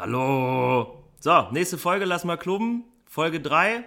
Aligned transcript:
Hallo. 0.00 1.02
So, 1.18 1.48
nächste 1.50 1.76
Folge, 1.76 2.04
lass 2.04 2.22
mal 2.22 2.36
klubben. 2.36 2.84
Folge 3.04 3.40
3. 3.40 3.82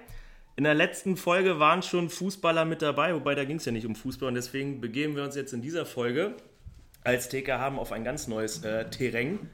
In 0.58 0.66
der 0.66 0.74
letzten 0.74 1.16
Folge 1.16 1.58
waren 1.58 1.84
schon 1.84 2.10
Fußballer 2.10 2.66
mit 2.66 2.82
dabei, 2.82 3.16
wobei 3.16 3.34
da 3.34 3.46
ging 3.46 3.55
es 3.55 3.66
ja 3.66 3.71
nicht 3.71 3.86
um 3.86 3.96
Fußball 3.96 4.28
und 4.28 4.36
deswegen 4.36 4.82
begeben 4.82 5.16
wir 5.16 5.24
uns 5.24 5.38
jetzt 5.38 5.54
in 5.54 5.62
dieser 5.62 5.86
Folge 5.86 6.36
als 7.05 7.29
TK 7.29 7.52
haben 7.52 7.79
auf 7.79 7.94
ein 7.94 8.04
ganz 8.04 8.28
neues 8.28 8.62
äh, 8.66 8.89
Terrain. 8.89 9.50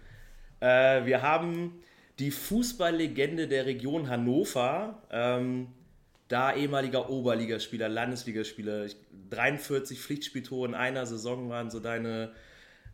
Äh, 0.60 1.06
wir 1.06 1.22
haben 1.22 1.74
die 2.18 2.32
Fußballlegende 2.32 3.48
der 3.48 3.68
Region 3.68 4.10
Hannover, 4.10 5.04
ähm, 5.12 5.68
da 6.28 6.56
ehemaliger 6.56 7.12
Oberligaspieler, 7.12 7.88
Landesligaspieler, 7.88 8.88
43 9.30 10.00
Pflichtspieltore 10.00 10.70
in 10.70 10.74
einer 10.74 11.06
Saison 11.06 11.50
waren 11.50 11.70
so 11.70 11.80
deine 11.80 12.32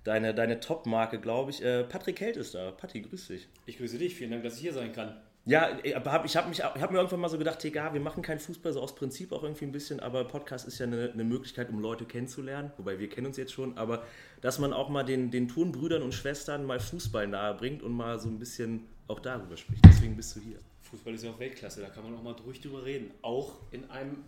deine, 0.03 0.33
deine 0.33 0.59
Top-Marke, 0.59 1.19
glaube 1.19 1.51
ich. 1.51 1.63
Äh, 1.63 1.83
Patrick 1.83 2.19
Held 2.21 2.37
ist 2.37 2.55
da. 2.55 2.71
Patti, 2.71 3.01
grüß 3.01 3.27
dich. 3.27 3.47
Ich 3.65 3.77
grüße 3.77 3.97
dich, 3.97 4.15
vielen 4.15 4.31
Dank, 4.31 4.43
dass 4.43 4.55
ich 4.55 4.61
hier 4.61 4.73
sein 4.73 4.91
kann. 4.93 5.15
Ja, 5.45 5.77
hab, 6.05 6.25
ich 6.25 6.37
habe 6.37 6.53
hab 6.55 6.91
mir 6.91 6.97
irgendwann 6.97 7.19
mal 7.19 7.27
so 7.27 7.37
gedacht, 7.37 7.63
egal, 7.65 7.93
wir 7.93 7.99
machen 7.99 8.23
keinen 8.23 8.39
Fußball, 8.39 8.71
so 8.71 8.79
aus 8.79 8.95
Prinzip 8.95 9.33
auch 9.33 9.43
irgendwie 9.43 9.65
ein 9.65 9.73
bisschen, 9.73 9.99
aber 9.99 10.23
Podcast 10.23 10.65
ist 10.65 10.79
ja 10.79 10.85
eine, 10.85 11.11
eine, 11.11 11.25
Möglichkeit, 11.25 11.69
um 11.69 11.79
Leute 11.79 12.05
kennenzulernen, 12.05 12.71
wobei 12.77 12.97
wir 12.97 13.09
kennen 13.09 13.27
uns 13.27 13.35
jetzt 13.35 13.51
schon, 13.51 13.77
aber 13.77 14.03
dass 14.39 14.59
man 14.59 14.71
auch 14.71 14.87
mal 14.87 15.03
den, 15.03 15.31
den 15.31 15.49
Turnbrüdern 15.49 16.01
und 16.01 16.13
Schwestern 16.13 16.63
mal 16.63 16.79
Fußball 16.79 17.27
nahe 17.27 17.55
bringt 17.55 17.83
und 17.83 17.91
mal 17.91 18.19
so 18.19 18.29
ein 18.29 18.39
bisschen 18.39 18.87
auch 19.09 19.19
darüber 19.19 19.57
spricht. 19.57 19.83
Deswegen 19.85 20.15
bist 20.15 20.33
du 20.37 20.39
hier. 20.39 20.59
Fußball 20.83 21.13
ist 21.13 21.25
ja 21.25 21.31
auch 21.31 21.39
Weltklasse, 21.39 21.81
da 21.81 21.89
kann 21.89 22.05
man 22.05 22.15
auch 22.15 22.23
mal 22.23 22.35
ruhig 22.45 22.61
drüber 22.61 22.85
reden. 22.85 23.11
Auch 23.21 23.55
in 23.71 23.89
einem 23.89 24.23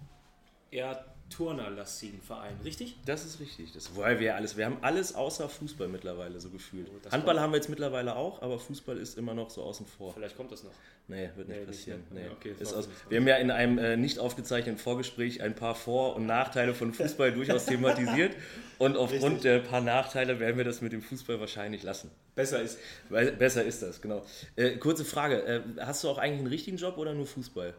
eher 0.69 1.14
turnerlastigen 1.29 2.21
Verein, 2.21 2.55
richtig? 2.63 2.97
Das 3.05 3.25
ist 3.25 3.39
richtig. 3.39 3.73
Das, 3.73 3.95
weil 3.95 4.19
wir 4.19 4.35
alles, 4.35 4.57
wir 4.57 4.65
haben 4.65 4.77
alles 4.81 5.15
außer 5.15 5.49
Fußball 5.49 5.87
mittlerweile 5.87 6.39
so 6.39 6.49
gefühlt. 6.49 6.87
Oh, 6.89 7.11
Handball 7.11 7.39
haben 7.39 7.51
wir 7.51 7.57
jetzt 7.57 7.69
mittlerweile 7.69 8.15
auch, 8.15 8.41
aber 8.41 8.59
Fußball 8.59 8.97
ist 8.97 9.17
immer 9.17 9.33
noch 9.33 9.49
so 9.49 9.63
außen 9.63 9.85
vor. 9.85 10.13
Vielleicht 10.13 10.37
kommt 10.37 10.51
das 10.51 10.63
noch. 10.63 10.71
Nee, 11.07 11.29
wird 11.35 11.47
nicht 11.47 11.59
nee, 11.59 11.65
passieren. 11.65 12.03
Nicht, 12.11 12.23
nee. 12.23 12.29
Okay, 12.31 12.55
ist 12.59 12.73
aus, 12.73 12.87
wir 13.09 13.19
haben 13.19 13.27
ja 13.27 13.35
in 13.37 13.51
einem 13.51 13.77
äh, 13.77 13.97
nicht 13.97 14.19
aufgezeichneten 14.19 14.79
Vorgespräch 14.79 15.41
ein 15.41 15.55
paar 15.55 15.75
Vor- 15.75 16.15
und 16.15 16.25
Nachteile 16.25 16.73
von 16.73 16.93
Fußball 16.93 17.31
durchaus 17.33 17.65
thematisiert. 17.65 18.35
Und 18.77 18.97
aufgrund 18.97 19.43
der 19.43 19.59
paar 19.59 19.81
Nachteile 19.81 20.39
werden 20.39 20.57
wir 20.57 20.65
das 20.65 20.81
mit 20.81 20.93
dem 20.93 21.01
Fußball 21.01 21.39
wahrscheinlich 21.39 21.83
lassen. 21.83 22.11
Besser 22.35 22.61
ist. 22.61 22.77
Weil, 23.09 23.31
besser 23.31 23.63
ist 23.63 23.81
das, 23.81 24.01
genau. 24.01 24.25
Äh, 24.55 24.77
kurze 24.77 25.05
Frage: 25.05 25.43
äh, 25.43 25.61
Hast 25.79 26.03
du 26.03 26.09
auch 26.09 26.17
eigentlich 26.17 26.39
einen 26.39 26.47
richtigen 26.47 26.77
Job 26.77 26.97
oder 26.97 27.13
nur 27.13 27.25
Fußball? 27.25 27.73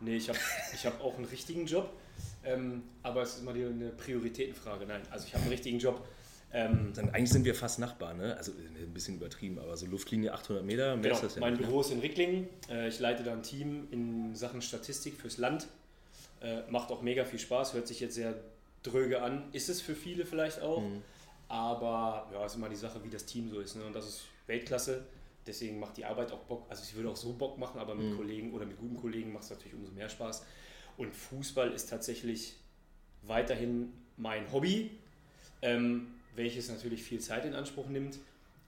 Nee, 0.00 0.16
ich 0.16 0.28
habe 0.28 0.38
ich 0.74 0.86
hab 0.86 1.02
auch 1.02 1.16
einen 1.16 1.26
richtigen 1.26 1.66
Job. 1.66 1.92
Ähm, 2.44 2.82
aber 3.02 3.22
es 3.22 3.34
ist 3.34 3.42
immer 3.42 3.52
eine 3.52 3.90
Prioritätenfrage. 3.90 4.86
Nein, 4.86 5.02
also 5.10 5.26
ich 5.26 5.34
habe 5.34 5.42
einen 5.42 5.52
richtigen 5.52 5.78
Job. 5.78 6.06
Ähm, 6.52 6.92
Dann 6.94 7.10
eigentlich 7.10 7.30
sind 7.30 7.44
wir 7.44 7.54
fast 7.54 7.78
Nachbarn, 7.78 8.16
ne? 8.16 8.36
Also 8.36 8.52
äh, 8.52 8.82
ein 8.82 8.92
bisschen 8.92 9.16
übertrieben, 9.16 9.58
aber 9.58 9.76
so 9.76 9.86
Luftlinie 9.86 10.32
800 10.32 10.64
Meter, 10.64 10.96
mehr 10.96 11.02
genau, 11.02 11.14
ist 11.14 11.22
das 11.22 11.34
ja 11.36 11.40
Mein 11.40 11.52
nicht, 11.52 11.62
ne? 11.62 11.66
Büro 11.68 11.80
ist 11.80 11.92
in 11.92 12.00
Ricklingen. 12.00 12.48
Äh, 12.68 12.88
ich 12.88 12.98
leite 12.98 13.22
da 13.22 13.32
ein 13.32 13.42
Team 13.42 13.86
in 13.90 14.34
Sachen 14.34 14.60
Statistik 14.60 15.16
fürs 15.16 15.38
Land. 15.38 15.68
Äh, 16.40 16.62
macht 16.70 16.90
auch 16.90 17.02
mega 17.02 17.24
viel 17.24 17.38
Spaß, 17.38 17.74
hört 17.74 17.86
sich 17.86 18.00
jetzt 18.00 18.14
sehr 18.14 18.34
dröge 18.82 19.22
an. 19.22 19.44
Ist 19.52 19.68
es 19.68 19.80
für 19.80 19.94
viele 19.94 20.24
vielleicht 20.26 20.60
auch. 20.60 20.80
Mhm. 20.80 21.02
Aber 21.48 22.28
ja, 22.32 22.44
ist 22.46 22.56
immer 22.56 22.68
die 22.68 22.76
Sache, 22.76 23.02
wie 23.04 23.10
das 23.10 23.26
Team 23.26 23.50
so 23.50 23.60
ist. 23.60 23.76
Ne? 23.76 23.84
Und 23.84 23.94
das 23.94 24.08
ist 24.08 24.22
Weltklasse. 24.46 25.04
Deswegen 25.46 25.78
macht 25.80 25.96
die 25.96 26.04
Arbeit 26.04 26.32
auch 26.32 26.40
Bock. 26.40 26.66
Also 26.68 26.82
ich 26.84 26.94
würde 26.94 27.10
auch 27.10 27.16
so 27.16 27.32
Bock 27.32 27.58
machen, 27.58 27.80
aber 27.80 27.94
mit 27.94 28.12
mhm. 28.12 28.16
Kollegen 28.16 28.52
oder 28.52 28.66
mit 28.66 28.78
guten 28.78 28.96
Kollegen 28.96 29.32
macht 29.32 29.44
es 29.44 29.50
natürlich 29.50 29.74
umso 29.74 29.92
mehr 29.92 30.08
Spaß. 30.08 30.44
Und 31.00 31.16
Fußball 31.16 31.72
ist 31.72 31.88
tatsächlich 31.88 32.56
weiterhin 33.22 33.90
mein 34.18 34.52
Hobby, 34.52 34.90
ähm, 35.62 36.08
welches 36.36 36.68
natürlich 36.68 37.02
viel 37.02 37.20
Zeit 37.20 37.46
in 37.46 37.54
Anspruch 37.54 37.88
nimmt. 37.88 38.18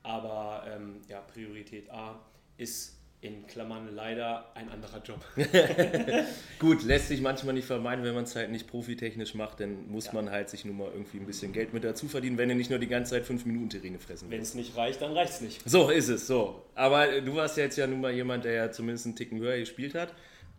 Aber 0.02 0.64
ähm, 0.66 1.02
ja, 1.08 1.20
Priorität 1.20 1.90
A 1.90 2.18
ist 2.56 2.96
in 3.20 3.46
Klammern 3.46 3.94
leider 3.94 4.50
ein 4.56 4.70
anderer 4.70 5.02
Job. 5.02 5.22
Gut, 6.58 6.82
lässt 6.84 7.08
sich 7.08 7.20
manchmal 7.20 7.52
nicht 7.52 7.66
vermeiden, 7.66 8.02
wenn 8.02 8.14
man 8.14 8.24
es 8.24 8.34
halt 8.34 8.50
nicht 8.50 8.66
profitechnisch 8.66 9.34
macht, 9.34 9.60
dann 9.60 9.90
muss 9.90 10.06
ja. 10.06 10.14
man 10.14 10.30
halt 10.30 10.48
sich 10.48 10.64
nur 10.64 10.74
mal 10.74 10.90
irgendwie 10.90 11.18
ein 11.18 11.26
bisschen 11.26 11.52
Geld 11.52 11.74
mit 11.74 11.84
dazu 11.84 12.08
verdienen, 12.08 12.38
wenn 12.38 12.48
er 12.48 12.56
nicht 12.56 12.70
nur 12.70 12.78
die 12.78 12.88
ganze 12.88 13.10
Zeit 13.10 13.26
fünf 13.26 13.44
Minuten 13.44 13.68
Terrine 13.68 13.98
fressen 13.98 14.30
will. 14.30 14.38
Wenn 14.38 14.42
es 14.42 14.54
nicht 14.54 14.74
reicht, 14.74 15.02
dann 15.02 15.12
reicht 15.12 15.34
es 15.34 15.40
nicht. 15.42 15.60
So 15.68 15.90
ist 15.90 16.08
es, 16.08 16.26
so. 16.26 16.64
Aber 16.74 17.20
du 17.20 17.36
warst 17.36 17.58
ja 17.58 17.64
jetzt 17.64 17.76
ja 17.76 17.86
nun 17.86 18.00
mal 18.00 18.10
jemand, 18.10 18.46
der 18.46 18.52
ja 18.54 18.72
zumindest 18.72 19.04
einen 19.04 19.16
Ticken 19.16 19.38
höher 19.38 19.58
gespielt 19.58 19.94
hat. 19.94 20.14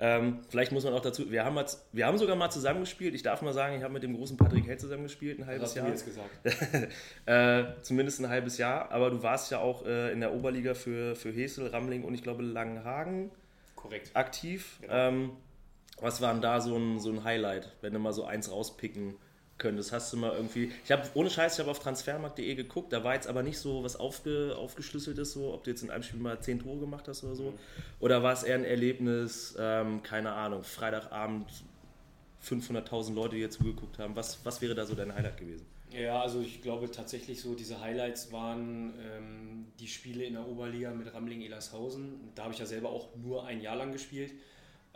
Ähm, 0.06 0.40
vielleicht 0.50 0.74
muss 0.74 0.84
man 0.84 0.94
auch 0.94 1.00
dazu, 1.00 1.32
wir 1.32 1.46
haben, 1.46 1.56
jetzt, 1.56 1.88
wir 1.94 2.06
haben 2.06 2.18
sogar 2.18 2.36
mal 2.36 2.50
zusammengespielt. 2.50 3.16
Ich 3.16 3.24
darf 3.24 3.42
mal 3.42 3.54
sagen, 3.54 3.78
ich 3.78 3.84
habe 3.84 3.94
mit 3.94 4.04
dem 4.04 4.14
großen 4.18 4.36
Patrick 4.36 4.68
Held 4.68 4.82
zusammengespielt, 4.82 5.40
ein 5.40 5.46
halbes 5.46 5.76
Jahr. 5.76 5.88
Hast 5.88 6.06
du 6.06 6.12
jetzt 6.12 6.44
gesagt? 6.44 6.92
äh, 7.26 7.82
zumindest 7.84 8.20
ein 8.20 8.28
halbes 8.28 8.58
Jahr. 8.58 8.92
Aber 8.92 9.10
du 9.12 9.24
warst 9.24 9.50
ja 9.50 9.60
auch 9.60 9.86
äh, 9.86 10.12
in 10.12 10.20
der 10.20 10.34
Oberliga 10.34 10.74
für, 10.74 11.16
für 11.16 11.32
Hesel, 11.32 11.68
Ramling 11.68 12.04
und 12.04 12.16
ich 12.16 12.22
glaube 12.22 12.44
Langenhagen 12.44 13.32
Korrekt. 13.78 14.12
aktiv. 14.14 14.80
Genau. 14.82 14.94
Ähm, 14.94 15.32
was 16.02 16.20
war 16.20 16.34
denn 16.34 16.42
da 16.42 16.60
so 16.60 16.76
ein, 16.76 17.00
so 17.00 17.10
ein 17.10 17.24
Highlight, 17.24 17.72
wenn 17.80 17.94
du 17.94 18.00
mal 18.00 18.12
so 18.12 18.26
eins 18.26 18.52
rauspicken 18.52 19.16
können. 19.58 19.78
Das 19.78 19.92
hast 19.92 20.12
du 20.14 20.18
mal 20.18 20.34
irgendwie. 20.34 20.72
Ich 20.84 20.92
habe 20.92 21.08
ohne 21.14 21.30
Scheiß, 21.30 21.54
ich 21.54 21.60
habe 21.60 21.72
auf 21.72 21.80
transfermarkt.de 21.80 22.56
geguckt, 22.56 22.92
da 22.92 23.04
war 23.04 23.14
jetzt 23.16 23.28
aber 23.28 23.44
nicht 23.44 23.58
so 23.58 23.84
was 23.84 23.96
aufge, 23.96 24.56
aufgeschlüsseltes, 24.58 25.34
so, 25.34 25.54
ob 25.54 25.64
du 25.64 25.70
jetzt 25.70 25.84
in 25.84 25.90
einem 25.90 26.04
Spiel 26.04 26.20
mal 26.20 26.40
zehn 26.40 26.60
Tore 26.60 26.80
gemacht 26.80 27.08
hast 27.08 27.24
oder 27.24 27.36
so. 27.36 27.52
Mhm. 27.52 27.58
Oder 28.00 28.24
war 28.24 28.34
es 28.34 28.44
eher 28.44 28.56
ein 28.56 28.66
Erlebnis, 28.66 29.56
ähm, 29.60 30.04
keine 30.04 30.34
Ahnung, 30.34 30.64
Freitagabend 30.64 31.48
500.000 32.44 33.14
Leute, 33.14 33.36
die 33.36 33.38
hier 33.38 33.50
zugeguckt 33.50 34.00
haben. 34.00 34.16
Was, 34.16 34.46
was 34.46 34.62
wäre 34.62 34.76
da 34.76 34.86
so 34.86 34.96
dein 34.96 35.14
Highlight 35.14 35.38
gewesen? 35.38 35.66
Ja, 35.92 36.22
also 36.22 36.42
ich 36.42 36.62
glaube 36.62 36.90
tatsächlich 36.90 37.40
so, 37.40 37.54
diese 37.54 37.80
Highlights 37.80 38.32
waren 38.32 38.94
ähm, 39.00 39.68
die 39.80 39.88
Spiele 39.88 40.24
in 40.24 40.34
der 40.34 40.48
Oberliga 40.48 40.92
mit 40.92 41.14
Ramling-Elershausen. 41.14 42.32
Da 42.34 42.44
habe 42.44 42.54
ich 42.54 42.60
ja 42.60 42.66
selber 42.66 42.90
auch 42.90 43.16
nur 43.16 43.46
ein 43.46 43.62
Jahr 43.62 43.76
lang 43.76 43.92
gespielt. 43.92 44.34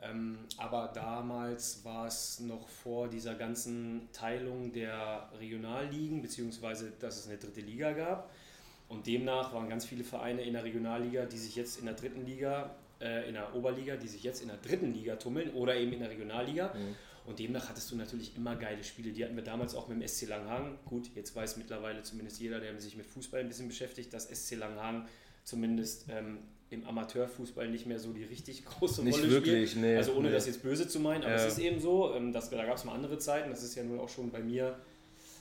Ähm, 0.02 0.38
aber 0.58 0.92
damals 0.94 1.84
war 1.84 2.06
es 2.06 2.40
noch 2.40 2.68
vor 2.68 3.08
dieser 3.08 3.34
ganzen 3.34 4.10
Teilung 4.14 4.72
der 4.72 5.30
Regionalligen, 5.40 6.22
beziehungsweise 6.22 6.92
dass 7.00 7.18
es 7.18 7.28
eine 7.28 7.38
dritte 7.38 7.62
Liga 7.62 7.94
gab. 7.94 8.30
Und 8.90 9.08
demnach 9.08 9.54
waren 9.54 9.68
ganz 9.68 9.86
viele 9.86 10.04
Vereine 10.04 10.44
in 10.44 10.54
der 10.54 10.64
Regionalliga, 10.64 11.26
die 11.26 11.38
sich 11.38 11.56
jetzt 11.56 11.80
in 11.80 11.86
der 11.86 11.96
dritten 11.96 12.26
Liga, 12.26 12.76
äh, 13.02 13.28
in 13.28 13.34
der 13.34 13.56
Oberliga, 13.56 13.96
die 13.98 14.08
sich 14.08 14.24
jetzt 14.24 14.42
in 14.42 14.48
der 14.50 14.58
dritten 14.58 14.94
Liga 14.94 15.16
tummeln 15.16 15.50
oder 15.54 15.76
eben 15.76 15.92
in 15.94 16.00
der 16.00 16.10
Regionalliga. 16.10 16.74
Mhm. 16.74 16.96
Und 17.26 17.40
demnach 17.40 17.68
hattest 17.68 17.92
du 17.92 17.98
natürlich 17.98 18.38
immer 18.38 18.56
geile 18.56 18.84
Spiele. 18.86 19.12
Die 19.12 19.26
hatten 19.26 19.36
wir 19.36 19.44
damals 19.44 19.76
auch 19.76 19.90
mit 19.90 20.00
dem 20.00 20.08
SC 20.08 20.28
Langhagen. 20.28 20.78
Gut, 20.86 21.10
jetzt 21.14 21.36
weiß 21.36 21.58
mittlerweile 21.58 22.02
zumindest 22.02 22.40
jeder, 22.40 22.62
der 22.62 22.80
sich 22.80 22.96
mit 22.96 23.06
Fußball 23.06 23.42
ein 23.42 23.50
bisschen 23.50 23.68
beschäftigt, 23.68 24.14
dass 24.14 24.30
SC 24.30 24.56
Langhagen 24.56 25.08
zumindest 25.44 26.06
ähm, 26.10 26.40
im 26.70 26.86
Amateurfußball 26.86 27.70
nicht 27.70 27.86
mehr 27.86 28.00
so 28.00 28.12
die 28.12 28.24
richtig 28.24 28.66
große 28.66 29.04
nicht 29.04 29.20
Rolle 29.20 29.32
wirklich, 29.32 29.72
spielt. 29.72 29.86
Nee, 29.86 29.98
also 29.98 30.14
ohne 30.14 30.28
nee. 30.28 30.34
das 30.34 30.48
jetzt 30.48 30.62
böse 30.62 30.88
zu 30.88 31.00
meinen, 31.00 31.24
aber 31.24 31.34
ja. 31.34 31.46
es 31.46 31.54
ist 31.54 31.60
eben 31.60 31.80
so, 31.80 32.14
ähm, 32.14 32.34
dass, 32.34 32.50
da 32.50 32.66
gab 32.66 32.76
es 32.76 32.84
mal 32.84 32.94
andere 32.94 33.18
Zeiten, 33.18 33.50
das 33.50 33.64
ist 33.64 33.76
ja 33.76 33.84
nun 33.84 34.00
auch 34.00 34.10
schon 34.10 34.32
bei 34.32 34.40
mir 34.40 34.78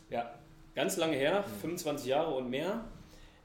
ja, 0.09 0.39
ganz 0.75 0.97
lange 0.97 1.17
her, 1.17 1.45
25 1.61 2.07
Jahre 2.07 2.35
und 2.35 2.49
mehr. 2.49 2.85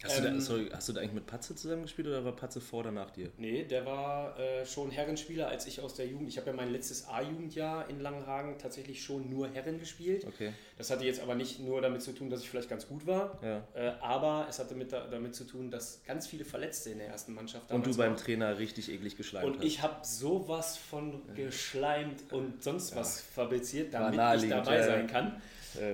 Hast, 0.03 0.17
ähm, 0.17 0.23
du 0.23 0.29
da, 0.29 0.35
ähm, 0.35 0.41
sorry, 0.41 0.69
hast 0.73 0.89
du 0.89 0.93
da 0.93 1.01
eigentlich 1.01 1.13
mit 1.13 1.27
Patze 1.27 1.55
zusammengespielt 1.55 2.07
oder 2.07 2.25
war 2.25 2.35
Patze 2.35 2.59
vor 2.61 2.79
oder 2.79 2.91
nach 2.91 3.11
dir? 3.11 3.29
Nee, 3.37 3.63
der 3.63 3.85
war 3.85 4.37
äh, 4.39 4.65
schon 4.65 4.89
Herrenspieler, 4.89 5.47
als 5.47 5.67
ich 5.67 5.81
aus 5.81 5.93
der 5.93 6.07
Jugend. 6.07 6.29
Ich 6.29 6.37
habe 6.37 6.47
ja 6.47 6.55
mein 6.55 6.71
letztes 6.71 7.07
A-Jugendjahr 7.07 7.89
in 7.89 7.99
Langenhagen 7.99 8.57
tatsächlich 8.57 9.03
schon 9.03 9.29
nur 9.29 9.49
Herren 9.49 9.79
gespielt. 9.79 10.25
Okay. 10.25 10.53
Das 10.77 10.89
hatte 10.89 11.05
jetzt 11.05 11.21
aber 11.21 11.35
nicht 11.35 11.59
nur 11.59 11.81
damit 11.81 12.01
zu 12.01 12.13
tun, 12.13 12.29
dass 12.29 12.41
ich 12.41 12.49
vielleicht 12.49 12.69
ganz 12.69 12.87
gut 12.87 13.05
war, 13.05 13.39
ja. 13.43 13.67
äh, 13.75 13.93
aber 14.01 14.47
es 14.49 14.59
hatte 14.59 14.73
mit, 14.73 14.91
damit 14.91 15.35
zu 15.35 15.43
tun, 15.43 15.69
dass 15.69 16.01
ganz 16.05 16.27
viele 16.27 16.45
Verletzte 16.45 16.89
in 16.89 16.97
der 16.97 17.07
ersten 17.07 17.33
Mannschaft 17.33 17.71
Und 17.71 17.85
du 17.85 17.95
beim 17.95 18.11
waren. 18.11 18.17
Trainer 18.17 18.57
richtig 18.57 18.91
eklig 18.91 19.17
geschleimt 19.17 19.45
Und 19.45 19.57
hast. 19.57 19.65
ich 19.65 19.81
habe 19.81 20.05
sowas 20.05 20.77
von 20.77 21.21
geschleimt 21.35 22.31
und 22.31 22.63
sonst 22.63 22.95
was 22.95 23.21
fabriziert, 23.21 23.93
damit 23.93 24.13
ich 24.43 24.49
dabei 24.49 24.81
sein 24.81 25.07
kann. 25.07 25.41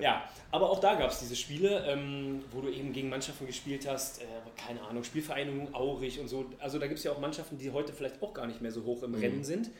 Ja, 0.00 0.28
aber 0.50 0.70
auch 0.70 0.80
da 0.80 0.94
gab 0.94 1.10
es 1.10 1.18
diese 1.18 1.36
Spiele, 1.36 1.84
ähm, 1.86 2.42
wo 2.50 2.62
du 2.62 2.68
eben 2.70 2.92
gegen 2.92 3.10
Mannschaften 3.10 3.46
gespielt 3.46 3.86
hast, 3.86 4.22
äh, 4.22 4.24
keine 4.56 4.80
Ahnung, 4.82 5.04
Spielvereinigung 5.04 5.74
Aurich 5.74 6.18
und 6.20 6.28
so. 6.28 6.46
Also 6.58 6.78
da 6.78 6.86
gibt 6.86 6.98
es 6.98 7.04
ja 7.04 7.12
auch 7.12 7.20
Mannschaften, 7.20 7.58
die 7.58 7.70
heute 7.70 7.92
vielleicht 7.92 8.22
auch 8.22 8.32
gar 8.32 8.46
nicht 8.46 8.62
mehr 8.62 8.72
so 8.72 8.84
hoch 8.84 9.02
im 9.02 9.12
mhm. 9.12 9.18
Rennen 9.18 9.44
sind. 9.44 9.70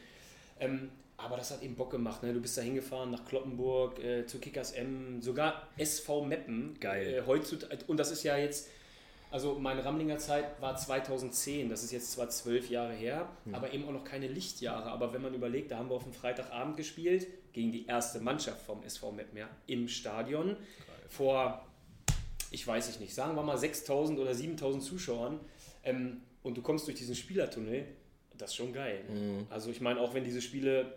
Ähm, 0.61 0.91
aber 1.17 1.37
das 1.37 1.51
hat 1.51 1.63
eben 1.63 1.75
Bock 1.75 1.91
gemacht. 1.91 2.23
Ne? 2.23 2.33
Du 2.33 2.41
bist 2.41 2.57
da 2.57 2.63
hingefahren 2.63 3.11
nach 3.11 3.25
Kloppenburg, 3.25 3.99
äh, 3.99 4.27
zu 4.27 4.39
Kickers 4.39 4.73
M, 4.73 5.21
sogar 5.23 5.69
SV 5.77 6.25
Meppen. 6.25 6.77
Geil. 6.81 7.15
Äh, 7.15 7.27
heutzutage, 7.27 7.85
und 7.87 7.99
das 7.99 8.13
ist 8.13 8.23
ja 8.23 8.37
jetzt, 8.37 8.69
also 9.31 9.59
meine 9.59 9.85
Ramlinger 9.85 10.19
Zeit 10.19 10.61
war 10.61 10.77
2010, 10.77 11.71
das 11.71 11.83
ist 11.83 11.93
jetzt 11.93 12.13
zwar 12.13 12.29
zwölf 12.29 12.71
Jahre 12.71 12.93
her, 12.93 13.29
mhm. 13.45 13.55
aber 13.55 13.73
eben 13.73 13.85
auch 13.87 13.93
noch 13.93 14.05
keine 14.05 14.29
Lichtjahre. 14.29 14.91
Aber 14.91 15.13
wenn 15.13 15.23
man 15.23 15.35
überlegt, 15.35 15.71
da 15.71 15.79
haben 15.79 15.89
wir 15.89 15.97
auf 15.97 16.05
dem 16.05 16.13
Freitagabend 16.13 16.77
gespielt, 16.77 17.27
gegen 17.53 17.73
die 17.73 17.87
erste 17.87 18.21
Mannschaft 18.21 18.65
vom 18.65 18.83
SV 18.83 19.13
Mettmer 19.13 19.49
im 19.67 19.89
Stadion. 19.89 20.49
Geil. 20.49 20.57
Vor, 21.09 21.67
ich 22.51 22.67
weiß 22.67 22.89
ich 22.91 23.01
nicht, 23.01 23.15
sagen 23.15 23.35
wir 23.37 23.43
mal 23.43 23.59
6000 23.59 24.19
oder 24.19 24.35
7000 24.35 24.83
Zuschauern. 24.83 25.41
Ähm, 25.85 26.23
und 26.43 26.57
du 26.57 26.63
kommst 26.63 26.87
durch 26.87 26.97
diesen 26.97 27.15
Spielertunnel, 27.15 27.85
das 28.37 28.51
ist 28.51 28.57
schon 28.57 28.73
geil. 28.73 29.03
Mhm. 29.09 29.47
Also 29.51 29.71
ich 29.71 29.81
meine, 29.81 30.01
auch 30.01 30.15
wenn 30.15 30.25
diese 30.25 30.41
Spiele 30.41 30.95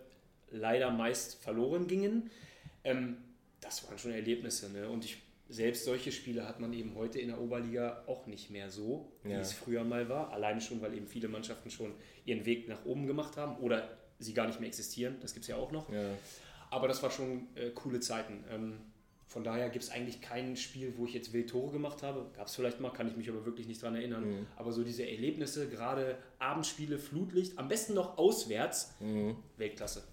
leider 0.52 0.92
meist 0.92 1.42
verloren 1.42 1.88
gingen, 1.88 2.30
ähm, 2.84 3.18
das 3.62 3.88
waren 3.88 3.98
schon 3.98 4.12
Erlebnisse. 4.12 4.70
Ne? 4.72 4.88
Und 4.90 5.06
ich 5.06 5.18
selbst 5.50 5.84
solche 5.84 6.12
Spiele 6.14 6.48
hat 6.48 6.60
man 6.62 6.72
eben 6.72 6.96
heute 6.96 7.20
in 7.20 7.28
der 7.28 7.42
Oberliga 7.42 8.04
auch 8.08 8.26
nicht 8.26 8.50
mehr 8.52 8.70
so, 8.70 9.12
wie 9.24 9.32
Ja. 9.32 9.40
es 9.40 9.52
früher 9.52 9.84
mal 9.84 10.08
war. 10.08 10.32
Alleine 10.32 10.62
schon, 10.62 10.82
weil 10.82 10.94
eben 10.96 11.08
viele 11.08 11.28
Mannschaften 11.28 11.70
schon 11.70 11.94
ihren 12.26 12.46
Weg 12.46 12.70
nach 12.70 12.86
oben 12.86 13.06
gemacht 13.06 13.36
haben 13.36 13.58
oder 13.58 13.98
sie 14.24 14.34
gar 14.34 14.48
nicht 14.48 14.60
mehr 14.60 14.68
existieren. 14.68 15.16
Das 15.22 15.34
gibt 15.34 15.44
es 15.44 15.48
ja 15.50 15.56
auch 15.58 15.72
noch. 15.72 15.92
Ja. 15.92 16.02
Aber 16.70 16.88
das 16.88 17.02
war 17.04 17.12
schon 17.12 17.48
äh, 17.56 17.70
coole 17.72 18.00
Zeiten. 18.00 18.44
Ähm, 18.50 18.78
von 19.28 19.44
daher 19.46 19.70
gibt 19.70 19.84
es 19.86 19.90
eigentlich 19.92 20.20
kein 20.22 20.58
Spiel, 20.58 20.94
wo 20.98 21.06
ich 21.06 21.14
jetzt 21.14 21.32
wild 21.32 21.50
Tore 21.50 21.72
gemacht 21.72 22.04
habe. 22.04 22.26
Gab 22.36 22.48
es 22.48 22.56
vielleicht 22.56 22.80
mal, 22.82 22.90
kann 22.92 23.08
ich 23.08 23.16
mich 23.16 23.30
aber 23.30 23.46
wirklich 23.46 23.66
nicht 23.68 23.82
dran 23.82 23.96
erinnern. 23.96 24.26
Mhm. 24.42 24.48
Aber 24.58 24.72
so 24.74 24.84
diese 24.84 25.08
Erlebnisse, 25.10 25.70
gerade 25.70 26.18
Abendspiele, 26.40 26.98
Flutlicht, 27.00 27.58
am 27.58 27.68
besten 27.70 27.94
noch 27.94 28.18
auswärts, 28.18 28.94
Mhm. 29.00 29.38
Weltklasse. 29.58 30.04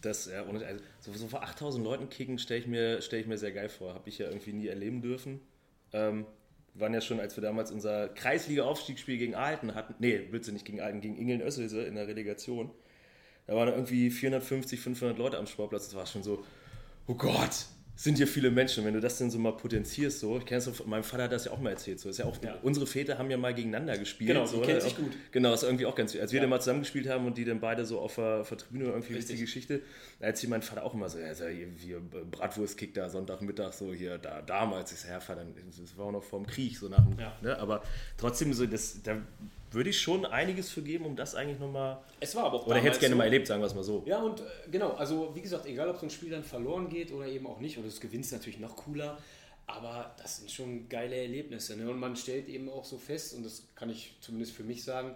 Das, 0.00 0.26
ja, 0.26 0.42
und 0.42 0.62
also, 0.62 0.82
so, 1.00 1.28
vor 1.28 1.42
8000 1.44 1.82
Leuten 1.84 2.08
kicken 2.10 2.38
stelle 2.38 2.60
ich, 2.60 2.66
mir- 2.66 3.00
stell 3.00 3.20
ich 3.20 3.26
mir 3.26 3.38
sehr 3.38 3.52
geil 3.52 3.68
vor. 3.68 3.94
Habe 3.94 4.08
ich 4.08 4.18
ja 4.18 4.26
irgendwie 4.28 4.52
nie 4.52 4.66
erleben 4.66 5.00
dürfen. 5.00 5.40
Ähm, 5.92 6.26
waren 6.74 6.92
ja 6.92 7.00
schon, 7.00 7.20
als 7.20 7.36
wir 7.36 7.42
damals 7.42 7.70
unser 7.70 8.08
Kreisliga-Aufstiegsspiel 8.08 9.16
gegen 9.16 9.34
Alten 9.36 9.74
hatten, 9.76 9.94
nee, 10.00 10.18
bitte 10.18 10.52
nicht 10.52 10.64
gegen 10.66 10.80
Alten, 10.80 11.00
gegen 11.00 11.16
Ingeln 11.16 11.40
Össelse 11.40 11.82
in 11.84 11.94
der 11.94 12.06
Relegation. 12.08 12.70
Da 13.46 13.54
waren 13.54 13.68
irgendwie 13.68 14.10
450, 14.10 14.80
500 14.80 15.18
Leute 15.18 15.38
am 15.38 15.46
Sportplatz. 15.46 15.86
Das 15.86 15.94
war 15.94 16.06
schon 16.06 16.22
so, 16.22 16.44
oh 17.06 17.14
Gott, 17.14 17.66
sind 17.96 18.16
hier 18.16 18.26
viele 18.26 18.50
Menschen. 18.50 18.84
Wenn 18.84 18.94
du 18.94 19.00
das 19.00 19.18
denn 19.18 19.30
so 19.30 19.38
mal 19.38 19.52
potenzierst, 19.52 20.18
so, 20.18 20.38
ich 20.38 20.46
kenne 20.46 20.58
es, 20.58 20.64
so, 20.64 20.72
mein 20.86 21.04
Vater 21.04 21.24
hat 21.24 21.32
das 21.32 21.44
ja 21.44 21.52
auch 21.52 21.60
mal 21.60 21.70
erzählt. 21.70 22.00
So, 22.00 22.08
ist 22.08 22.18
ja 22.18 22.24
auch, 22.24 22.42
Ja. 22.42 22.58
Unsere 22.62 22.86
Väter 22.86 23.18
haben 23.18 23.30
ja 23.30 23.36
mal 23.36 23.54
gegeneinander 23.54 23.96
gespielt. 23.98 24.28
Genau, 24.30 24.46
so, 24.46 24.60
ne? 24.64 24.80
sich 24.80 24.96
gut. 24.96 25.12
Genau, 25.30 25.52
ist 25.52 25.62
irgendwie 25.62 25.86
auch 25.86 25.94
ganz, 25.94 26.16
als 26.16 26.32
wir 26.32 26.38
Ja. 26.38 26.40
dann 26.42 26.50
mal 26.50 26.58
zusammengespielt 26.60 27.06
haben 27.08 27.26
und 27.26 27.36
die 27.38 27.44
dann 27.44 27.60
beide 27.60 27.84
so 27.84 28.00
auf 28.00 28.14
der, 28.16 28.40
auf 28.40 28.48
der 28.48 28.58
Tribüne 28.58 28.84
irgendwie 28.86 29.12
Richtig. 29.12 29.22
witzige 29.28 29.40
Geschichte, 29.42 29.82
da 30.18 30.26
erzählt 30.26 30.50
mein 30.50 30.62
Vater 30.62 30.82
auch 30.82 30.94
immer 30.94 31.08
so, 31.08 31.18
ja, 31.18 31.28
ist 31.28 31.40
ja 31.40 31.48
hier, 31.48 31.68
hier 31.78 32.00
Bratwurstkick 32.00 32.94
da 32.94 33.08
Sonntagmittag 33.10 33.72
so 33.74 33.92
hier, 33.92 34.18
da 34.18 34.40
damals, 34.42 34.98
sag, 35.02 35.10
ja 35.10 35.20
Vater, 35.20 35.44
das 35.66 35.96
war 35.98 36.06
auch 36.06 36.12
noch 36.12 36.24
vorm 36.24 36.46
Krieg, 36.46 36.76
so 36.78 36.88
nach 36.88 37.04
dem, 37.04 37.18
Ja. 37.18 37.36
ne, 37.42 37.58
aber 37.58 37.82
trotzdem 38.16 38.52
so, 38.54 38.66
das, 38.66 39.02
da 39.02 39.18
würde 39.74 39.90
ich 39.90 40.00
schon 40.00 40.24
einiges 40.24 40.70
für 40.70 40.82
geben, 40.82 41.04
um 41.04 41.16
das 41.16 41.34
eigentlich 41.34 41.58
nochmal, 41.58 41.98
Es 42.20 42.34
war 42.34 42.44
aber 42.44 42.60
auch 42.60 42.66
oder 42.66 42.76
hätte 42.76 42.90
es 42.90 42.98
gerne 43.00 43.14
so. 43.14 43.18
mal 43.18 43.24
erlebt, 43.24 43.46
sagen 43.46 43.60
wir 43.60 43.66
es 43.66 43.74
mal 43.74 43.84
so. 43.84 44.02
Ja, 44.06 44.20
und 44.20 44.40
äh, 44.40 44.44
genau, 44.70 44.92
also 44.92 45.34
wie 45.34 45.40
gesagt, 45.42 45.66
egal 45.66 45.88
ob 45.88 45.98
so 45.98 46.06
ein 46.06 46.10
Spiel 46.10 46.30
dann 46.30 46.44
verloren 46.44 46.88
geht 46.88 47.12
oder 47.12 47.26
eben 47.26 47.46
auch 47.46 47.60
nicht, 47.60 47.78
oder 47.78 47.86
das 47.86 48.00
gewinnt 48.00 48.30
natürlich 48.32 48.58
noch 48.58 48.76
cooler, 48.76 49.18
aber 49.66 50.14
das 50.18 50.38
sind 50.38 50.50
schon 50.50 50.88
geile 50.88 51.16
Erlebnisse. 51.16 51.76
Ne? 51.76 51.90
Und 51.90 51.98
man 51.98 52.16
stellt 52.16 52.48
eben 52.48 52.68
auch 52.68 52.84
so 52.84 52.98
fest, 52.98 53.34
und 53.34 53.44
das 53.44 53.66
kann 53.74 53.90
ich 53.90 54.16
zumindest 54.20 54.52
für 54.52 54.62
mich 54.62 54.84
sagen, 54.84 55.14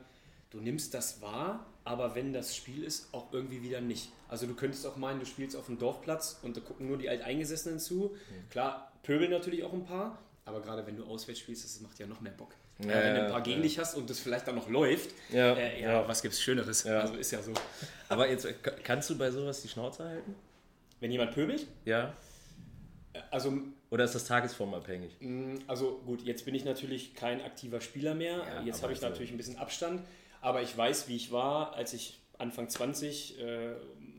du 0.51 0.59
nimmst 0.61 0.95
das 0.95 1.21
wahr, 1.21 1.67
aber 1.85 2.15
wenn 2.15 2.33
das 2.33 2.57
Spiel 2.57 2.83
ist, 2.85 3.13
auch 3.13 3.33
irgendwie 3.33 3.63
wieder 3.63 3.81
nicht. 3.81 4.11
Also 4.29 4.47
du 4.47 4.55
könntest 4.55 4.87
auch 4.87 4.97
meinen, 4.97 5.21
du 5.21 5.27
spielst 5.27 5.57
auf 5.57 5.67
dem 5.67 5.79
Dorfplatz 5.79 6.39
und 6.43 6.57
da 6.57 6.61
gucken 6.61 6.87
nur 6.87 6.99
die 6.99 7.09
Alteingesessenen 7.09 7.79
zu. 7.79 8.17
Klar, 8.51 8.93
pöbeln 9.03 9.31
natürlich 9.31 9.65
auch 9.65 9.73
ein 9.73 9.85
paar, 9.85 10.19
aber 10.45 10.61
gerade 10.61 10.87
wenn 10.87 10.97
du 10.97 11.05
auswärts 11.05 11.41
spielst, 11.41 11.65
das 11.65 11.81
macht 11.81 11.99
ja 11.99 12.07
noch 12.07 12.21
mehr 12.21 12.33
Bock. 12.33 12.55
Ja, 12.81 12.89
wenn 12.91 13.15
du 13.17 13.25
ein 13.25 13.31
paar 13.33 13.43
gegen 13.43 13.63
dich 13.63 13.79
hast 13.79 13.97
und 13.97 14.09
das 14.09 14.21
vielleicht 14.21 14.47
dann 14.47 14.55
noch 14.55 14.69
läuft, 14.69 15.11
Ja, 15.31 15.55
äh, 15.55 15.83
ja, 15.83 16.07
was 16.07 16.23
gibt's 16.23 16.41
Schöneres? 16.41 16.87
Also 16.87 17.15
ist 17.15 17.31
ja 17.33 17.43
so. 17.43 17.53
Aber 18.09 18.29
jetzt, 18.31 18.45
äh, 18.45 18.55
kannst 18.85 19.11
du 19.11 19.19
bei 19.19 19.31
sowas 19.31 19.63
die 19.63 19.69
Schnauze 19.69 20.05
halten? 20.05 20.35
Wenn 21.01 21.11
jemand 21.11 21.33
pöbelt, 21.33 21.67
Ja? 21.85 22.15
also, 23.31 23.53
Oder 23.91 24.05
ist 24.05 24.15
das 24.15 24.27
tagesformabhängig? 24.27 25.17
also 25.67 26.01
gut, 26.07 26.23
jetzt 26.23 26.45
bin 26.45 26.55
ich 26.55 26.65
natürlich 26.65 27.15
kein 27.15 27.41
aktiver 27.43 27.81
Spieler 27.81 28.15
mehr. 28.15 28.39
Ja, 28.39 28.63
jetzt 28.63 28.83
habe 28.83 28.93
ich 28.93 29.01
so- 29.01 29.09
natürlich 29.09 29.31
ein 29.33 29.37
bisschen 29.37 29.57
Abstand. 29.57 30.03
Aber 30.41 30.63
ich 30.63 30.77
weiß, 30.77 31.09
wie 31.09 31.17
ich 31.17 31.33
war, 31.33 31.75
als 31.75 31.93
ich 31.95 32.21
Anfang 32.39 32.69
20, 32.69 33.41
äh, 33.41 33.75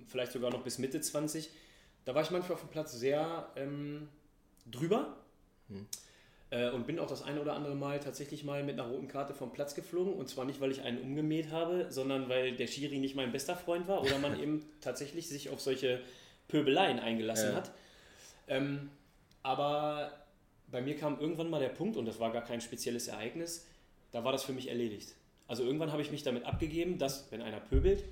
vielleicht 0.07 0.33
sogar 0.33 0.51
noch 0.51 0.63
bis 0.63 0.79
Mitte 0.79 0.99
20, 0.99 1.49
da 2.03 2.13
war 2.13 2.23
ich 2.23 2.31
manchmal 2.31 2.53
auf 2.53 2.59
dem 2.61 2.69
Platz 2.69 2.91
sehr 2.91 3.47
ähm, 3.55 4.09
drüber. 4.69 5.15
Hm. 5.69 5.85
Äh, 6.51 6.69
und 6.71 6.87
bin 6.87 6.97
auch 6.99 7.07
das 7.07 7.21
eine 7.21 7.41
oder 7.41 7.53
andere 7.53 7.75
Mal 7.75 7.99
tatsächlich 7.99 8.43
mal 8.43 8.63
mit 8.63 8.79
einer 8.79 8.89
roten 8.89 9.07
Karte 9.07 9.33
vom 9.33 9.51
Platz 9.51 9.75
geflogen. 9.75 10.13
Und 10.13 10.29
zwar 10.29 10.45
nicht, 10.45 10.59
weil 10.61 10.71
ich 10.71 10.81
einen 10.81 10.99
umgemäht 10.99 11.51
habe, 11.51 11.87
sondern 11.89 12.27
weil 12.29 12.55
der 12.55 12.67
Schiri 12.67 12.97
nicht 12.97 13.15
mein 13.15 13.31
bester 13.31 13.55
Freund 13.55 13.87
war 13.87 14.01
oder 14.01 14.17
man 14.17 14.39
eben 14.41 14.65
tatsächlich 14.81 15.27
sich 15.29 15.49
auf 15.49 15.59
solche 15.61 16.01
Pöbeleien 16.47 16.99
eingelassen 16.99 17.51
Ja. 17.51 17.55
hat. 17.55 17.71
Ähm, 18.47 18.89
aber 19.43 20.11
bei 20.71 20.81
mir 20.81 20.95
kam 20.95 21.19
irgendwann 21.19 21.49
mal 21.49 21.59
der 21.59 21.69
Punkt, 21.69 21.97
und 21.97 22.05
das 22.05 22.19
war 22.19 22.31
gar 22.31 22.43
kein 22.43 22.61
spezielles 22.61 23.07
Ereignis, 23.07 23.67
da 24.11 24.23
war 24.23 24.31
das 24.31 24.43
für 24.43 24.53
mich 24.53 24.69
erledigt. 24.69 25.13
Also 25.47 25.63
irgendwann 25.63 25.91
habe 25.91 26.01
ich 26.01 26.11
mich 26.11 26.23
damit 26.23 26.45
abgegeben, 26.45 26.97
dass, 26.97 27.31
wenn 27.31 27.41
einer 27.41 27.59
pöbelt, 27.59 28.03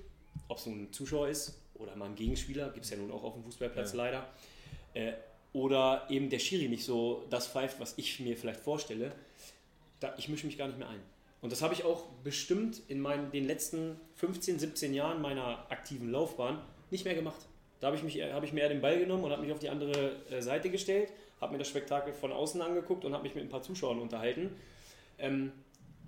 ob 0.47 0.57
es 0.57 0.65
nun 0.65 0.83
ein 0.83 0.93
Zuschauer 0.93 1.27
ist 1.29 1.59
oder 1.75 1.95
mal 1.95 2.05
ein 2.05 2.15
Gegenspieler, 2.15 2.69
gibt 2.69 2.85
es 2.85 2.91
ja 2.91 2.97
nun 2.97 3.11
auch 3.11 3.23
auf 3.23 3.33
dem 3.33 3.43
Fußballplatz 3.43 3.93
Ja. 3.93 3.97
leider, 3.97 4.27
äh, 4.93 5.13
oder 5.53 6.05
eben 6.09 6.29
der 6.29 6.39
Schiri 6.39 6.67
nicht 6.67 6.85
so 6.85 7.25
das 7.29 7.47
pfeift, 7.47 7.79
was 7.79 7.93
ich 7.97 8.19
mir 8.19 8.37
vielleicht 8.37 8.59
vorstelle, 8.59 9.11
da, 9.99 10.13
ich 10.17 10.29
mische 10.29 10.45
mich 10.45 10.57
gar 10.57 10.67
nicht 10.67 10.77
mehr 10.77 10.89
ein. 10.89 11.01
Und 11.41 11.51
das 11.51 11.61
habe 11.61 11.73
ich 11.73 11.83
auch 11.83 12.03
bestimmt 12.23 12.81
in 12.87 12.99
meinen, 12.99 13.31
den 13.31 13.45
letzten 13.45 13.99
15, 14.15 14.59
17 14.59 14.93
Jahren 14.93 15.21
meiner 15.21 15.65
aktiven 15.69 16.11
Laufbahn 16.11 16.59
nicht 16.89 17.05
mehr 17.05 17.15
gemacht. 17.15 17.45
Da 17.79 17.87
habe 17.87 17.97
ich, 17.97 18.03
mich, 18.03 18.21
habe 18.21 18.45
ich 18.45 18.53
mir 18.53 18.61
eher 18.61 18.69
den 18.69 18.81
Ball 18.81 18.97
genommen 18.99 19.23
und 19.23 19.31
habe 19.31 19.43
mich 19.43 19.51
auf 19.51 19.59
die 19.59 19.69
andere 19.69 20.15
äh, 20.31 20.41
Seite 20.41 20.69
gestellt, 20.69 21.11
habe 21.39 21.53
mir 21.53 21.59
das 21.59 21.67
Spektakel 21.67 22.13
von 22.13 22.31
außen 22.31 22.61
angeguckt 22.61 23.05
und 23.05 23.13
habe 23.13 23.23
mich 23.23 23.35
mit 23.35 23.43
ein 23.43 23.49
paar 23.49 23.61
Zuschauern 23.61 23.99
unterhalten. 23.99 24.55
Ähm, 25.19 25.51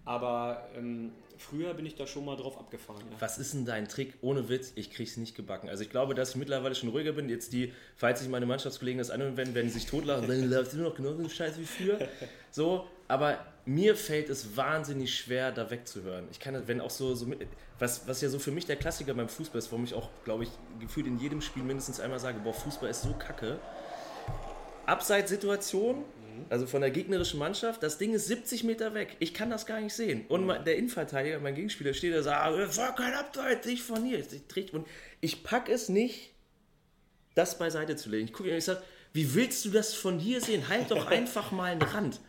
aber 0.06 0.68
ähm, 0.76 1.12
früher 1.40 1.74
bin 1.74 1.86
ich 1.86 1.96
da 1.96 2.06
schon 2.06 2.26
mal 2.26 2.36
drauf 2.36 2.58
abgefahren. 2.58 3.02
Ja. 3.12 3.18
Was 3.20 3.38
ist 3.38 3.54
denn 3.54 3.66
dein 3.66 3.88
Trick? 3.88 4.16
Ohne 4.22 4.50
Witz, 4.50 4.74
ich 4.76 4.92
krieg's 4.92 5.18
nicht 5.18 5.36
gebacken. 5.36 5.70
Also 5.70 5.84
ich 5.84 5.90
glaube, 5.90 6.14
dass 6.14 6.32
ich 6.32 6.36
mittlerweile 6.36 6.76
schon 6.76 6.90
ruhiger 6.90 7.14
bin. 7.14 7.30
Jetzt 7.30 7.54
die, 7.54 7.74
falls 7.96 8.20
sich 8.20 8.30
meine 8.30 8.46
Mannschaftskollegen 8.46 9.00
das 9.00 9.10
anhören 9.10 9.38
werden, 9.38 9.56
werden 9.56 9.70
sie 9.70 9.80
sich 9.80 9.90
totlachen. 9.90 10.24
und 10.24 10.30
sagen, 10.30 10.50
läuft 10.50 10.74
immer 10.74 10.84
noch 10.84 10.96
genauso 10.96 11.20
einen 11.20 11.30
Scheiß 11.30 11.58
wie 11.58 11.66
früher. 11.66 12.00
So, 12.52 12.88
aber 13.08 13.46
mir 13.66 13.96
fällt 13.96 14.28
es 14.30 14.58
wahnsinnig 14.58 15.16
schwer, 15.16 15.52
da 15.52 15.70
wegzuhören. 15.70 16.26
Ich 16.32 16.40
kann, 16.40 16.68
wenn 16.68 16.82
auch 16.82 16.90
so, 16.90 17.14
so 17.14 17.28
was, 17.78 18.08
was 18.08 18.22
ja 18.22 18.30
so 18.30 18.40
für 18.40 18.50
mich 18.50 18.66
der 18.66 18.76
Klassiker 18.76 19.14
beim 19.14 19.30
Fußball 19.30 19.60
ist, 19.60 19.72
warum 19.72 19.84
ich 19.84 19.94
auch, 19.94 20.10
glaube 20.26 20.46
ich, 20.46 20.50
gefühlt 20.80 21.06
in 21.06 21.20
jedem 21.20 21.42
Spiel 21.42 21.62
mindestens 21.62 22.00
einmal 22.00 22.20
sage, 22.20 22.40
boah, 22.44 22.54
Fußball 22.56 22.90
ist 22.90 23.04
so 23.04 23.14
kacke. 23.14 23.60
Abseitssituation, 24.88 26.04
also 26.50 26.66
von 26.68 26.82
der 26.82 26.92
gegnerischen 26.92 27.40
Mannschaft, 27.40 27.82
das 27.84 27.98
Ding 27.98 28.14
ist 28.14 28.28
70 28.28 28.64
Meter 28.64 28.94
weg. 28.94 29.16
Ich 29.20 29.34
kann 29.34 29.50
das 29.50 29.66
gar 29.66 29.80
nicht 29.80 29.94
sehen. 29.94 30.26
Und 30.28 30.46
mein- 30.46 30.64
der 30.66 30.78
Innenverteidiger, 30.78 31.40
mein 31.40 31.56
Gegenspieler, 31.56 31.94
steht 31.94 32.14
da 32.14 32.18
und 32.18 32.24
sagt, 32.24 32.42
"Ah, 32.42 32.58
das 32.58 32.78
war 32.78 32.96
kein 32.96 33.14
Abseits, 33.14 33.68
ich 33.68 33.82
von 33.84 34.04
hier. 34.06 34.24
Und 34.74 34.88
ich 35.22 35.44
pack 35.44 35.70
es 35.70 35.90
nicht, 35.90 36.32
das 37.36 37.58
beiseite 37.58 37.96
zu 37.96 38.10
legen. 38.10 38.26
Ich 38.26 38.34
gucke 38.34 38.50
ihn 38.50 38.54
und 38.54 38.58
ich 38.60 38.66
sage, 38.66 38.82
wie 39.14 39.34
willst 39.34 39.64
du 39.66 39.70
das 39.70 39.94
von 39.94 40.20
hier 40.20 40.42
sehen? 40.42 40.68
Halt 40.70 40.92
doch 40.92 41.08
einfach 41.12 41.52
mal 41.52 41.72
einen 41.72 41.82
Rand. 41.82 42.20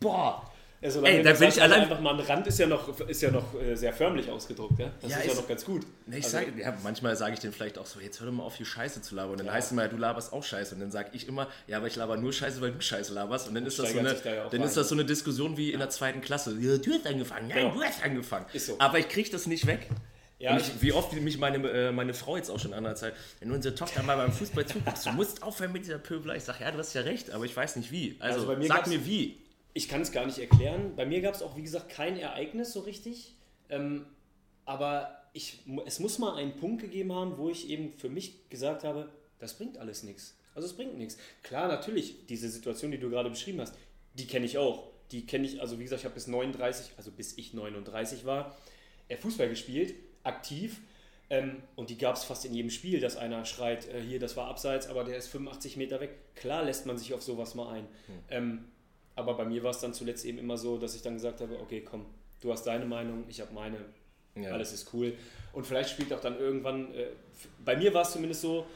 Boah. 0.00 0.50
Ja, 0.84 0.90
solange 0.90 1.16
Ey, 1.16 1.22
da 1.22 1.32
bin 1.32 1.48
ich 1.48 1.62
also 1.62 1.62
allein- 1.62 1.80
einfach 1.84 1.98
mal 2.00 2.12
ein 2.12 2.20
Rand 2.20 2.46
ist 2.46 2.58
ja 2.58 2.66
noch, 2.66 3.00
ist 3.08 3.22
ja 3.22 3.30
noch 3.30 3.58
äh, 3.58 3.74
sehr 3.74 3.94
förmlich 3.94 4.30
ausgedruckt. 4.30 4.78
Ja? 4.78 4.90
Das 5.00 5.10
Ja, 5.12 5.16
ist 5.20 5.28
ja 5.28 5.34
noch 5.34 5.48
ganz 5.48 5.64
gut. 5.64 5.80
Ne, 6.06 6.18
Ich 6.18 6.24
Also- 6.26 6.36
sag, 6.36 6.58
ja, 6.58 6.76
manchmal 6.82 7.16
sage 7.16 7.32
ich 7.32 7.40
denen 7.40 7.54
vielleicht 7.54 7.78
auch 7.78 7.86
so, 7.86 8.00
jetzt 8.00 8.20
hör 8.20 8.26
doch 8.26 8.34
mal 8.34 8.42
auf, 8.42 8.56
hier 8.56 8.66
Scheiße 8.66 9.00
zu 9.00 9.14
labern. 9.14 9.32
Und 9.32 9.38
dann 9.46 9.50
heißt 9.50 9.68
es 9.68 9.72
immer, 9.72 9.88
du 9.88 9.96
laberst 9.96 10.34
auch 10.34 10.44
Scheiße. 10.44 10.74
Und 10.74 10.82
dann 10.82 10.90
sage 10.90 11.08
ich 11.14 11.26
immer, 11.26 11.48
ja, 11.68 11.78
aber 11.78 11.86
ich 11.86 11.96
laber 11.96 12.18
nur 12.18 12.34
Scheiße, 12.34 12.60
weil 12.60 12.72
du 12.72 12.82
Scheiße 12.82 13.14
laberst. 13.14 13.48
Und 13.48 13.54
dann 13.54 13.64
ist 13.64 13.78
das 13.78 13.92
so 13.92 13.98
eine, 13.98 14.12
da 14.12 14.30
ja 14.34 14.48
dann 14.50 14.60
rein. 14.60 14.68
ist 14.68 14.76
das 14.76 14.90
so 14.90 14.94
eine 14.94 15.06
Diskussion 15.06 15.56
wie 15.56 15.72
in 15.72 15.78
der 15.78 15.88
zweiten 15.88 16.20
Klasse. 16.20 16.54
Ja, 16.60 16.76
du 16.76 16.92
hast 16.92 17.06
angefangen, 17.06 17.48
nein, 17.48 17.56
Genau. 17.62 17.74
du 17.76 17.82
hast 17.82 18.04
angefangen. 18.04 18.44
Ist 18.52 18.66
so. 18.66 18.76
Aber 18.78 18.98
ich 18.98 19.08
kriege 19.08 19.30
das 19.30 19.46
nicht 19.46 19.66
weg. 19.66 19.88
Ja, 20.38 20.58
ich- 20.58 20.82
wie 20.82 20.92
oft 20.92 21.14
mich 21.14 21.38
meine, 21.38 21.66
äh, 21.70 21.92
meine 21.92 22.12
Frau 22.12 22.36
jetzt 22.36 22.50
auch 22.50 22.58
schon 22.58 22.74
an 22.74 22.84
der 22.84 22.94
Zeit, 22.96 23.14
wenn 23.40 23.48
du 23.48 23.54
unsere 23.54 23.74
Tochter 23.74 24.02
mal 24.02 24.16
beim 24.18 24.32
Fußball 24.32 24.66
zuguckst, 24.66 25.06
du 25.06 25.12
musst 25.12 25.42
aufhören 25.42 25.72
mit 25.72 25.84
dieser 25.86 25.96
Pöbelei. 25.96 26.36
Ich 26.36 26.44
sage, 26.44 26.58
ja, 26.62 26.70
du 26.70 26.76
hast 26.76 26.92
ja 26.92 27.00
recht, 27.00 27.30
aber 27.30 27.46
ich 27.46 27.56
weiß 27.56 27.76
nicht 27.76 27.90
wie. 27.90 28.16
Also, 28.18 28.40
Also 28.40 28.48
bei 28.52 28.56
mir 28.56 28.66
sag 28.68 28.86
mir 28.86 29.06
wie. 29.06 29.38
Ich 29.74 29.88
kann 29.88 30.00
es 30.00 30.12
gar 30.12 30.24
nicht 30.24 30.38
erklären. 30.38 30.94
Bei 30.96 31.04
mir 31.04 31.20
gab 31.20 31.34
es 31.34 31.42
auch, 31.42 31.56
wie 31.56 31.62
gesagt, 31.62 31.90
kein 31.90 32.16
Ereignis 32.16 32.72
so 32.72 32.80
richtig. 32.80 33.34
Ähm, 33.68 34.06
aber 34.64 35.24
ich, 35.32 35.58
es 35.84 35.98
muss 35.98 36.18
mal 36.18 36.36
einen 36.36 36.56
Punkt 36.56 36.80
gegeben 36.80 37.12
haben, 37.12 37.36
wo 37.36 37.50
ich 37.50 37.68
eben 37.68 37.92
für 37.92 38.08
mich 38.08 38.48
gesagt 38.48 38.84
habe, 38.84 39.10
das 39.40 39.54
bringt 39.54 39.78
alles 39.78 40.04
nichts. 40.04 40.36
Also 40.54 40.68
es 40.68 40.74
bringt 40.74 40.96
nichts. 40.96 41.18
Klar, 41.42 41.66
natürlich, 41.66 42.26
diese 42.26 42.48
Situation, 42.48 42.92
die 42.92 42.98
du 42.98 43.10
gerade 43.10 43.28
beschrieben 43.28 43.60
hast, 43.60 43.74
die 44.14 44.26
kenne 44.26 44.46
ich 44.46 44.58
auch. 44.58 44.88
Die 45.10 45.26
kenne 45.26 45.46
ich, 45.46 45.60
also 45.60 45.78
wie 45.78 45.82
gesagt, 45.82 46.00
ich 46.00 46.04
habe 46.04 46.14
bis 46.14 46.28
39, 46.28 46.92
also 46.96 47.10
bis 47.10 47.36
ich 47.36 47.52
39 47.52 48.24
war, 48.24 48.56
äh, 49.08 49.16
Fußball 49.16 49.48
gespielt, 49.48 49.94
aktiv. 50.22 50.80
Ähm, 51.30 51.62
und 51.74 51.90
die 51.90 51.98
gab 51.98 52.14
es 52.16 52.24
fast 52.24 52.44
in 52.44 52.54
jedem 52.54 52.70
Spiel, 52.70 53.00
dass 53.00 53.16
einer 53.16 53.44
schreit, 53.44 53.88
äh, 53.88 54.00
hier, 54.00 54.20
das 54.20 54.36
war 54.36 54.46
abseits, 54.46 54.86
aber 54.86 55.04
der 55.04 55.16
ist 55.16 55.28
85 55.28 55.76
Meter 55.76 56.00
weg. 56.00 56.10
Klar 56.36 56.64
lässt 56.64 56.86
man 56.86 56.96
sich 56.96 57.12
auf 57.12 57.22
sowas 57.22 57.54
mal 57.54 57.72
ein. 57.72 57.88
Ähm, 58.30 58.64
aber 59.16 59.34
bei 59.34 59.44
mir 59.44 59.62
war 59.62 59.70
es 59.70 59.78
dann 59.80 59.94
zuletzt 59.94 60.24
eben 60.24 60.38
immer 60.38 60.56
so, 60.58 60.78
dass 60.78 60.94
ich 60.94 61.02
dann 61.02 61.14
gesagt 61.14 61.40
habe, 61.40 61.58
okay, 61.60 61.82
komm, 61.88 62.06
du 62.40 62.52
hast 62.52 62.64
deine 62.66 62.84
Meinung, 62.86 63.24
ich 63.28 63.40
habe 63.40 63.52
meine, 63.54 63.78
Ja. 64.36 64.50
alles 64.52 64.72
ist 64.72 64.92
cool. 64.92 65.14
Und 65.52 65.66
vielleicht 65.66 65.90
spielt 65.90 66.12
auch 66.12 66.20
dann 66.20 66.38
irgendwann, 66.38 66.92
äh, 66.94 67.06
bei 67.64 67.76
mir 67.76 67.94
war 67.94 68.02
es 68.02 68.10
zumindest 68.12 68.40
so, 68.40 68.66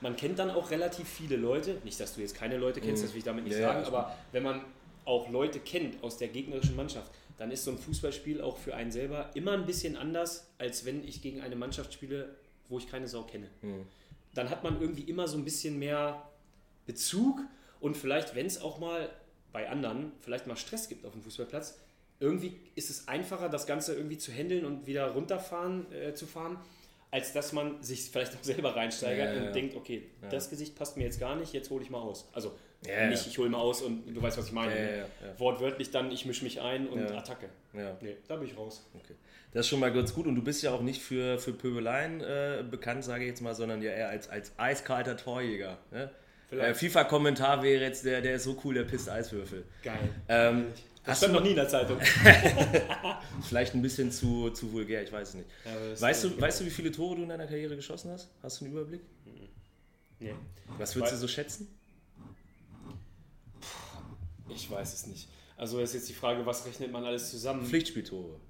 man 0.00 0.14
kennt 0.16 0.38
dann 0.38 0.50
auch 0.50 0.70
relativ 0.70 1.08
viele 1.08 1.36
Leute, 1.36 1.78
nicht, 1.84 1.98
dass 1.98 2.14
du 2.14 2.20
jetzt 2.20 2.36
keine 2.36 2.56
Leute 2.56 2.80
kennst, 2.80 3.02
Mhm. 3.02 3.06
das 3.06 3.12
will 3.14 3.18
ich 3.18 3.24
damit 3.24 3.44
nicht 3.44 3.54
Ja, 3.54 3.60
ja, 3.60 3.66
sagen, 3.66 3.78
alles 3.78 3.88
aber 3.88 4.14
wenn 4.32 4.42
man 4.44 4.60
auch 5.04 5.28
Leute 5.30 5.58
kennt 5.58 6.02
aus 6.04 6.18
der 6.18 6.28
gegnerischen 6.28 6.76
Mannschaft, 6.76 7.10
dann 7.38 7.50
ist 7.50 7.64
so 7.64 7.70
ein 7.72 7.78
Fußballspiel 7.78 8.40
auch 8.40 8.56
für 8.58 8.74
einen 8.76 8.90
selber 8.92 9.30
immer 9.34 9.52
ein 9.52 9.64
bisschen 9.66 9.96
anders, 9.96 10.48
als 10.58 10.84
wenn 10.84 11.02
ich 11.06 11.20
gegen 11.22 11.40
eine 11.40 11.56
Mannschaft 11.56 11.92
spiele, 11.92 12.36
wo 12.68 12.78
ich 12.78 12.88
keine 12.88 13.08
Sau 13.08 13.22
kenne. 13.22 13.48
Mhm. 13.62 13.86
Dann 14.34 14.50
hat 14.50 14.62
man 14.62 14.80
irgendwie 14.80 15.02
immer 15.02 15.26
so 15.26 15.36
ein 15.38 15.44
bisschen 15.44 15.78
mehr 15.78 16.22
Bezug 16.86 17.40
und 17.80 17.96
vielleicht, 17.96 18.34
wenn 18.34 18.46
es 18.46 18.60
auch 18.60 18.78
mal 18.78 19.08
bei 19.52 19.68
anderen 19.68 20.12
vielleicht 20.20 20.46
mal 20.46 20.56
Stress 20.56 20.88
gibt 20.88 21.04
auf 21.06 21.12
dem 21.12 21.22
Fußballplatz, 21.22 21.78
irgendwie 22.20 22.60
ist 22.74 22.90
es 22.90 23.08
einfacher, 23.08 23.48
das 23.48 23.66
Ganze 23.66 23.94
irgendwie 23.94 24.18
zu 24.18 24.32
handeln 24.32 24.64
und 24.64 24.86
wieder 24.86 25.08
runterfahren 25.10 25.90
äh, 25.92 26.14
zu 26.14 26.26
fahren, 26.26 26.58
als 27.10 27.32
dass 27.32 27.52
man 27.52 27.82
sich 27.82 28.10
vielleicht 28.10 28.34
auch 28.34 28.42
selber 28.42 28.74
reinsteigert 28.74 29.28
Ja, 29.28 29.32
ja, 29.34 29.38
und 29.40 29.46
ja. 29.46 29.52
denkt, 29.52 29.76
okay, 29.76 30.08
das 30.30 30.50
Gesicht 30.50 30.76
passt 30.76 30.96
mir 30.96 31.04
jetzt 31.04 31.20
gar 31.20 31.36
nicht, 31.36 31.52
jetzt 31.52 31.70
hole 31.70 31.82
ich 31.82 31.90
mal 31.90 32.00
aus. 32.00 32.28
Also 32.32 32.54
nicht, 32.82 33.26
ich 33.26 33.38
hole 33.38 33.50
mal 33.50 33.58
aus 33.58 33.82
und 33.82 34.06
du 34.14 34.22
weißt, 34.22 34.38
was 34.38 34.46
ich 34.46 34.52
meine. 34.52 34.72
Ne? 34.72 35.06
Wortwörtlich 35.38 35.90
dann, 35.90 36.12
ich 36.12 36.26
mische 36.26 36.44
mich 36.44 36.60
ein 36.60 36.88
und. 36.88 37.10
Attacke. 37.10 37.48
Nee, 37.72 38.16
da 38.28 38.36
bin 38.36 38.48
ich 38.48 38.56
raus. 38.56 38.86
Okay. 38.94 39.14
Das 39.52 39.66
ist 39.66 39.70
schon 39.70 39.80
mal 39.80 39.92
ganz 39.92 40.14
gut. 40.14 40.26
Und 40.26 40.36
du 40.36 40.42
bist 40.42 40.62
ja 40.62 40.72
auch 40.72 40.82
nicht 40.82 41.02
für, 41.02 41.38
für 41.38 41.52
Pöbeleien 41.52 42.20
äh, 42.20 42.64
bekannt, 42.68 43.02
sage 43.02 43.24
ich 43.24 43.30
jetzt 43.30 43.40
mal, 43.40 43.54
sondern 43.54 43.82
ja 43.82 43.90
eher 43.90 44.08
als, 44.10 44.28
als 44.28 44.52
eiskalter 44.58 45.16
Torjäger. 45.16 45.78
Ne? 45.90 46.10
Äh. 46.50 46.74
FIFA-Kommentar 46.74 47.62
wäre 47.62 47.82
jetzt, 47.82 48.04
der, 48.04 48.20
der 48.22 48.36
ist 48.36 48.44
so 48.44 48.58
cool, 48.64 48.74
der 48.74 48.84
pisst 48.84 49.08
Eiswürfel. 49.08 49.64
Geil. 49.82 49.98
Ähm, 50.28 50.66
Das 51.04 51.12
hast 51.12 51.18
stand 51.18 51.32
du 51.34 51.36
noch 51.38 51.44
nie 51.44 51.50
in 51.50 51.56
der 51.56 51.68
Zeitung. 51.68 51.98
vielleicht 53.48 53.74
ein 53.74 53.82
bisschen 53.82 54.10
zu, 54.12 54.50
zu 54.50 54.72
vulgär, 54.72 55.02
ich 55.02 55.12
weiß 55.12 55.28
es 55.30 55.34
nicht. 55.34 55.48
Weißt 56.00 56.24
du, 56.24 56.40
weißt 56.40 56.60
du, 56.60 56.64
wie 56.66 56.70
viele 56.70 56.90
Tore 56.90 57.16
du 57.16 57.22
in 57.22 57.28
deiner 57.28 57.46
Karriere 57.46 57.76
geschossen 57.76 58.10
hast? 58.12 58.30
Hast 58.42 58.60
du 58.60 58.64
einen 58.64 58.74
Überblick? 58.74 59.02
Nee, 60.20 60.34
Was 60.78 60.94
würdest 60.96 61.14
du 61.14 61.18
so 61.18 61.28
schätzen? 61.28 61.68
ich 64.48 64.70
weiß 64.70 64.92
es 64.94 65.06
nicht. 65.06 65.28
Also 65.56 65.80
ist 65.80 65.94
jetzt 65.94 66.08
die 66.08 66.14
Frage, 66.14 66.44
was 66.46 66.64
rechnet 66.66 66.90
man 66.92 67.04
alles 67.04 67.30
zusammen? 67.30 67.64
Pflichtspieltore. 67.64 68.40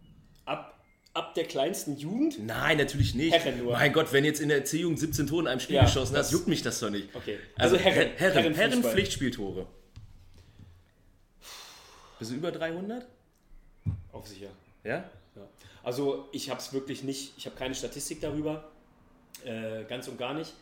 Ab, 0.45 0.78
ab 1.15 1.35
der 1.35 1.45
kleinsten 1.45 1.97
Jugend? 1.97 2.39
Nein, 2.45 2.79
natürlich 2.79 3.15
nicht. 3.15 3.33
Herren 3.33 3.59
nur. 3.59 3.73
Mein 3.73 3.93
Gott, 3.93 4.13
wenn 4.13 4.25
jetzt 4.25 4.41
in 4.41 4.49
der 4.49 4.59
Erziehung 4.59 4.97
17 4.97 5.27
Tore 5.27 5.43
in 5.43 5.49
einem 5.49 5.61
Spiel 5.61 5.77
Ja, 5.77 5.85
geschossen 5.85 6.17
hast, 6.17 6.33
juckt 6.33 6.49
mich 6.49 6.63
das 6.63 6.81
doch 6.81 6.91
nicht. 6.91 7.15
Okay. 7.15 7.39
Also, 7.57 7.77
Also 7.77 7.85
Herren. 7.85 8.11
Herren, 8.17 8.33
Herren, 8.45 8.55
Herren. 8.55 8.83
Pflichtspieltore. 8.85 9.67
Bist 12.19 12.31
du 12.31 12.37
über 12.37 12.51
300? 12.51 13.07
Auf 14.13 14.27
sicher. 14.27 14.49
Ja? 14.85 15.05
Ja. 15.37 15.43
Also 15.83 16.29
ich 16.33 16.51
habe 16.51 16.61
es 16.61 16.73
wirklich 16.73 17.05
nicht, 17.05 17.35
ich 17.37 17.47
habe 17.47 17.57
keine 17.57 17.75
Statistik 17.75 18.21
darüber, 18.21 18.71
äh, 19.45 19.85
ganz 19.85 20.09
und 20.09 20.19
gar 20.19 20.35
nicht. 20.35 20.53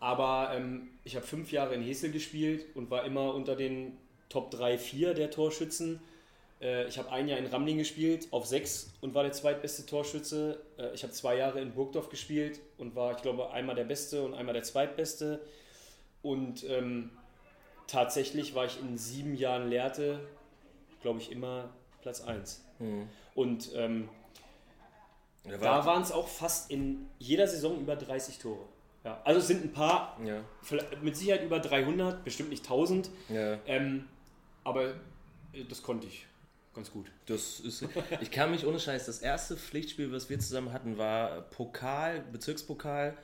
Aber 0.00 0.52
ähm, 0.54 0.88
ich 1.04 1.16
habe 1.16 1.24
fünf 1.24 1.52
Jahre 1.52 1.74
in 1.74 1.82
Hesel 1.82 2.10
gespielt 2.10 2.66
und 2.74 2.90
war 2.90 3.04
immer 3.04 3.34
unter 3.34 3.56
den 3.56 3.96
Top 4.28 4.50
3, 4.50 4.76
4 4.76 5.14
der 5.14 5.30
Torschützen. 5.30 6.00
Äh, 6.64 6.86
ich 6.88 6.98
habe 6.98 7.12
ein 7.12 7.28
Jahr 7.28 7.38
in 7.38 7.46
Ramling 7.46 7.78
gespielt, 7.78 8.28
auf 8.30 8.46
6 8.46 8.94
und 9.02 9.14
war 9.14 9.22
der 9.22 9.32
zweitbeste 9.32 9.86
Torschütze. 9.86 10.60
Äh, 10.78 10.94
ich 10.94 11.02
habe 11.02 11.12
zwei 11.12 11.36
Jahre 11.36 11.60
in 11.60 11.74
Burgdorf 11.74 12.08
gespielt 12.08 12.60
und 12.78 12.96
war, 12.96 13.12
ich 13.14 13.22
glaube, 13.22 13.50
einmal 13.50 13.76
der 13.76 13.84
Beste 13.84 14.22
und 14.24 14.34
einmal 14.34 14.54
der 14.54 14.62
Zweitbeste. 14.62 15.40
Und 16.22 16.64
ähm, 16.68 17.10
tatsächlich 17.86 18.54
war 18.54 18.64
ich 18.64 18.80
in 18.80 18.96
sieben 18.96 19.36
Jahren 19.36 19.68
Lehrte, 19.68 20.20
glaube 21.02 21.20
ich, 21.20 21.30
immer 21.30 21.68
Platz 22.00 22.22
1. 22.22 22.64
Und 23.34 23.70
ähm, 23.74 24.08
Der 25.44 25.58
da 25.58 25.84
waren 25.84 26.02
es 26.02 26.12
auch 26.12 26.28
fast 26.28 26.70
in 26.70 27.08
jeder 27.18 27.46
Saison 27.46 27.78
über 27.78 27.94
30 27.94 28.38
Tore. 28.38 28.64
Ja, 29.04 29.20
also 29.24 29.40
es 29.40 29.48
sind 29.48 29.62
ein 29.62 29.72
paar, 29.72 30.18
ja, 30.24 30.40
mit 31.02 31.14
Sicherheit 31.14 31.42
über 31.42 31.60
300, 31.60 32.24
bestimmt 32.24 32.48
nicht 32.48 32.64
1000, 32.64 33.10
ja. 33.28 33.58
ähm, 33.66 34.08
aber 34.62 34.94
äh, 35.52 35.64
das 35.68 35.82
konnte 35.82 36.06
ich 36.06 36.26
ganz 36.74 36.90
gut. 36.90 37.10
Das 37.26 37.60
ist, 37.60 37.86
ich 38.20 38.30
kann 38.30 38.50
mich 38.50 38.66
ohne 38.66 38.80
Scheiß, 38.80 39.06
das 39.06 39.20
erste 39.20 39.56
Pflichtspiel, 39.56 40.12
was 40.12 40.28
wir 40.28 40.38
zusammen 40.38 40.72
hatten, 40.72 40.98
war 40.98 41.42
Pokal, 41.42 42.24
Bezirkspokal, 42.32 43.16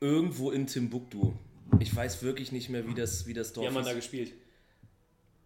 irgendwo 0.00 0.50
in 0.50 0.66
Timbuktu. 0.66 1.32
Ich 1.78 1.94
weiß 1.94 2.22
wirklich 2.22 2.52
nicht 2.52 2.68
mehr, 2.68 2.86
wie 2.86 2.94
das, 2.94 3.26
wie 3.26 3.34
das 3.34 3.50
Wie 3.50 3.54
Dorf 3.54 3.66
haben 3.68 3.74
wir 3.74 3.82
da 3.82 3.94
gespielt? 3.94 4.32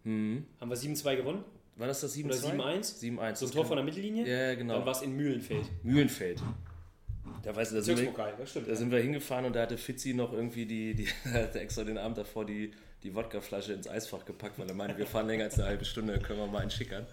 Haben 0.03 0.45
wir 0.59 0.77
7-2 0.77 1.15
gewonnen? 1.15 1.43
War 1.75 1.87
das 1.87 2.01
das 2.01 2.13
7 2.13 2.29
Oder 2.29 2.39
7-1? 2.39 2.99
7-1. 3.01 3.35
So 3.35 3.45
ein 3.45 3.51
Tor 3.51 3.65
von 3.65 3.75
der 3.75 3.85
Mittellinie? 3.85 4.25
Ja, 4.27 4.55
genau. 4.55 4.75
Dann 4.75 4.85
war 4.85 4.93
es 4.93 5.01
in 5.03 5.15
Mühlenfeld. 5.15 5.65
Mühlenfeld. 5.83 6.41
Da, 7.47 7.55
weißt 7.55 7.71
du, 7.71 7.75
da, 7.77 7.81
sind 7.81 7.97
wir, 7.97 8.11
das 8.37 8.49
stimmt. 8.49 8.67
da 8.67 8.75
sind 8.75 8.91
wir 8.91 8.99
hingefahren 8.99 9.45
und 9.45 9.55
da 9.55 9.61
hatte 9.61 9.77
Fitzi 9.77 10.13
noch 10.13 10.33
irgendwie 10.33 10.65
die, 10.65 10.93
die 10.93 11.07
hatte 11.31 11.61
extra 11.61 11.85
den 11.85 11.97
Abend 11.97 12.17
davor 12.17 12.45
die, 12.45 12.73
die 13.03 13.15
Wodkaflasche 13.15 13.71
ins 13.71 13.87
Eisfach 13.87 14.25
gepackt, 14.25 14.59
weil 14.59 14.67
er 14.67 14.73
meinte, 14.73 14.97
wir 14.97 15.07
fahren 15.07 15.27
länger 15.27 15.45
als 15.45 15.57
eine 15.57 15.69
halbe 15.69 15.85
Stunde, 15.85 16.19
können 16.19 16.39
wir 16.39 16.47
mal 16.47 16.59
einen 16.59 16.71
schickern. 16.71 17.07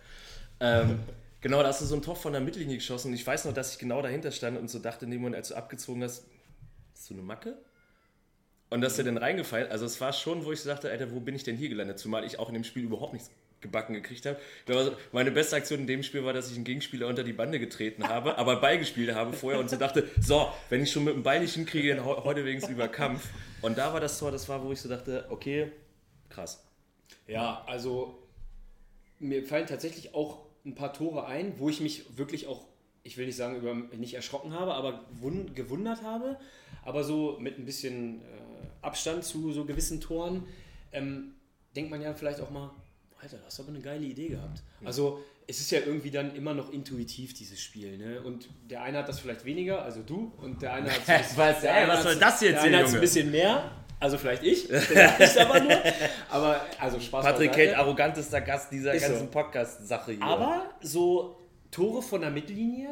Ähm, 0.59 0.99
genau, 1.41 1.63
da 1.63 1.69
hast 1.69 1.83
du 1.83 1.85
so 1.85 1.95
ein 1.95 2.03
Tor 2.03 2.17
von 2.17 2.33
der 2.33 2.43
Mittellinie 2.43 2.79
geschossen 2.79 3.11
und 3.11 3.15
ich 3.15 3.25
weiß 3.25 3.45
noch, 3.45 3.53
dass 3.53 3.75
ich 3.75 3.79
genau 3.79 4.03
dahinter 4.03 4.33
stand 4.33 4.59
und 4.59 4.69
so 4.69 4.81
dachte, 4.81 5.05
in 5.05 5.13
dem 5.13 5.21
Moment, 5.21 5.37
als 5.37 5.51
du 5.51 5.55
abgezogen 5.55 6.03
hast, 6.03 6.25
ist 6.95 7.07
so 7.07 7.15
eine 7.15 7.23
Macke? 7.23 7.57
Und 8.71 8.81
dass 8.81 8.97
der 8.97 9.05
dann 9.05 9.19
reingefallen, 9.19 9.71
also 9.71 9.87
es 9.87 10.01
war 10.01 10.13
schon, 10.13 10.45
wo 10.45 10.51
ich 10.51 10.65
dachte, 10.65 10.91
Alter, 10.91 11.13
wo 11.13 11.21
bin 11.21 11.37
ich 11.37 11.45
denn 11.45 11.57
hier 11.57 11.69
gelandet? 11.69 12.01
Zumal 12.01 12.25
ich 12.25 12.41
auch 12.41 12.49
in 12.49 12.55
dem 12.55 12.65
Spiel 12.65 12.83
überhaupt 12.83 13.13
nichts 13.13 13.31
gebacken 13.65 13.95
gekriegt 13.95 14.25
habe. 14.27 14.39
Meine 15.11 15.33
beste 15.33 15.57
Aktion 15.57 15.81
in 15.81 15.87
dem 15.89 16.05
Spiel 16.05 16.25
war, 16.25 16.33
dass 16.33 16.49
ich 16.51 16.55
einen 16.55 16.65
Gegenspieler 16.65 17.09
unter 17.09 17.25
die 17.25 17.33
Bande 17.33 17.59
getreten 17.59 18.07
habe, 18.09 18.39
aber 18.39 18.61
beigespielt 18.61 19.13
habe 19.17 19.33
vorher 19.33 19.59
und 19.59 19.69
so 19.69 19.77
dachte, 19.77 20.09
so, 20.21 20.49
wenn 20.69 20.83
ich 20.85 20.93
schon 20.93 21.03
mit 21.05 21.15
dem 21.15 21.25
Ball 21.25 21.41
nicht 21.41 21.55
hinkriege, 21.55 21.97
dann 21.97 22.05
heu- 22.05 22.23
heute 22.23 22.45
wenigstens 22.45 22.73
über 22.73 22.87
Kampf. 22.87 23.27
Und 23.63 23.77
da 23.79 23.93
war 23.93 23.99
das 24.01 24.19
Tor, 24.21 24.31
das 24.31 24.49
war, 24.49 24.63
wo 24.65 24.71
ich 24.71 24.81
so 24.81 24.89
dachte, 24.89 25.27
okay, 25.31 25.73
krass. 26.29 26.63
Ja, 27.27 27.65
also 27.67 28.23
mir 29.19 29.45
fallen 29.45 29.67
tatsächlich 29.67 30.15
auch 30.15 30.45
ein 30.65 30.75
paar 30.75 30.93
Tore 30.93 31.27
ein, 31.27 31.59
wo 31.59 31.69
ich 31.69 31.81
mich 31.81 32.17
wirklich 32.17 32.47
auch, 32.47 32.67
ich 33.03 33.17
will 33.17 33.27
nicht 33.27 33.37
sagen, 33.37 33.57
über 33.57 33.75
nicht 33.75 34.15
erschrocken 34.15 34.53
habe, 34.53 34.75
aber 34.75 35.05
wun- 35.21 35.53
gewundert 35.55 36.03
habe. 36.03 36.39
Aber 36.85 37.03
so 37.05 37.39
mit 37.41 37.59
ein 37.59 37.65
bisschen 37.65 38.21
äh, 38.21 38.25
Abstand 38.83 39.25
zu 39.25 39.53
so 39.53 39.65
gewissen 39.65 40.01
Toren 40.01 40.47
ähm, 40.93 41.35
denkt 41.75 41.91
man 41.91 42.01
ja 42.03 42.15
vielleicht 42.15 42.41
auch 42.41 42.51
mal, 42.51 42.71
Alter, 43.25 43.39
du 43.39 43.47
hast 43.47 43.59
aber 43.59 43.71
eine 43.71 43.81
geile 43.81 44.05
Idee 44.05 44.29
gehabt. 44.29 44.63
Also 44.85 45.25
es 45.47 45.59
ist 45.59 45.71
ja 45.71 45.79
irgendwie 45.79 46.11
dann 46.11 46.37
immer 46.37 46.53
noch 46.53 46.71
intuitiv, 46.71 47.33
dieses 47.33 47.59
Spiel. 47.59 47.97
Ne? 47.97 48.21
Und 48.21 48.51
der 48.69 48.83
eine 48.83 48.99
hat 48.99 49.09
das 49.09 49.21
vielleicht 49.21 49.47
weniger, 49.47 49.83
also 49.83 50.03
du, 50.03 50.31
und 50.43 50.61
der 50.61 50.75
eine 50.75 50.91
hat 50.91 51.01
es 51.07 51.35
Was, 51.39 51.63
der 51.63 51.83
ey, 51.83 51.89
was 51.89 52.03
soll 52.03 52.17
das 52.17 52.41
jetzt 52.43 52.57
der 52.57 52.63
eine 52.65 52.79
hat's 52.79 52.93
ein 52.93 53.01
bisschen 53.01 53.31
mehr, 53.31 53.71
also 53.99 54.19
vielleicht 54.19 54.43
ich, 54.43 54.67
vielleicht 54.67 55.39
aber 55.39 55.61
nur. 55.61 55.73
Aber 56.31 56.67
also 56.79 57.01
Spaß 57.01 57.25
Patrick. 57.25 57.53
Kate, 57.53 57.79
arrogantester 57.79 58.43
Gast 58.43 58.71
dieser 58.71 58.93
Ist 58.93 59.07
so. 59.07 59.13
ganzen 59.13 59.31
Podcast-Sache 59.31 60.13
hier. 60.13 60.23
Aber 60.23 60.71
so 60.83 61.37
Tore 61.71 62.03
von 62.03 62.21
der 62.21 62.31
Mittellinie, 62.31 62.91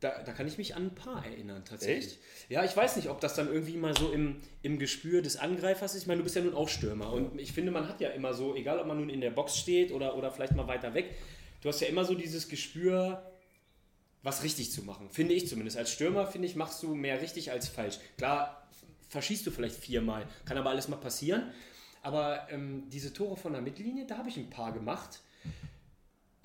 da, 0.00 0.22
da 0.22 0.32
kann 0.32 0.46
ich 0.46 0.58
mich 0.58 0.76
an 0.76 0.86
ein 0.86 0.94
paar 0.94 1.24
erinnern 1.24 1.64
tatsächlich. 1.64 2.14
Echt? 2.14 2.18
Ja, 2.48 2.64
ich 2.64 2.76
weiß 2.76 2.96
nicht, 2.96 3.08
ob 3.08 3.20
das 3.20 3.34
dann 3.34 3.48
irgendwie 3.48 3.76
mal 3.76 3.96
so 3.96 4.12
im, 4.12 4.40
im 4.62 4.78
Gespür 4.78 5.22
des 5.22 5.36
Angreifers 5.36 5.94
ist. 5.94 6.02
Ich 6.02 6.06
meine, 6.06 6.18
du 6.18 6.24
bist 6.24 6.36
ja 6.36 6.42
nun 6.42 6.54
auch 6.54 6.68
Stürmer 6.68 7.12
und 7.12 7.40
ich 7.40 7.52
finde, 7.52 7.72
man 7.72 7.88
hat 7.88 8.00
ja 8.00 8.10
immer 8.10 8.32
so, 8.32 8.54
egal 8.54 8.78
ob 8.78 8.86
man 8.86 8.98
nun 8.98 9.10
in 9.10 9.20
der 9.20 9.30
Box 9.30 9.56
steht 9.56 9.90
oder, 9.90 10.16
oder 10.16 10.30
vielleicht 10.30 10.54
mal 10.54 10.68
weiter 10.68 10.94
weg, 10.94 11.16
du 11.62 11.68
hast 11.68 11.80
ja 11.80 11.88
immer 11.88 12.04
so 12.04 12.14
dieses 12.14 12.48
Gespür, 12.48 13.32
was 14.22 14.42
richtig 14.44 14.72
zu 14.72 14.82
machen. 14.82 15.08
Finde 15.10 15.34
ich 15.34 15.48
zumindest. 15.48 15.76
Als 15.76 15.92
Stürmer, 15.92 16.26
finde 16.26 16.46
ich, 16.46 16.54
machst 16.54 16.82
du 16.82 16.94
mehr 16.94 17.20
richtig 17.20 17.50
als 17.50 17.68
falsch. 17.68 17.98
Klar, 18.16 18.68
verschießt 19.08 19.46
du 19.46 19.50
vielleicht 19.50 19.76
viermal, 19.76 20.26
kann 20.44 20.58
aber 20.58 20.70
alles 20.70 20.88
mal 20.88 20.96
passieren. 20.96 21.50
Aber 22.02 22.46
ähm, 22.50 22.88
diese 22.90 23.12
Tore 23.12 23.36
von 23.36 23.52
der 23.52 23.62
Mittellinie, 23.62 24.06
da 24.06 24.18
habe 24.18 24.28
ich 24.28 24.36
ein 24.36 24.50
paar 24.50 24.72
gemacht. 24.72 25.20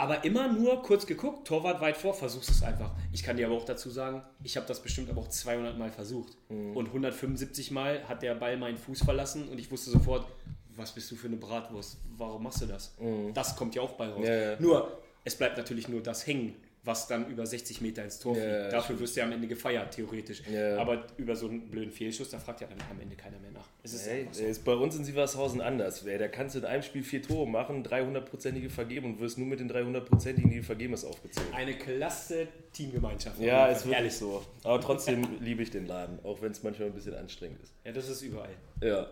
Aber 0.03 0.25
immer 0.25 0.51
nur 0.51 0.81
kurz 0.81 1.07
geguckt, 1.07 1.47
Torwart 1.47 1.79
weit 1.79 1.95
vor, 1.95 2.13
versuchst 2.13 2.49
es 2.49 2.61
einfach. 2.61 2.91
Ich 3.13 3.23
kann 3.23 3.37
dir 3.37 3.45
aber 3.45 3.55
auch 3.55 3.63
dazu 3.63 3.89
sagen, 3.89 4.21
ich 4.43 4.57
habe 4.57 4.67
das 4.67 4.81
bestimmt 4.81 5.09
aber 5.09 5.21
auch 5.21 5.29
200 5.29 5.77
Mal 5.77 5.91
versucht. 5.91 6.35
Und 6.49 6.87
175 6.87 7.71
Mal 7.71 8.05
hat 8.09 8.21
der 8.21 8.35
Ball 8.35 8.57
meinen 8.57 8.77
Fuß 8.77 9.01
verlassen 9.05 9.47
und 9.47 9.59
ich 9.59 9.71
wusste 9.71 9.91
sofort, 9.91 10.27
was 10.75 10.91
bist 10.91 11.09
du 11.09 11.15
für 11.15 11.27
eine 11.27 11.37
Bratwurst? 11.37 11.99
Warum 12.17 12.43
machst 12.43 12.61
du 12.61 12.65
das? 12.65 12.97
Das 13.33 13.55
kommt 13.55 13.75
ja 13.75 13.81
auch 13.81 13.93
bei 13.93 14.09
raus. 14.09 14.25
Ja, 14.27 14.35
ja. 14.35 14.55
Nur, 14.59 14.91
es 15.23 15.37
bleibt 15.37 15.55
natürlich 15.57 15.87
nur 15.87 16.03
das 16.03 16.27
hängen, 16.27 16.53
was 16.85 17.07
dann 17.07 17.27
über 17.29 17.45
60 17.45 17.79
Meter 17.81 18.03
ins 18.03 18.19
Tor 18.19 18.35
fliegt. 18.35 18.47
ja, 18.47 18.69
Dafür 18.69 18.99
wirst 18.99 19.15
du 19.15 19.21
ja 19.21 19.25
am 19.25 19.31
Ende 19.31 19.47
gefeiert, 19.47 19.93
theoretisch. 19.95 20.41
Ja. 20.51 20.77
Aber 20.77 21.05
über 21.17 21.33
so 21.35 21.47
einen 21.47 21.69
blöden 21.69 21.91
Fehlschuss, 21.91 22.29
da 22.29 22.39
fragt 22.39 22.59
ja 22.61 22.67
dann 22.67 22.77
am 22.91 22.99
Ende 22.99 23.15
keiner 23.15 23.39
mehr 23.39 23.51
nach. 23.51 23.69
Es 23.83 23.93
ist 23.93 24.05
Hey, 24.07 24.27
so. 24.31 24.43
ist 24.43 24.65
bei 24.65 24.73
uns 24.73 24.95
in 24.97 25.05
Sievershausen 25.05 25.61
anders. 25.61 26.03
Da 26.03 26.27
kannst 26.27 26.55
du 26.55 26.59
in 26.59 26.65
einem 26.65 26.83
Spiel 26.83 27.03
vier 27.03 27.21
Tore 27.21 27.47
machen, 27.47 27.85
300-prozentige 27.85 28.69
vergeben 28.69 29.05
und 29.13 29.19
wirst 29.21 29.37
nur 29.37 29.47
mit 29.47 29.61
den 29.61 29.71
300-prozentigen, 29.71 30.49
die 30.49 30.57
du 30.57 30.63
vergeben 30.63 30.91
hast, 30.93 31.05
aufgezogen. 31.05 31.53
Eine 31.53 31.73
klasse 31.77 32.47
Teamgemeinschaft. 32.73 33.39
Ja, 33.39 33.67
ist 33.67 33.85
wirklich 33.85 33.97
Ehrlich. 33.97 34.13
so. 34.15 34.43
Aber 34.63 34.81
trotzdem 34.81 35.25
liebe 35.39 35.63
ich 35.63 35.71
den 35.71 35.85
Laden, 35.87 36.19
auch 36.23 36.41
wenn 36.41 36.51
es 36.51 36.63
manchmal 36.63 36.89
ein 36.89 36.93
bisschen 36.93 37.13
anstrengend 37.15 37.61
ist. 37.63 37.73
Ja, 37.85 37.93
das 37.93 38.09
ist 38.09 38.21
überall. 38.21 38.49
Ja. 38.81 39.07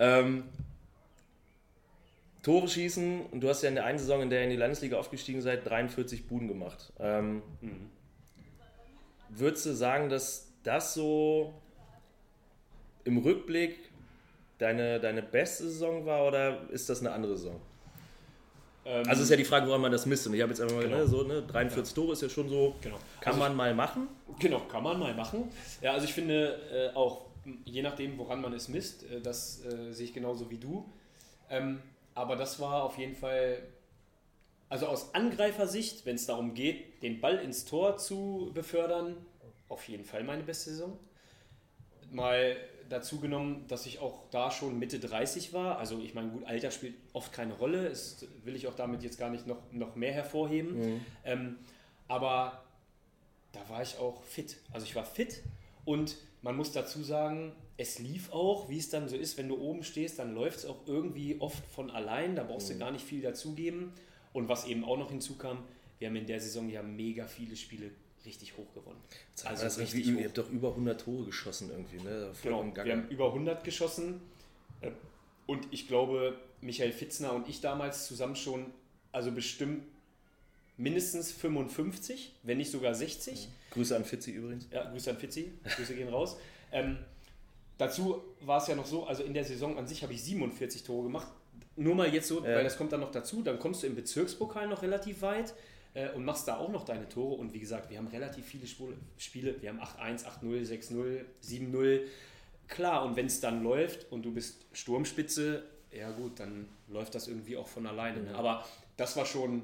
Ähm, 0.00 0.44
Tore 2.44 2.68
schießen, 2.68 3.26
und 3.32 3.40
du 3.40 3.48
hast 3.48 3.62
ja 3.62 3.68
in 3.70 3.74
der 3.74 3.84
einen 3.84 3.98
Saison, 3.98 4.22
in 4.22 4.30
der 4.30 4.38
ihr 4.40 4.44
in 4.44 4.50
die 4.50 4.56
Landesliga 4.56 4.96
aufgestiegen 4.98 5.42
seid, 5.42 5.66
43 5.68 6.26
Buden 6.28 6.46
gemacht. 6.46 6.92
Ähm, 7.00 7.42
Würdest 9.30 9.66
du 9.66 9.74
sagen, 9.74 10.08
dass 10.10 10.52
das 10.62 10.94
so 10.94 11.52
im 13.04 13.18
Rückblick 13.18 13.76
deine, 14.58 15.00
deine 15.00 15.22
beste 15.22 15.64
Saison 15.64 16.06
war 16.06 16.26
oder 16.28 16.70
ist 16.70 16.88
das 16.88 17.00
eine 17.00 17.10
andere 17.12 17.36
Saison? 17.36 17.60
Ähm, 18.84 19.02
Also 19.08 19.22
ist 19.22 19.30
ja 19.30 19.36
die 19.36 19.44
Frage, 19.44 19.66
woran 19.66 19.80
man 19.80 19.90
das 19.90 20.06
misst. 20.06 20.26
Und 20.26 20.34
ich 20.34 20.40
habe 20.42 20.50
jetzt 20.52 20.60
einfach 20.60 20.76
mal 20.76 20.84
Genau. 20.84 20.98
ne, 20.98 21.06
so, 21.06 21.22
ne, 21.24 21.42
43 21.42 21.94
Tore 21.94 22.12
ist 22.12 22.22
ja 22.22 22.28
schon 22.28 22.48
so, 22.48 22.76
Genau. 22.80 22.96
kann 23.20 23.32
Also 23.32 23.40
man 23.40 23.56
mal 23.56 23.74
machen. 23.74 24.06
Genau, 24.38 24.60
kann 24.60 24.82
man 24.84 24.98
mal 25.00 25.14
machen. 25.14 25.50
Ja, 25.80 25.92
also 25.94 26.04
ich 26.04 26.12
finde 26.12 26.60
äh, 26.72 26.94
auch, 26.96 27.22
je 27.64 27.82
nachdem, 27.82 28.16
woran 28.18 28.40
man 28.40 28.52
es 28.52 28.68
misst, 28.68 29.10
äh, 29.10 29.20
das 29.20 29.64
äh, 29.64 29.92
sehe 29.92 30.04
ich 30.06 30.14
genauso 30.14 30.48
wie 30.50 30.58
du. 30.58 30.84
Ähm, 31.50 31.80
aber 32.14 32.36
das 32.36 32.60
war 32.60 32.84
auf 32.84 32.98
jeden 32.98 33.14
Fall, 33.14 33.62
also 34.68 34.86
aus 34.86 35.14
Angreifersicht, 35.14 36.06
wenn 36.06 36.16
es 36.16 36.26
darum 36.26 36.54
geht, 36.54 37.02
den 37.02 37.20
Ball 37.20 37.38
ins 37.38 37.64
Tor 37.64 37.96
zu 37.96 38.50
befördern, 38.54 39.16
auf 39.68 39.88
jeden 39.88 40.04
Fall 40.04 40.24
meine 40.24 40.42
beste 40.42 40.70
Saison. 40.70 40.98
Mal 42.10 42.56
dazu 42.88 43.18
genommen, 43.18 43.64
dass 43.68 43.86
ich 43.86 43.98
auch 43.98 44.28
da 44.30 44.50
schon 44.50 44.78
Mitte 44.78 45.00
30 45.00 45.52
war. 45.52 45.78
Also 45.78 45.98
ich 46.00 46.14
meine, 46.14 46.30
gut, 46.30 46.44
Alter 46.44 46.70
spielt 46.70 46.94
oft 47.12 47.32
keine 47.32 47.54
Rolle. 47.54 47.88
Das 47.88 48.24
will 48.44 48.54
ich 48.54 48.66
auch 48.66 48.74
damit 48.74 49.02
jetzt 49.02 49.18
gar 49.18 49.30
nicht 49.30 49.46
noch, 49.46 49.58
noch 49.72 49.96
mehr 49.96 50.12
hervorheben. 50.12 50.78
Mhm. 50.78 51.06
Ähm, 51.24 51.58
aber 52.06 52.62
da 53.52 53.68
war 53.68 53.82
ich 53.82 53.98
auch 53.98 54.22
fit. 54.22 54.58
Also 54.72 54.86
ich 54.86 54.94
war 54.94 55.04
fit 55.04 55.42
und 55.84 56.16
man 56.44 56.56
muss 56.56 56.72
dazu 56.72 57.02
sagen, 57.02 57.52
es 57.78 57.98
lief 57.98 58.30
auch, 58.30 58.68
wie 58.68 58.78
es 58.78 58.90
dann 58.90 59.08
so 59.08 59.16
ist, 59.16 59.38
wenn 59.38 59.48
du 59.48 59.58
oben 59.58 59.82
stehst, 59.82 60.18
dann 60.18 60.34
läuft 60.34 60.58
es 60.58 60.66
auch 60.66 60.86
irgendwie 60.86 61.40
oft 61.40 61.64
von 61.66 61.90
allein. 61.90 62.36
Da 62.36 62.44
brauchst 62.44 62.68
mhm. 62.68 62.74
du 62.74 62.78
gar 62.80 62.90
nicht 62.92 63.04
viel 63.04 63.22
dazugeben. 63.22 63.92
Und 64.34 64.48
was 64.48 64.66
eben 64.66 64.84
auch 64.84 64.98
noch 64.98 65.10
hinzukam, 65.10 65.64
wir 65.98 66.08
haben 66.08 66.16
in 66.16 66.26
der 66.26 66.40
Saison 66.40 66.68
ja 66.68 66.82
mega 66.82 67.26
viele 67.26 67.56
Spiele 67.56 67.90
richtig 68.26 68.56
hoch 68.58 68.72
gewonnen. 68.74 69.00
Also 69.44 69.64
das 69.64 69.78
richtig 69.78 70.06
hoch. 70.06 70.18
Ihr 70.18 70.26
habt 70.26 70.38
doch 70.38 70.50
über 70.50 70.70
100 70.70 71.00
Tore 71.00 71.24
geschossen 71.24 71.70
irgendwie, 71.70 71.96
ne? 71.96 72.30
genau, 72.42 72.64
wir 72.74 72.92
haben 72.92 73.08
über 73.08 73.28
100 73.28 73.64
geschossen. 73.64 74.20
Äh, 74.82 74.90
und 75.46 75.66
ich 75.70 75.88
glaube, 75.88 76.38
Michael 76.60 76.92
Fitzner 76.92 77.32
und 77.32 77.48
ich 77.48 77.60
damals 77.62 78.06
zusammen 78.06 78.36
schon, 78.36 78.66
also 79.12 79.32
bestimmt 79.32 79.82
mindestens 80.76 81.30
55, 81.32 82.34
wenn 82.42 82.58
nicht 82.58 82.70
sogar 82.70 82.94
60. 82.94 83.48
Grüße 83.70 83.94
an 83.96 84.04
Fitzi 84.04 84.32
übrigens. 84.32 84.68
Ja, 84.70 84.90
Grüße 84.90 85.10
an 85.10 85.18
Fitzi. 85.18 85.52
Grüße 85.64 85.94
gehen 85.94 86.08
raus. 86.08 86.36
Ähm, 86.72 86.98
dazu 87.78 88.22
war 88.40 88.60
es 88.60 88.66
ja 88.66 88.74
noch 88.74 88.86
so, 88.86 89.04
also 89.06 89.22
in 89.22 89.34
der 89.34 89.44
Saison 89.44 89.78
an 89.78 89.86
sich 89.86 90.02
habe 90.02 90.12
ich 90.12 90.22
47 90.22 90.82
Tore 90.82 91.04
gemacht. 91.04 91.28
Nur 91.76 91.94
mal 91.94 92.12
jetzt 92.12 92.28
so, 92.28 92.44
ja. 92.44 92.56
weil 92.56 92.64
das 92.64 92.76
kommt 92.76 92.92
dann 92.92 93.00
noch 93.00 93.10
dazu, 93.10 93.42
dann 93.42 93.58
kommst 93.58 93.82
du 93.82 93.86
im 93.86 93.94
Bezirkspokal 93.94 94.68
noch 94.68 94.82
relativ 94.82 95.22
weit 95.22 95.54
äh, 95.94 96.10
und 96.10 96.24
machst 96.24 96.46
da 96.46 96.56
auch 96.56 96.70
noch 96.70 96.84
deine 96.84 97.08
Tore. 97.08 97.34
Und 97.34 97.52
wie 97.52 97.60
gesagt, 97.60 97.90
wir 97.90 97.98
haben 97.98 98.08
relativ 98.08 98.44
viele 98.44 98.66
Spiele. 99.18 99.60
Wir 99.60 99.70
haben 99.70 99.80
8-1, 99.80 100.24
8-0, 100.24 100.68
6-0, 100.68 101.24
7-0. 101.42 102.00
Klar, 102.68 103.04
und 103.04 103.16
wenn 103.16 103.26
es 103.26 103.40
dann 103.40 103.62
läuft 103.62 104.10
und 104.10 104.24
du 104.24 104.32
bist 104.32 104.66
Sturmspitze, 104.72 105.64
ja 105.92 106.10
gut, 106.10 106.40
dann 106.40 106.68
läuft 106.88 107.14
das 107.14 107.28
irgendwie 107.28 107.56
auch 107.56 107.68
von 107.68 107.86
alleine. 107.86 108.22
Ne? 108.22 108.34
Aber 108.34 108.64
das 108.96 109.16
war 109.16 109.26
schon 109.26 109.62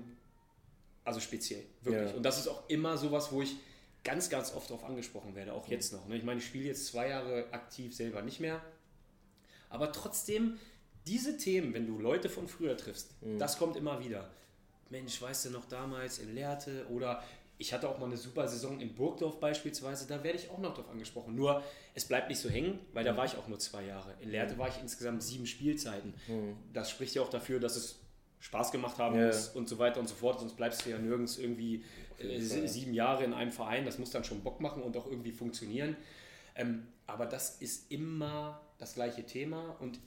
also 1.04 1.21
speziell, 1.21 1.64
wirklich. 1.83 2.11
Ja. 2.11 2.16
Und 2.16 2.23
das 2.23 2.38
ist 2.38 2.49
auch 2.49 2.69
immer 2.69 2.97
sowas, 2.97 3.33
wo 3.33 3.42
ich 3.42 3.57
ganz, 4.04 4.30
ganz 4.30 4.54
oft 4.54 4.71
darauf 4.71 4.85
angesprochen 4.85 5.35
werde, 5.35 5.52
auch 5.52 5.69
jetzt 5.69 5.92
noch. 5.92 6.07
Ne? 6.09 6.16
Ich 6.16 6.25
meine, 6.25 6.40
ich 6.40 6.47
spiele 6.47 6.66
jetzt 6.66 6.87
zwei 6.87 7.09
Jahre 7.09 7.47
aktiv 7.52 7.95
selber 7.95 8.23
nicht 8.23 8.40
mehr. 8.40 8.62
Aber 9.69 9.92
trotzdem, 9.92 10.59
diese 11.07 11.37
Themen, 11.37 11.75
wenn 11.75 11.87
du 11.87 11.99
Leute 11.99 12.28
von 12.28 12.49
früher 12.49 12.76
triffst, 12.76 13.11
mhm. 13.23 13.38
das 13.38 13.59
kommt 13.59 13.76
immer 13.76 14.02
wieder. 14.04 14.30
Mensch, 14.90 15.21
weißt 15.21 15.47
du 15.47 15.50
noch 15.50 15.66
damals 15.66 16.19
in 16.19 16.35
Lehrte 16.35 16.87
oder 16.88 17.23
ich 17.59 17.75
hatte 17.75 17.88
auch 17.88 17.99
mal 17.99 18.07
eine 18.07 18.16
super 18.16 18.49
Saison 18.49 18.80
in 18.80 18.95
Burgdorf 18.95 19.38
beispielsweise, 19.38 20.07
da 20.07 20.25
werde 20.25 20.38
ich 20.38 20.49
auch 20.49 20.59
noch 20.59 20.75
drauf 20.75 20.88
angesprochen. 20.88 21.35
Nur, 21.35 21.62
es 21.95 22.07
bleibt 22.07 22.30
nicht 22.30 22.40
so 22.40 22.49
hängen, 22.49 22.78
weil 22.95 23.04
da 23.04 23.12
mhm. 23.12 23.19
war 23.19 23.26
ich 23.26 23.37
auch 23.37 23.49
nur 23.49 23.59
zwei 23.59 23.85
Jahre. 23.85 24.14
In 24.21 24.30
Lehrte 24.30 24.54
mhm. 24.54 24.59
war 24.59 24.69
ich 24.69 24.80
insgesamt 24.80 25.23
sieben 25.23 25.47
Spielzeiten. 25.47 26.14
Mhm. 26.26 26.57
Das 26.73 26.90
spricht 26.90 27.14
ja 27.14 27.23
auch 27.23 27.28
dafür, 27.28 27.61
dass 27.61 27.76
es 27.76 28.00
Spaß 28.40 28.73
gemacht 28.73 28.99
haben 28.99 29.18
ja. 29.18 29.26
muss 29.26 29.49
und 29.50 29.68
so 29.68 29.78
weiter 29.78 30.00
und 30.00 30.09
so 30.09 30.14
fort, 30.14 30.40
sonst 30.40 30.56
bleibst 30.56 30.85
du 30.85 30.90
ja 30.90 30.99
nirgends 30.99 31.38
irgendwie 31.38 31.85
äh, 32.18 32.40
sieben 32.40 32.94
Jahre 32.94 33.25
in 33.25 33.35
einem 33.35 33.52
Verein. 33.52 33.85
Das 33.85 33.99
muss 33.99 34.11
dann 34.11 34.25
schon 34.25 34.42
Bock 34.42 34.61
machen 34.61 34.82
und 34.82 34.97
auch 34.97 35.06
irgendwie 35.06 35.32
funktionieren. 35.32 35.97
Ähm, 36.56 36.87
aber 37.06 37.26
das 37.26 37.61
ist 37.61 37.92
immer 37.92 38.61
das 38.78 38.94
gleiche 38.94 39.25
Thema 39.25 39.76
und 39.80 40.00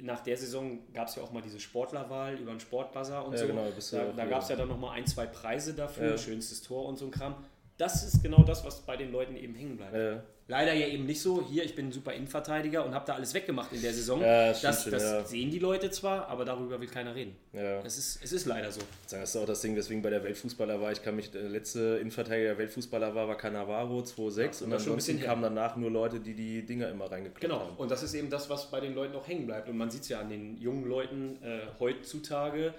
nach 0.00 0.20
der 0.20 0.36
Saison 0.36 0.78
gab 0.92 1.08
es 1.08 1.16
ja 1.16 1.22
auch 1.22 1.32
mal 1.32 1.42
diese 1.42 1.60
Sportlerwahl 1.60 2.38
über 2.38 2.50
den 2.50 2.60
Sportbuzzer 2.60 3.24
und 3.26 3.32
ja, 3.32 3.38
so. 3.38 3.46
Genau, 3.46 3.66
da, 3.90 4.12
da 4.12 4.24
gab 4.26 4.42
es 4.42 4.48
ja 4.48 4.56
dann 4.56 4.68
nochmal 4.68 4.96
ein, 4.96 5.06
zwei 5.06 5.26
Preise 5.26 5.74
dafür, 5.74 6.12
ja. 6.12 6.18
schönstes 6.18 6.62
Tor 6.62 6.86
und 6.86 6.96
so 6.96 7.06
ein 7.06 7.10
Kram. 7.10 7.34
Das 7.78 8.04
ist 8.04 8.22
genau 8.22 8.42
das, 8.42 8.64
was 8.64 8.80
bei 8.82 8.96
den 8.96 9.12
Leuten 9.12 9.34
eben 9.36 9.54
hängen 9.54 9.76
bleibt. 9.76 9.94
Ja. 9.94 10.22
Leider 10.48 10.74
ja 10.74 10.86
eben 10.88 11.06
nicht 11.06 11.22
so. 11.22 11.46
Hier, 11.48 11.64
ich 11.64 11.74
bin 11.74 11.88
ein 11.88 11.92
super 11.92 12.12
Innenverteidiger 12.12 12.84
und 12.84 12.94
habe 12.94 13.06
da 13.06 13.14
alles 13.14 13.32
weggemacht 13.32 13.72
in 13.72 13.80
der 13.80 13.94
Saison. 13.94 14.20
Ja, 14.20 14.48
das, 14.48 14.60
das, 14.60 14.84
das 14.84 15.02
ja. 15.02 15.24
sehen 15.24 15.50
die 15.50 15.58
Leute 15.58 15.90
zwar, 15.90 16.28
aber 16.28 16.44
darüber 16.44 16.80
will 16.80 16.88
keiner 16.88 17.14
reden. 17.14 17.34
Es, 17.52 17.96
ist, 17.96 18.22
es 18.22 18.32
ist 18.32 18.44
leider 18.44 18.70
so. 18.70 18.80
Das 19.08 19.30
ist 19.30 19.36
auch 19.36 19.46
das 19.46 19.62
Ding, 19.62 19.74
weswegen 19.76 20.02
bei 20.02 20.10
der 20.10 20.22
Weltfußballer 20.22 20.80
war. 20.80 20.92
Ich 20.92 21.02
kann 21.02 21.16
mich, 21.16 21.30
der 21.30 21.42
letzte 21.48 21.98
Innenverteidiger 22.00 22.50
der 22.50 22.58
Weltfußballer 22.58 23.14
war, 23.14 23.28
war 23.28 23.36
Cannavaro 23.36 24.00
2,6 24.00 24.60
ja, 24.60 24.66
und 24.66 24.72
ansonsten 24.74 25.20
kamen 25.20 25.42
danach 25.42 25.76
nur 25.76 25.90
Leute, 25.90 26.20
die 26.20 26.34
die 26.34 26.66
Dinger 26.66 26.90
immer 26.90 27.10
reingekloppt 27.10 27.40
genau. 27.40 27.60
haben. 27.60 27.68
Genau, 27.70 27.82
und 27.82 27.90
das 27.90 28.02
ist 28.02 28.12
eben 28.12 28.28
das, 28.28 28.50
was 28.50 28.70
bei 28.70 28.80
den 28.80 28.94
Leuten 28.94 29.16
auch 29.16 29.26
hängen 29.26 29.46
bleibt. 29.46 29.68
Und 29.68 29.78
man 29.78 29.90
sieht 29.90 30.02
es 30.02 30.08
ja 30.08 30.20
an 30.20 30.28
den 30.28 30.58
jungen 30.58 30.84
Leuten 30.84 31.42
äh, 31.42 31.60
heutzutage. 31.80 32.74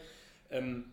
Ähm, 0.52 0.86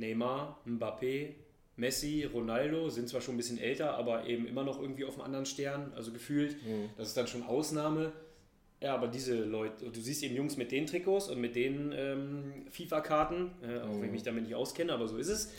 Neymar, 0.00 0.58
Mbappé, 0.66 1.34
Messi, 1.80 2.28
Ronaldo 2.32 2.90
sind 2.90 3.08
zwar 3.08 3.20
schon 3.20 3.34
ein 3.34 3.38
bisschen 3.38 3.58
älter, 3.58 3.94
aber 3.94 4.26
eben 4.26 4.46
immer 4.46 4.62
noch 4.62 4.80
irgendwie 4.80 5.04
auf 5.04 5.14
einem 5.14 5.24
anderen 5.24 5.46
Stern, 5.46 5.92
also 5.96 6.12
gefühlt. 6.12 6.62
Mhm. 6.64 6.90
Das 6.96 7.08
ist 7.08 7.16
dann 7.16 7.26
schon 7.26 7.42
Ausnahme. 7.42 8.12
Ja, 8.82 8.94
aber 8.94 9.08
diese 9.08 9.34
Leute, 9.34 9.90
du 9.90 10.00
siehst 10.00 10.22
eben 10.22 10.34
Jungs 10.34 10.56
mit 10.56 10.72
den 10.72 10.86
Trikots 10.86 11.28
und 11.28 11.38
mit 11.38 11.54
den 11.54 11.92
ähm, 11.94 12.64
FIFA-Karten, 12.70 13.50
äh, 13.62 13.80
auch 13.80 13.88
mhm. 13.88 13.96
wenn 13.96 14.04
ich 14.06 14.12
mich 14.12 14.22
damit 14.22 14.44
nicht 14.44 14.54
auskenne, 14.54 14.92
aber 14.94 15.06
so 15.06 15.18
ist 15.18 15.28
es. 15.28 15.52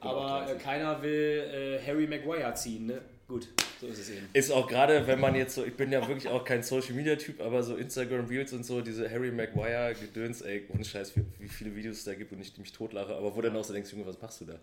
Aber 0.00 0.50
äh, 0.50 0.54
keiner 0.56 1.02
will 1.02 1.80
äh, 1.82 1.86
Harry 1.86 2.06
Maguire 2.06 2.54
ziehen, 2.54 2.86
ne? 2.86 3.02
Gut, 3.28 3.48
so 3.78 3.86
ist 3.86 3.98
es 3.98 4.10
eben. 4.10 4.28
Ist 4.32 4.50
auch 4.50 4.66
gerade, 4.66 5.06
wenn 5.06 5.20
man 5.20 5.34
jetzt 5.34 5.54
so, 5.54 5.64
ich 5.64 5.74
bin 5.74 5.92
ja 5.92 6.06
wirklich 6.06 6.28
auch 6.28 6.44
kein 6.44 6.62
Social 6.62 6.94
Media 6.94 7.16
Typ, 7.16 7.40
aber 7.42 7.62
so 7.62 7.76
Instagram 7.76 8.26
Reels 8.26 8.54
und 8.54 8.64
so, 8.64 8.80
diese 8.80 9.10
Harry 9.10 9.30
Maguire 9.30 9.94
Gedöns, 9.94 10.40
ey, 10.40 10.66
ohne 10.72 10.84
Scheiß, 10.84 11.14
wie, 11.16 11.24
wie 11.38 11.48
viele 11.48 11.74
Videos 11.74 11.98
es 11.98 12.04
da 12.04 12.14
gibt 12.14 12.32
und 12.32 12.40
ich 12.40 12.56
mich 12.56 12.72
totlache, 12.72 13.14
aber 13.14 13.36
wo 13.36 13.40
dann 13.42 13.54
auch 13.54 13.64
so 13.64 13.74
denkst, 13.74 13.92
Junge, 13.92 14.06
was 14.06 14.20
machst 14.20 14.40
du 14.40 14.46
da? 14.46 14.58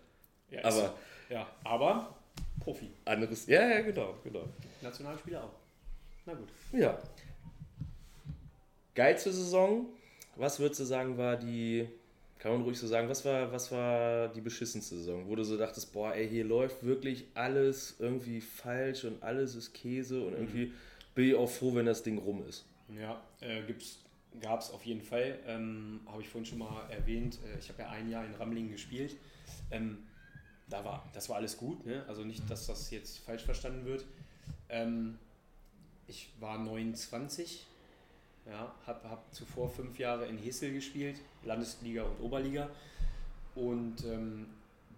Ja, 0.50 0.64
aber, 0.64 0.94
ja, 1.28 1.46
aber 1.64 2.14
Profi. 2.60 2.90
Anderes, 3.04 3.46
ja, 3.46 3.66
ja, 3.68 3.80
genau, 3.80 4.14
genau. 4.22 4.48
Nationalspieler 4.82 5.44
auch. 5.44 5.54
Na 6.26 6.34
gut. 6.34 6.48
Ja. 6.72 6.98
Geilste 8.94 9.32
Saison, 9.32 9.86
was 10.36 10.58
würdest 10.58 10.80
du 10.80 10.84
sagen, 10.84 11.16
war 11.16 11.36
die, 11.36 11.88
kann 12.38 12.52
man 12.52 12.62
ruhig 12.62 12.78
so 12.78 12.86
sagen, 12.86 13.08
was 13.08 13.24
war, 13.24 13.50
was 13.52 13.70
war 13.72 14.28
die 14.28 14.40
beschissenste 14.40 14.96
Saison, 14.96 15.28
wo 15.28 15.36
du 15.36 15.44
so 15.44 15.56
dachtest, 15.56 15.92
boah, 15.92 16.14
ey, 16.14 16.28
hier 16.28 16.44
läuft 16.44 16.84
wirklich 16.84 17.26
alles 17.34 17.96
irgendwie 17.98 18.40
falsch 18.40 19.04
und 19.04 19.22
alles 19.22 19.54
ist 19.54 19.72
Käse 19.72 20.22
und 20.22 20.34
irgendwie 20.34 20.66
mhm. 20.66 20.74
bin 21.14 21.28
ich 21.28 21.34
auch 21.34 21.48
froh, 21.48 21.74
wenn 21.74 21.86
das 21.86 22.02
Ding 22.02 22.18
rum 22.18 22.44
ist. 22.46 22.66
Ja, 22.98 23.22
äh, 23.40 23.62
gab 24.40 24.60
es 24.60 24.70
auf 24.70 24.84
jeden 24.84 25.02
Fall. 25.02 25.38
Ähm, 25.46 26.00
habe 26.06 26.22
ich 26.22 26.28
vorhin 26.28 26.46
schon 26.46 26.58
mal 26.58 26.88
erwähnt. 26.90 27.38
Äh, 27.44 27.58
ich 27.58 27.68
habe 27.68 27.82
ja 27.82 27.90
ein 27.90 28.10
Jahr 28.10 28.24
in 28.24 28.34
Ramlingen 28.34 28.72
gespielt. 28.72 29.16
Ähm, 29.70 29.98
da 30.70 30.84
war, 30.84 31.08
das 31.12 31.28
war 31.28 31.36
alles 31.36 31.56
gut, 31.56 31.84
ne? 31.84 32.04
also 32.08 32.24
nicht, 32.24 32.48
dass 32.48 32.66
das 32.66 32.90
jetzt 32.90 33.18
falsch 33.18 33.42
verstanden 33.42 33.84
wird. 33.84 34.04
Ähm, 34.68 35.18
ich 36.06 36.32
war 36.40 36.58
29, 36.58 37.66
ja, 38.46 38.74
habe 38.86 39.10
hab 39.10 39.34
zuvor 39.34 39.68
fünf 39.68 39.98
Jahre 39.98 40.26
in 40.26 40.38
Hessel 40.38 40.72
gespielt, 40.72 41.20
Landesliga 41.44 42.04
und 42.04 42.20
Oberliga 42.20 42.70
und 43.54 44.04
ähm, 44.04 44.46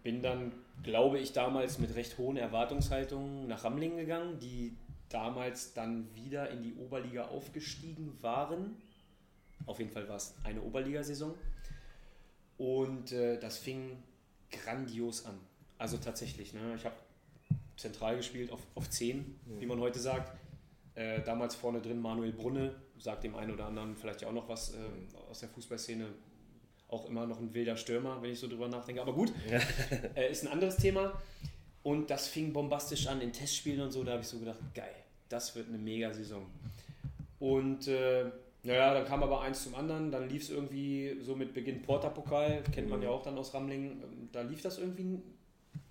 bin 0.03 0.23
dann, 0.23 0.53
glaube 0.83 1.19
ich, 1.19 1.33
damals 1.33 1.79
mit 1.79 1.95
recht 1.95 2.19
hohen 2.19 2.37
Erwartungshaltungen 2.37 3.47
nach 3.47 3.65
Ramlingen 3.65 3.99
gegangen, 3.99 4.39
die 4.39 4.77
damals 5.09 5.75
dann 5.75 6.15
wieder 6.15 6.51
in 6.51 6.63
die 6.63 6.75
Oberliga 6.75 7.27
aufgestiegen 7.27 8.17
waren. 8.21 8.77
Auf 9.67 9.79
jeden 9.79 9.91
Fall 9.91 10.09
war 10.09 10.17
es 10.17 10.35
eine 10.45 10.63
Oberligasaison. 10.63 11.35
Und 12.59 13.13
äh, 13.13 13.39
das 13.39 13.59
fing 13.59 14.03
grandios 14.51 15.25
an. 15.25 15.39
Also 15.83 15.97
tatsächlich, 15.97 16.53
ne? 16.53 16.61
ich 16.77 16.85
habe 16.85 16.95
zentral 17.77 18.17
gespielt 18.17 18.53
auf, 18.53 18.61
auf 18.77 18.89
10, 18.89 19.19
mhm. 19.19 19.61
wie 19.61 19.67
man 19.67 19.81
heute 19.81 19.99
sagt. 19.99 20.33
Äh, 20.95 21.23
damals 21.23 21.57
vorne 21.57 21.81
drin 21.81 22.01
Manuel 22.01 22.31
Brunne, 22.31 22.77
sagt 22.99 23.25
dem 23.25 23.35
einen 23.35 23.51
oder 23.51 23.67
anderen 23.67 23.97
vielleicht 23.97 24.23
ja 24.23 24.29
auch 24.29 24.33
noch 24.33 24.49
was 24.49 24.75
äh, 24.75 24.77
aus 25.29 25.41
der 25.41 25.49
Fußballszene. 25.49 26.07
Auch 26.87 27.09
immer 27.09 27.27
noch 27.27 27.41
ein 27.41 27.53
wilder 27.53 27.77
Stürmer, 27.77 28.23
wenn 28.23 28.31
ich 28.31 28.39
so 28.39 28.47
drüber 28.47 28.69
nachdenke. 28.69 29.03
Aber 29.03 29.13
gut, 29.13 29.33
ja. 29.51 29.59
äh, 30.15 30.31
ist 30.31 30.45
ein 30.45 30.53
anderes 30.53 30.77
Thema. 30.77 31.21
Und 31.83 32.11
das 32.11 32.29
fing 32.29 32.53
bombastisch 32.53 33.09
an 33.09 33.21
in 33.21 33.33
Testspielen 33.33 33.81
und 33.81 33.91
so. 33.91 34.05
Da 34.05 34.13
habe 34.13 34.23
ich 34.23 34.29
so 34.29 34.39
gedacht, 34.39 34.61
geil, 34.75 34.95
das 35.29 35.57
wird 35.57 35.67
eine 35.67 35.79
Mega-Saison. 35.79 36.47
Und 37.41 37.89
äh, 37.89 38.27
naja, 38.63 38.95
dann 38.95 39.05
kam 39.05 39.25
aber 39.25 39.41
eins 39.41 39.65
zum 39.65 39.75
anderen. 39.75 40.13
Dann 40.13 40.29
lief 40.29 40.45
es 40.45 40.51
irgendwie 40.51 41.17
so 41.23 41.35
mit 41.35 41.53
Beginn 41.53 41.83
Porterpokal, 41.83 42.63
kennt 42.71 42.89
man 42.89 43.01
mhm. 43.01 43.07
ja 43.07 43.11
auch 43.11 43.23
dann 43.25 43.37
aus 43.37 43.53
Ramlingen. 43.53 44.29
Da 44.31 44.43
lief 44.43 44.63
das 44.63 44.79
irgendwie 44.79 45.19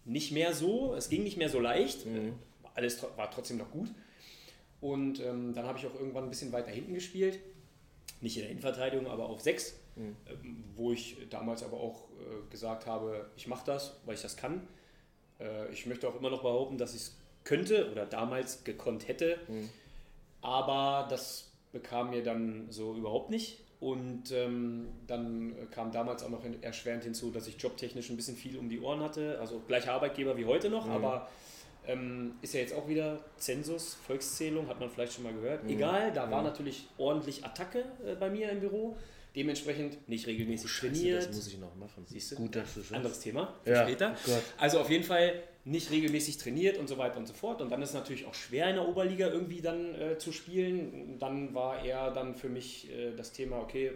nicht 0.05 0.31
mehr 0.31 0.53
so, 0.53 0.95
es 0.95 1.09
ging 1.09 1.23
nicht 1.23 1.37
mehr 1.37 1.49
so 1.49 1.59
leicht, 1.59 2.05
mhm. 2.05 2.33
alles 2.73 3.03
war 3.15 3.29
trotzdem 3.31 3.57
noch 3.57 3.71
gut. 3.71 3.89
Und 4.79 5.19
ähm, 5.19 5.53
dann 5.53 5.65
habe 5.65 5.77
ich 5.77 5.85
auch 5.85 5.93
irgendwann 5.93 6.23
ein 6.23 6.29
bisschen 6.29 6.51
weiter 6.51 6.71
hinten 6.71 6.93
gespielt, 6.95 7.39
nicht 8.19 8.37
in 8.37 8.43
der 8.43 8.51
Innenverteidigung, 8.51 9.07
aber 9.07 9.29
auf 9.29 9.41
6, 9.41 9.75
mhm. 9.95 10.15
ähm, 10.27 10.63
wo 10.75 10.91
ich 10.91 11.17
damals 11.29 11.63
aber 11.63 11.77
auch 11.77 12.07
äh, 12.19 12.49
gesagt 12.49 12.87
habe, 12.87 13.29
ich 13.37 13.47
mache 13.47 13.65
das, 13.65 13.99
weil 14.05 14.15
ich 14.15 14.21
das 14.21 14.37
kann. 14.37 14.67
Äh, 15.39 15.71
ich 15.71 15.85
möchte 15.85 16.07
auch 16.07 16.15
immer 16.15 16.31
noch 16.31 16.41
behaupten, 16.41 16.77
dass 16.77 16.95
ich 16.95 17.01
es 17.01 17.17
könnte 17.43 17.91
oder 17.91 18.05
damals 18.05 18.63
gekonnt 18.63 19.07
hätte, 19.07 19.39
mhm. 19.47 19.69
aber 20.41 21.07
das 21.09 21.51
bekam 21.71 22.09
mir 22.09 22.23
dann 22.23 22.67
so 22.69 22.95
überhaupt 22.95 23.29
nicht. 23.29 23.59
Und 23.81 24.31
ähm, 24.31 24.89
dann 25.07 25.55
kam 25.71 25.91
damals 25.91 26.23
auch 26.23 26.29
noch 26.29 26.43
erschwerend 26.61 27.03
hinzu, 27.03 27.31
dass 27.31 27.47
ich 27.47 27.59
jobtechnisch 27.59 28.11
ein 28.11 28.15
bisschen 28.15 28.37
viel 28.37 28.57
um 28.57 28.69
die 28.69 28.79
Ohren 28.79 29.01
hatte. 29.01 29.39
Also 29.39 29.59
gleicher 29.67 29.93
Arbeitgeber 29.93 30.37
wie 30.37 30.45
heute 30.45 30.69
noch, 30.69 30.85
mhm. 30.85 30.91
aber 30.91 31.27
ähm, 31.87 32.35
ist 32.43 32.53
ja 32.53 32.59
jetzt 32.59 32.75
auch 32.75 32.87
wieder 32.87 33.17
Zensus, 33.37 33.95
Volkszählung, 33.95 34.67
hat 34.67 34.79
man 34.79 34.91
vielleicht 34.91 35.13
schon 35.13 35.23
mal 35.23 35.33
gehört. 35.33 35.63
Mhm. 35.63 35.71
Egal, 35.71 36.11
da 36.13 36.29
war 36.29 36.41
mhm. 36.41 36.49
natürlich 36.49 36.87
ordentlich 36.99 37.43
Attacke 37.43 37.83
äh, 38.05 38.13
bei 38.13 38.29
mir 38.29 38.51
im 38.51 38.59
Büro. 38.59 38.95
Dementsprechend 39.35 40.09
nicht 40.09 40.27
regelmäßig 40.27 40.65
oh, 40.65 40.67
Scheiße, 40.67 40.93
trainiert. 40.93 41.27
Das 41.29 41.35
muss 41.35 41.47
ich 41.47 41.57
noch 41.57 41.75
machen. 41.75 42.05
Siehst 42.05 42.33
du? 42.33 42.35
Gut, 42.35 42.55
dass 42.55 42.73
du 42.73 42.95
Anderes 42.95 43.19
Thema 43.19 43.55
für 43.63 43.71
ja. 43.71 43.83
später. 43.83 44.15
Oh 44.27 44.31
also 44.57 44.79
auf 44.79 44.89
jeden 44.89 45.05
Fall 45.05 45.41
nicht 45.63 45.89
regelmäßig 45.89 46.37
trainiert 46.37 46.77
und 46.77 46.89
so 46.89 46.97
weiter 46.97 47.17
und 47.17 47.27
so 47.27 47.33
fort. 47.33 47.61
Und 47.61 47.71
dann 47.71 47.81
ist 47.81 47.89
es 47.89 47.95
natürlich 47.95 48.25
auch 48.25 48.33
schwer 48.33 48.69
in 48.69 48.75
der 48.75 48.87
Oberliga 48.87 49.27
irgendwie 49.27 49.61
dann 49.61 49.95
äh, 49.95 50.17
zu 50.17 50.31
spielen. 50.31 51.17
Dann 51.19 51.53
war 51.53 51.83
eher 51.83 52.11
dann 52.11 52.35
für 52.35 52.49
mich 52.49 52.91
äh, 52.91 53.15
das 53.15 53.31
Thema, 53.31 53.59
okay, 53.59 53.93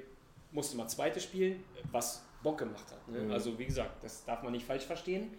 musste 0.52 0.78
mal 0.78 0.88
zweite 0.88 1.20
spielen, 1.20 1.64
was 1.92 2.24
Bock 2.42 2.60
gemacht 2.60 2.90
hat. 2.92 3.08
Ne? 3.10 3.22
Mhm. 3.22 3.32
Also 3.32 3.60
wie 3.60 3.66
gesagt, 3.66 4.04
das 4.04 4.24
darf 4.24 4.42
man 4.44 4.54
nicht 4.54 4.66
falsch 4.66 4.86
verstehen. 4.86 5.32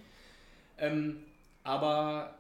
Ähm, 0.79 1.23
aber 1.63 2.39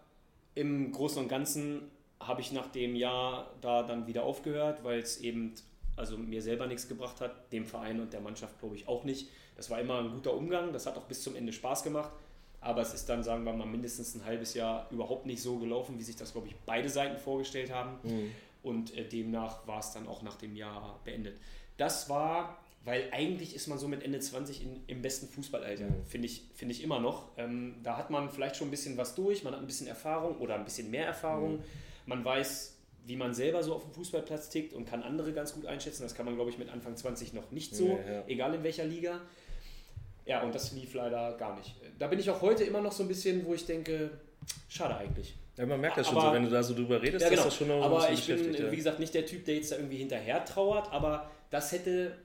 im 0.54 0.92
Großen 0.92 1.22
und 1.22 1.28
Ganzen 1.28 1.90
habe 2.20 2.40
ich 2.40 2.52
nach 2.52 2.66
dem 2.68 2.96
Jahr 2.96 3.54
da 3.60 3.82
dann 3.82 4.06
wieder 4.06 4.24
aufgehört, 4.24 4.84
weil 4.84 5.00
es 5.00 5.20
eben 5.20 5.54
also 5.96 6.16
mir 6.16 6.42
selber 6.42 6.66
nichts 6.66 6.88
gebracht 6.88 7.20
hat, 7.20 7.52
dem 7.52 7.64
Verein 7.64 8.00
und 8.00 8.12
der 8.12 8.20
Mannschaft 8.20 8.58
glaube 8.60 8.76
ich 8.76 8.86
auch 8.86 9.04
nicht. 9.04 9.28
Das 9.56 9.70
war 9.70 9.80
immer 9.80 9.98
ein 9.98 10.10
guter 10.10 10.34
Umgang, 10.34 10.72
das 10.72 10.86
hat 10.86 10.96
auch 10.96 11.04
bis 11.04 11.22
zum 11.22 11.34
Ende 11.34 11.52
Spaß 11.52 11.82
gemacht, 11.82 12.12
aber 12.60 12.82
es 12.82 12.94
ist 12.94 13.08
dann, 13.08 13.22
sagen 13.22 13.44
wir 13.44 13.52
mal, 13.52 13.66
mindestens 13.66 14.14
ein 14.14 14.24
halbes 14.24 14.54
Jahr 14.54 14.88
überhaupt 14.90 15.26
nicht 15.26 15.42
so 15.42 15.58
gelaufen, 15.58 15.98
wie 15.98 16.02
sich 16.02 16.16
das, 16.16 16.32
glaube 16.32 16.48
ich, 16.48 16.56
beide 16.66 16.88
Seiten 16.88 17.16
vorgestellt 17.16 17.72
haben. 17.72 17.98
Mhm. 18.02 18.32
Und 18.62 18.96
äh, 18.96 19.08
demnach 19.08 19.66
war 19.66 19.78
es 19.78 19.92
dann 19.92 20.08
auch 20.08 20.22
nach 20.22 20.36
dem 20.36 20.56
Jahr 20.56 20.98
beendet. 21.04 21.38
Das 21.76 22.08
war, 22.08 22.58
weil 22.84 23.08
eigentlich 23.12 23.54
ist 23.54 23.68
man 23.68 23.78
so 23.78 23.86
mit 23.86 24.02
Ende 24.02 24.18
20 24.18 24.62
in, 24.62 24.80
im 24.88 25.02
besten 25.02 25.28
Fußballalter, 25.28 25.84
mhm. 25.84 26.04
finde 26.06 26.26
ich, 26.26 26.42
find 26.54 26.72
ich 26.72 26.82
immer 26.82 26.98
noch. 26.98 27.28
Ähm, 27.36 27.76
da 27.82 27.96
hat 27.96 28.10
man 28.10 28.30
vielleicht 28.30 28.56
schon 28.56 28.68
ein 28.68 28.72
bisschen 28.72 28.96
was 28.96 29.14
durch, 29.14 29.44
man 29.44 29.52
hat 29.52 29.60
ein 29.60 29.66
bisschen 29.66 29.86
Erfahrung 29.86 30.38
oder 30.38 30.56
ein 30.56 30.64
bisschen 30.64 30.90
mehr 30.90 31.06
Erfahrung. 31.06 31.58
Mhm. 31.58 31.62
Man 32.06 32.24
weiß, 32.24 32.75
wie 33.06 33.16
man 33.16 33.34
selber 33.34 33.62
so 33.62 33.74
auf 33.74 33.84
dem 33.84 33.92
Fußballplatz 33.92 34.50
tickt 34.50 34.74
und 34.74 34.84
kann 34.84 35.02
andere 35.02 35.32
ganz 35.32 35.54
gut 35.54 35.64
einschätzen. 35.66 36.02
Das 36.02 36.14
kann 36.14 36.26
man, 36.26 36.34
glaube 36.34 36.50
ich, 36.50 36.58
mit 36.58 36.68
Anfang 36.68 36.96
20 36.96 37.32
noch 37.32 37.52
nicht 37.52 37.74
so, 37.74 37.88
ja, 37.88 38.14
ja. 38.14 38.24
egal 38.26 38.54
in 38.54 38.64
welcher 38.64 38.84
Liga. 38.84 39.20
Ja, 40.24 40.42
und 40.42 40.52
das 40.52 40.72
lief 40.72 40.92
leider 40.94 41.36
gar 41.36 41.56
nicht. 41.56 41.76
Da 42.00 42.08
bin 42.08 42.18
ich 42.18 42.28
auch 42.28 42.42
heute 42.42 42.64
immer 42.64 42.80
noch 42.80 42.90
so 42.90 43.04
ein 43.04 43.08
bisschen, 43.08 43.46
wo 43.46 43.54
ich 43.54 43.64
denke, 43.64 44.10
schade 44.68 44.96
eigentlich. 44.96 45.36
Ja, 45.56 45.66
man 45.66 45.80
merkt 45.80 45.98
das 45.98 46.08
schon 46.08 46.18
aber, 46.18 46.28
so, 46.28 46.34
wenn 46.34 46.44
du 46.44 46.50
da 46.50 46.62
so 46.62 46.74
drüber 46.74 47.00
redest, 47.00 47.22
ja, 47.22 47.30
genau. 47.30 47.44
das 47.44 47.54
schon 47.54 47.68
noch 47.68 47.82
Aber 47.82 48.10
ich 48.10 48.26
bin, 48.26 48.52
ja. 48.52 48.70
wie 48.70 48.76
gesagt, 48.76 48.98
nicht 48.98 49.14
der 49.14 49.24
Typ, 49.24 49.44
der 49.44 49.54
jetzt 49.54 49.70
da 49.70 49.76
irgendwie 49.76 49.98
hinterher 49.98 50.44
trauert, 50.44 50.92
aber 50.92 51.30
das 51.50 51.70
hätte, 51.70 52.18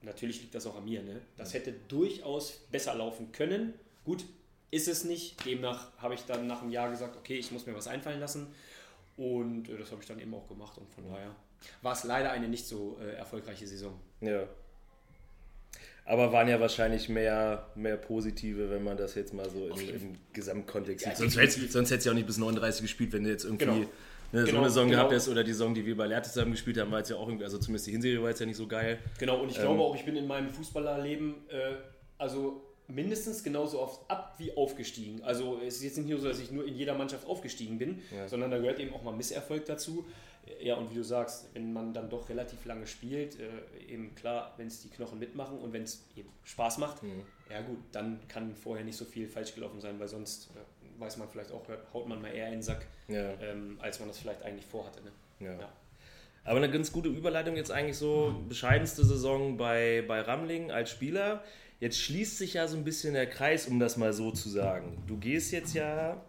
natürlich 0.00 0.40
liegt 0.42 0.54
das 0.54 0.66
auch 0.66 0.76
an 0.76 0.84
mir, 0.84 1.02
ne? 1.02 1.20
das 1.36 1.52
hätte 1.54 1.74
durchaus 1.88 2.52
besser 2.70 2.94
laufen 2.94 3.32
können. 3.32 3.74
Gut, 4.04 4.24
ist 4.70 4.88
es 4.88 5.04
nicht. 5.04 5.44
Demnach 5.44 5.90
habe 5.98 6.14
ich 6.14 6.22
dann 6.22 6.46
nach 6.46 6.62
einem 6.62 6.70
Jahr 6.70 6.88
gesagt, 6.88 7.16
okay, 7.16 7.36
ich 7.36 7.50
muss 7.50 7.66
mir 7.66 7.74
was 7.74 7.86
einfallen 7.86 8.20
lassen. 8.20 8.46
Und 9.16 9.68
äh, 9.68 9.78
das 9.78 9.90
habe 9.90 10.02
ich 10.02 10.08
dann 10.08 10.18
eben 10.18 10.34
auch 10.34 10.48
gemacht 10.48 10.76
und 10.78 10.90
von 10.90 11.04
daher 11.04 11.34
war 11.82 11.92
es 11.92 12.04
leider 12.04 12.30
eine 12.32 12.48
nicht 12.48 12.66
so 12.66 12.98
äh, 13.00 13.16
erfolgreiche 13.16 13.66
Saison. 13.66 13.98
Ja. 14.20 14.44
Aber 16.06 16.32
waren 16.32 16.48
ja 16.48 16.60
wahrscheinlich 16.60 17.08
mehr, 17.08 17.66
mehr 17.74 17.96
positive, 17.96 18.70
wenn 18.70 18.84
man 18.84 18.96
das 18.96 19.14
jetzt 19.14 19.32
mal 19.32 19.48
so 19.48 19.68
im, 19.68 19.88
im 19.88 20.18
Gesamtkontext 20.34 21.06
ja, 21.06 21.12
sieht. 21.12 21.18
Sonst, 21.18 21.36
hättest, 21.38 21.72
sonst 21.72 21.90
hättest 21.90 22.06
du 22.06 22.10
ja 22.10 22.12
auch 22.12 22.16
nicht 22.16 22.26
bis 22.26 22.36
39 22.36 22.82
gespielt, 22.82 23.12
wenn 23.12 23.24
du 23.24 23.30
jetzt 23.30 23.44
irgendwie 23.44 23.64
genau. 23.64 23.78
ne, 24.32 24.40
so 24.40 24.46
genau, 24.46 24.58
eine 24.58 24.68
Saison 24.68 24.84
genau. 24.86 24.96
gehabt 24.98 25.12
hättest 25.12 25.28
oder 25.30 25.44
die 25.44 25.52
Saison, 25.52 25.74
die 25.74 25.86
wir 25.86 25.96
bei 25.96 26.06
Lehrte 26.06 26.28
zusammen 26.28 26.50
gespielt 26.50 26.76
haben, 26.76 26.90
war 26.90 26.98
jetzt 26.98 27.08
ja 27.08 27.16
auch 27.16 27.26
irgendwie, 27.26 27.44
also 27.44 27.56
zumindest 27.56 27.86
die 27.86 27.92
Hinserie 27.92 28.20
war 28.20 28.28
jetzt 28.28 28.40
ja 28.40 28.46
nicht 28.46 28.56
so 28.56 28.66
geil. 28.66 28.98
Genau, 29.18 29.40
und 29.40 29.50
ich 29.50 29.56
ähm, 29.56 29.62
glaube 29.62 29.80
auch, 29.80 29.96
ich 29.96 30.04
bin 30.04 30.16
in 30.16 30.26
meinem 30.26 30.50
Fußballerleben, 30.50 31.48
äh, 31.48 31.76
also 32.18 32.63
mindestens 32.88 33.42
genauso 33.42 33.80
oft 33.80 34.10
ab 34.10 34.34
wie 34.38 34.56
aufgestiegen. 34.56 35.22
Also 35.22 35.58
es 35.60 35.76
ist 35.76 35.84
jetzt 35.84 35.98
nicht 35.98 36.08
nur 36.08 36.20
so, 36.20 36.28
dass 36.28 36.38
ich 36.38 36.50
nur 36.50 36.66
in 36.66 36.74
jeder 36.74 36.94
Mannschaft 36.94 37.26
aufgestiegen 37.26 37.78
bin, 37.78 38.02
ja. 38.14 38.28
sondern 38.28 38.50
da 38.50 38.58
gehört 38.58 38.78
eben 38.78 38.94
auch 38.94 39.02
mal 39.02 39.12
Misserfolg 39.12 39.64
dazu. 39.66 40.04
Ja, 40.60 40.74
und 40.76 40.90
wie 40.90 40.96
du 40.96 41.02
sagst, 41.02 41.48
wenn 41.54 41.72
man 41.72 41.94
dann 41.94 42.10
doch 42.10 42.28
relativ 42.28 42.66
lange 42.66 42.86
spielt, 42.86 43.38
äh, 43.40 43.48
eben 43.88 44.14
klar, 44.14 44.52
wenn 44.58 44.66
es 44.66 44.82
die 44.82 44.90
Knochen 44.90 45.18
mitmachen 45.18 45.58
und 45.58 45.72
wenn 45.72 45.84
es 45.84 46.04
eben 46.16 46.28
Spaß 46.42 46.76
macht, 46.76 47.02
mhm. 47.02 47.22
ja 47.50 47.62
gut, 47.62 47.78
dann 47.92 48.20
kann 48.28 48.54
vorher 48.54 48.84
nicht 48.84 48.96
so 48.96 49.06
viel 49.06 49.26
falsch 49.26 49.54
gelaufen 49.54 49.80
sein, 49.80 49.98
weil 49.98 50.08
sonst 50.08 50.50
äh, 50.50 51.00
weiß 51.00 51.16
man 51.16 51.28
vielleicht 51.28 51.50
auch, 51.50 51.62
haut 51.94 52.06
man 52.06 52.20
mal 52.20 52.28
eher 52.28 52.46
in 52.48 52.52
den 52.52 52.62
Sack, 52.62 52.86
ja. 53.08 53.32
ähm, 53.40 53.78
als 53.80 54.00
man 54.00 54.08
das 54.08 54.18
vielleicht 54.18 54.42
eigentlich 54.42 54.66
vorhatte. 54.66 55.00
Ne? 55.02 55.12
Ja. 55.46 55.72
Aber 56.44 56.58
eine 56.58 56.70
ganz 56.70 56.92
gute 56.92 57.08
Überleitung 57.08 57.56
jetzt 57.56 57.70
eigentlich 57.70 57.96
so, 57.96 58.34
bescheidenste 58.48 59.04
Saison 59.04 59.56
bei, 59.56 60.04
bei 60.06 60.20
Ramling 60.20 60.70
als 60.70 60.90
Spieler. 60.90 61.42
Jetzt 61.80 61.98
schließt 61.98 62.38
sich 62.38 62.54
ja 62.54 62.68
so 62.68 62.76
ein 62.76 62.84
bisschen 62.84 63.14
der 63.14 63.26
Kreis, 63.26 63.66
um 63.66 63.80
das 63.80 63.96
mal 63.96 64.12
so 64.12 64.30
zu 64.30 64.48
sagen. 64.48 65.02
Du 65.06 65.16
gehst 65.16 65.52
jetzt 65.52 65.74
ja 65.74 66.22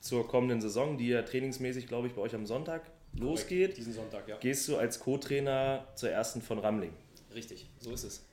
zur 0.00 0.28
kommenden 0.28 0.60
Saison, 0.60 0.98
die 0.98 1.08
ja 1.08 1.22
trainingsmäßig, 1.22 1.86
glaube 1.86 2.06
ich, 2.06 2.14
bei 2.14 2.20
euch 2.20 2.34
am 2.34 2.46
Sonntag 2.46 2.82
losgeht. 3.18 3.76
Diesen 3.76 3.94
Sonntag, 3.94 4.28
ja. 4.28 4.36
Gehst 4.36 4.68
du 4.68 4.76
als 4.76 5.00
Co-Trainer 5.00 5.86
zur 5.94 6.10
ersten 6.10 6.42
von 6.42 6.58
Ramling. 6.58 6.92
Richtig, 7.34 7.68
so 7.80 7.92
ist 7.92 8.04
es. 8.04 8.26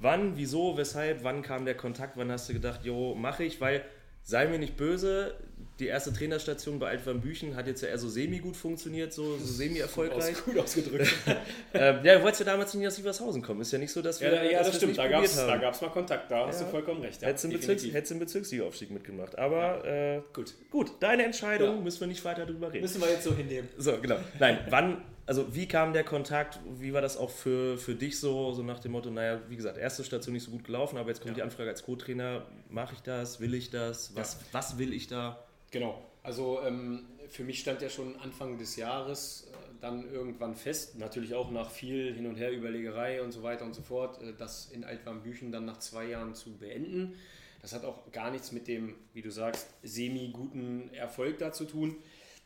Wann, 0.00 0.36
wieso, 0.36 0.76
weshalb, 0.76 1.24
wann 1.24 1.42
kam 1.42 1.64
der 1.64 1.76
Kontakt, 1.76 2.16
wann 2.16 2.30
hast 2.30 2.48
du 2.48 2.52
gedacht, 2.52 2.84
jo, 2.84 3.14
mache 3.14 3.44
ich? 3.44 3.60
Weil, 3.60 3.84
sei 4.22 4.46
mir 4.46 4.58
nicht 4.58 4.76
böse, 4.76 5.34
die 5.78 5.86
erste 5.86 6.12
Trainerstation 6.12 6.78
bei 6.78 6.88
Altwam 6.88 7.20
Büchen 7.20 7.54
hat 7.54 7.68
jetzt 7.68 7.82
ja 7.82 7.88
eher 7.88 7.98
so 7.98 8.08
semi 8.08 8.38
gut 8.38 8.56
funktioniert, 8.56 9.12
so, 9.12 9.36
so 9.36 9.44
semi-erfolgreich. 9.44 10.36
Aus, 10.36 10.44
gut 10.44 10.58
ausgedrückt. 10.58 11.14
ähm, 11.74 12.00
ja, 12.02 12.16
du 12.16 12.22
wolltest 12.22 12.40
ja 12.40 12.46
damals 12.46 12.74
nicht 12.74 12.86
aus 12.86 12.98
Ivershausen 12.98 13.42
kommen. 13.42 13.60
Ist 13.60 13.72
ja 13.72 13.78
nicht 13.78 13.92
so, 13.92 14.02
dass 14.02 14.20
wir. 14.20 14.32
Ja, 14.32 14.42
ja 14.42 14.58
das 14.64 14.76
stimmt. 14.76 14.98
Da 14.98 15.06
gab 15.06 15.22
es 15.22 15.80
mal 15.80 15.90
Kontakt. 15.90 16.30
Da 16.30 16.40
ja. 16.40 16.46
hast 16.48 16.62
du 16.62 16.66
vollkommen 16.66 17.00
recht. 17.00 17.22
Ja, 17.22 17.28
hättest 17.28 17.44
du 17.44 17.48
einen 17.48 18.20
Bezirksliga-Aufstieg 18.20 18.90
mitgemacht. 18.90 19.38
Aber 19.38 19.84
ja. 19.84 20.16
äh, 20.16 20.22
gut. 20.32 20.54
gut, 20.70 20.92
deine 21.00 21.24
Entscheidung, 21.24 21.84
müssen 21.84 22.00
wir 22.00 22.08
nicht 22.08 22.24
weiter 22.24 22.44
drüber 22.44 22.72
reden. 22.72 22.82
Müssen 22.82 23.00
wir 23.00 23.08
jetzt 23.08 23.24
so 23.24 23.34
hinnehmen. 23.34 23.68
So, 23.76 23.98
genau. 24.00 24.16
Nein, 24.40 24.58
wann, 24.70 25.02
also 25.26 25.54
wie 25.54 25.68
kam 25.68 25.92
der 25.92 26.02
Kontakt? 26.02 26.58
Wie 26.78 26.92
war 26.92 27.02
das 27.02 27.16
auch 27.16 27.30
für, 27.30 27.78
für 27.78 27.94
dich 27.94 28.18
so, 28.18 28.52
so 28.52 28.62
nach 28.62 28.80
dem 28.80 28.92
Motto, 28.92 29.10
naja, 29.10 29.40
wie 29.48 29.56
gesagt, 29.56 29.78
erste 29.78 30.02
Station 30.02 30.32
nicht 30.32 30.44
so 30.44 30.50
gut 30.50 30.64
gelaufen, 30.64 30.98
aber 30.98 31.10
jetzt 31.10 31.22
kommt 31.22 31.36
die 31.36 31.42
Anfrage 31.42 31.70
als 31.70 31.84
Co-Trainer. 31.84 32.46
Mache 32.68 32.94
ich 32.94 33.00
das? 33.00 33.38
Will 33.38 33.54
ich 33.54 33.70
das? 33.70 34.16
Was, 34.16 34.38
was 34.50 34.78
will 34.78 34.92
ich 34.92 35.06
da? 35.06 35.44
Genau. 35.70 36.02
Also 36.22 36.60
ähm, 36.62 37.06
für 37.28 37.44
mich 37.44 37.60
stand 37.60 37.82
ja 37.82 37.88
schon 37.88 38.16
Anfang 38.20 38.58
des 38.58 38.76
Jahres 38.76 39.48
äh, 39.52 39.56
dann 39.80 40.10
irgendwann 40.10 40.54
fest, 40.54 40.98
natürlich 40.98 41.34
auch 41.34 41.50
nach 41.50 41.70
viel 41.70 42.14
Hin 42.14 42.26
und 42.26 42.36
Her 42.36 42.52
Überlegerei 42.52 43.22
und 43.22 43.32
so 43.32 43.42
weiter 43.42 43.64
und 43.64 43.74
so 43.74 43.82
fort, 43.82 44.20
äh, 44.22 44.34
das 44.36 44.70
in 44.70 44.84
Altwarmbüchen 44.84 45.52
dann 45.52 45.64
nach 45.64 45.78
zwei 45.78 46.06
Jahren 46.06 46.34
zu 46.34 46.56
beenden. 46.56 47.14
Das 47.62 47.72
hat 47.72 47.84
auch 47.84 48.10
gar 48.12 48.30
nichts 48.30 48.52
mit 48.52 48.68
dem, 48.68 48.94
wie 49.14 49.22
du 49.22 49.30
sagst, 49.30 49.68
semi-guten 49.82 50.92
Erfolg 50.94 51.38
da 51.38 51.52
zu 51.52 51.64
tun, 51.64 51.96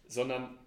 sondern 0.09 0.59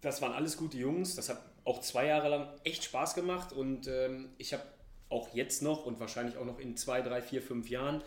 das 0.00 0.22
waren 0.22 0.32
alles 0.32 0.56
gute 0.56 0.78
Jungs. 0.78 1.16
Das 1.16 1.28
hat 1.28 1.42
auch 1.64 1.80
zwei 1.80 2.06
Jahre 2.06 2.28
lang 2.28 2.48
echt 2.64 2.84
Spaß 2.84 3.14
gemacht 3.14 3.52
und 3.52 3.88
ähm, 3.88 4.30
ich 4.38 4.52
habe 4.52 4.62
auch 5.08 5.34
jetzt 5.34 5.62
noch 5.62 5.86
und 5.86 5.98
wahrscheinlich 6.00 6.36
auch 6.36 6.44
noch 6.44 6.58
in 6.58 6.76
zwei, 6.76 7.02
drei, 7.02 7.20
vier, 7.20 7.42
fünf 7.42 7.68
Jahren 7.68 8.02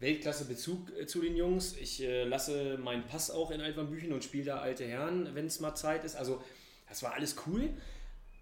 Weltklasse-Bezug 0.00 0.98
äh, 0.98 1.06
zu 1.06 1.20
den 1.20 1.36
Jungs. 1.36 1.76
Ich 1.76 2.02
äh, 2.02 2.24
lasse 2.24 2.78
meinen 2.78 3.06
Pass 3.06 3.30
auch 3.30 3.50
in 3.50 3.60
Altwambüchen 3.60 4.12
und 4.12 4.24
spiele 4.24 4.44
da 4.44 4.58
alte 4.58 4.84
Herren, 4.84 5.34
wenn 5.34 5.46
es 5.46 5.60
mal 5.60 5.74
Zeit 5.74 6.04
ist. 6.04 6.16
Also, 6.16 6.42
das 6.88 7.02
war 7.02 7.14
alles 7.14 7.36
cool. 7.46 7.70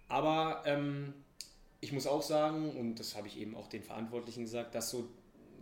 Aber 0.07 0.63
ähm, 0.65 1.13
ich 1.81 1.91
muss 1.91 2.07
auch 2.07 2.23
sagen, 2.23 2.75
und 2.75 2.99
das 2.99 3.15
habe 3.15 3.27
ich 3.27 3.37
eben 3.37 3.55
auch 3.55 3.67
den 3.67 3.83
Verantwortlichen 3.83 4.43
gesagt, 4.43 4.73
dass 4.73 4.89
so, 4.89 5.07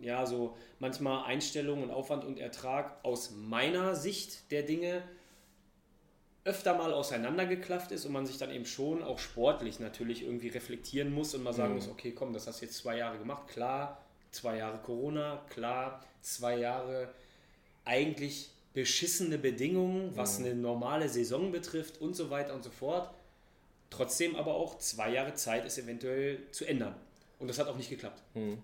ja, 0.00 0.24
so 0.24 0.56
manchmal 0.78 1.24
Einstellung 1.26 1.82
und 1.82 1.90
Aufwand 1.90 2.24
und 2.24 2.38
Ertrag 2.38 3.04
aus 3.04 3.32
meiner 3.32 3.94
Sicht 3.94 4.50
der 4.50 4.62
Dinge 4.62 5.02
öfter 6.44 6.74
mal 6.78 6.94
auseinandergeklafft 6.94 7.92
ist 7.92 8.06
und 8.06 8.12
man 8.12 8.24
sich 8.24 8.38
dann 8.38 8.50
eben 8.50 8.64
schon 8.64 9.02
auch 9.02 9.18
sportlich 9.18 9.80
natürlich 9.80 10.22
irgendwie 10.22 10.48
reflektieren 10.48 11.12
muss 11.12 11.34
und 11.34 11.42
mal 11.42 11.52
sagen 11.52 11.70
mhm. 11.70 11.76
muss, 11.76 11.88
okay, 11.88 12.12
komm, 12.12 12.32
das 12.32 12.46
hast 12.46 12.62
du 12.62 12.64
jetzt 12.64 12.78
zwei 12.78 12.96
Jahre 12.96 13.18
gemacht, 13.18 13.48
klar, 13.48 14.02
Zwei 14.30 14.58
Jahre 14.58 14.78
Corona, 14.78 15.42
klar, 15.48 16.04
zwei 16.20 16.58
Jahre 16.58 17.12
eigentlich 17.84 18.50
beschissene 18.74 19.38
Bedingungen, 19.38 20.14
was 20.14 20.38
mhm. 20.38 20.44
eine 20.44 20.54
normale 20.54 21.08
Saison 21.08 21.50
betrifft 21.50 22.00
und 22.00 22.14
so 22.14 22.30
weiter 22.30 22.54
und 22.54 22.62
so 22.62 22.70
fort. 22.70 23.10
Trotzdem 23.90 24.36
aber 24.36 24.54
auch 24.54 24.78
zwei 24.78 25.12
Jahre 25.12 25.34
Zeit, 25.34 25.64
es 25.64 25.78
eventuell 25.78 26.40
zu 26.52 26.66
ändern. 26.66 26.94
Und 27.38 27.48
das 27.48 27.58
hat 27.58 27.68
auch 27.68 27.76
nicht 27.76 27.88
geklappt. 27.88 28.22
Mhm. 28.34 28.58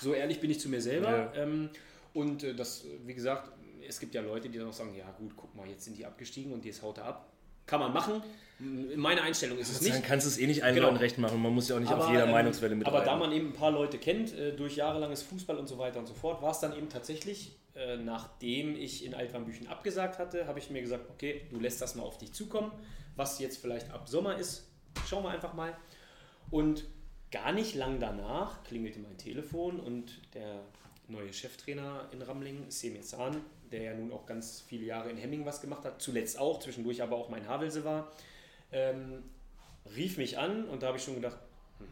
So 0.00 0.12
ehrlich 0.12 0.40
bin 0.40 0.50
ich 0.50 0.60
zu 0.60 0.68
mir 0.68 0.80
selber. 0.80 1.10
Ja. 1.10 1.34
Ähm, 1.34 1.70
und 2.12 2.42
äh, 2.42 2.54
das, 2.54 2.84
wie 3.06 3.14
gesagt, 3.14 3.52
es 3.86 4.00
gibt 4.00 4.14
ja 4.14 4.22
Leute, 4.22 4.48
die 4.48 4.58
dann 4.58 4.68
auch 4.68 4.72
sagen, 4.72 4.94
ja 4.96 5.10
gut, 5.18 5.32
guck 5.36 5.54
mal, 5.54 5.68
jetzt 5.68 5.84
sind 5.84 5.96
die 5.96 6.04
abgestiegen 6.04 6.52
und 6.52 6.64
jetzt 6.64 6.82
haut 6.82 6.98
er 6.98 7.04
ab. 7.04 7.33
Kann 7.66 7.80
man 7.80 7.92
machen. 7.92 8.22
Meine 8.58 9.22
Einstellung 9.22 9.58
ist 9.58 9.70
es 9.70 9.80
nicht. 9.80 9.94
Dann 9.94 10.02
kannst 10.02 10.26
du 10.26 10.30
es 10.30 10.38
eh 10.38 10.46
nicht 10.46 10.62
allen 10.62 10.76
genau. 10.76 10.90
recht 10.90 11.18
machen. 11.18 11.42
Man 11.42 11.52
muss 11.52 11.68
ja 11.68 11.76
auch 11.76 11.80
nicht 11.80 11.90
aber, 11.90 12.04
auf 12.04 12.10
jeder 12.10 12.24
ähm, 12.24 12.30
Meinungswelle 12.30 12.74
mit 12.76 12.86
Aber 12.86 13.00
da 13.00 13.16
man 13.16 13.32
eben 13.32 13.48
ein 13.48 13.52
paar 13.52 13.72
Leute 13.72 13.98
kennt, 13.98 14.32
äh, 14.32 14.54
durch 14.54 14.76
jahrelanges 14.76 15.22
Fußball 15.22 15.56
und 15.56 15.68
so 15.68 15.78
weiter 15.78 15.98
und 15.98 16.06
so 16.06 16.14
fort, 16.14 16.40
war 16.40 16.52
es 16.52 16.60
dann 16.60 16.76
eben 16.76 16.88
tatsächlich, 16.88 17.56
äh, 17.74 17.96
nachdem 17.96 18.76
ich 18.76 19.04
in 19.04 19.14
Altwarmbüchen 19.14 19.66
abgesagt 19.66 20.18
hatte, 20.18 20.46
habe 20.46 20.60
ich 20.60 20.70
mir 20.70 20.82
gesagt, 20.82 21.10
okay, 21.10 21.46
du 21.50 21.58
lässt 21.58 21.80
das 21.80 21.96
mal 21.96 22.04
auf 22.04 22.18
dich 22.18 22.32
zukommen. 22.32 22.70
Was 23.16 23.40
jetzt 23.40 23.58
vielleicht 23.58 23.90
ab 23.90 24.08
Sommer 24.08 24.38
ist, 24.38 24.68
schauen 25.08 25.24
wir 25.24 25.30
einfach 25.30 25.54
mal. 25.54 25.76
Und 26.50 26.84
gar 27.32 27.52
nicht 27.52 27.74
lang 27.74 27.98
danach 27.98 28.62
klingelte 28.62 29.00
mein 29.00 29.18
Telefon 29.18 29.80
und 29.80 30.20
der 30.34 30.60
neue 31.08 31.32
Cheftrainer 31.32 32.08
in 32.12 32.22
Ramling, 32.22 32.70
Semir 32.70 33.02
Zahn, 33.02 33.36
der 33.74 33.82
ja 33.82 33.94
nun 33.94 34.12
auch 34.12 34.24
ganz 34.24 34.62
viele 34.66 34.86
Jahre 34.86 35.10
in 35.10 35.16
Hemming 35.16 35.44
was 35.44 35.60
gemacht 35.60 35.84
hat, 35.84 36.00
zuletzt 36.00 36.38
auch, 36.38 36.60
zwischendurch 36.60 37.02
aber 37.02 37.16
auch 37.16 37.28
mein 37.28 37.48
Havelse 37.48 37.84
war, 37.84 38.12
ähm, 38.70 39.24
rief 39.96 40.16
mich 40.16 40.38
an 40.38 40.64
und 40.66 40.82
da 40.82 40.86
habe 40.88 40.98
ich 40.98 41.04
schon 41.04 41.16
gedacht, 41.16 41.36
hm, 41.78 41.88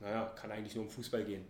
naja, 0.00 0.32
kann 0.34 0.50
eigentlich 0.50 0.74
nur 0.74 0.84
um 0.84 0.90
Fußball 0.90 1.24
gehen. 1.24 1.44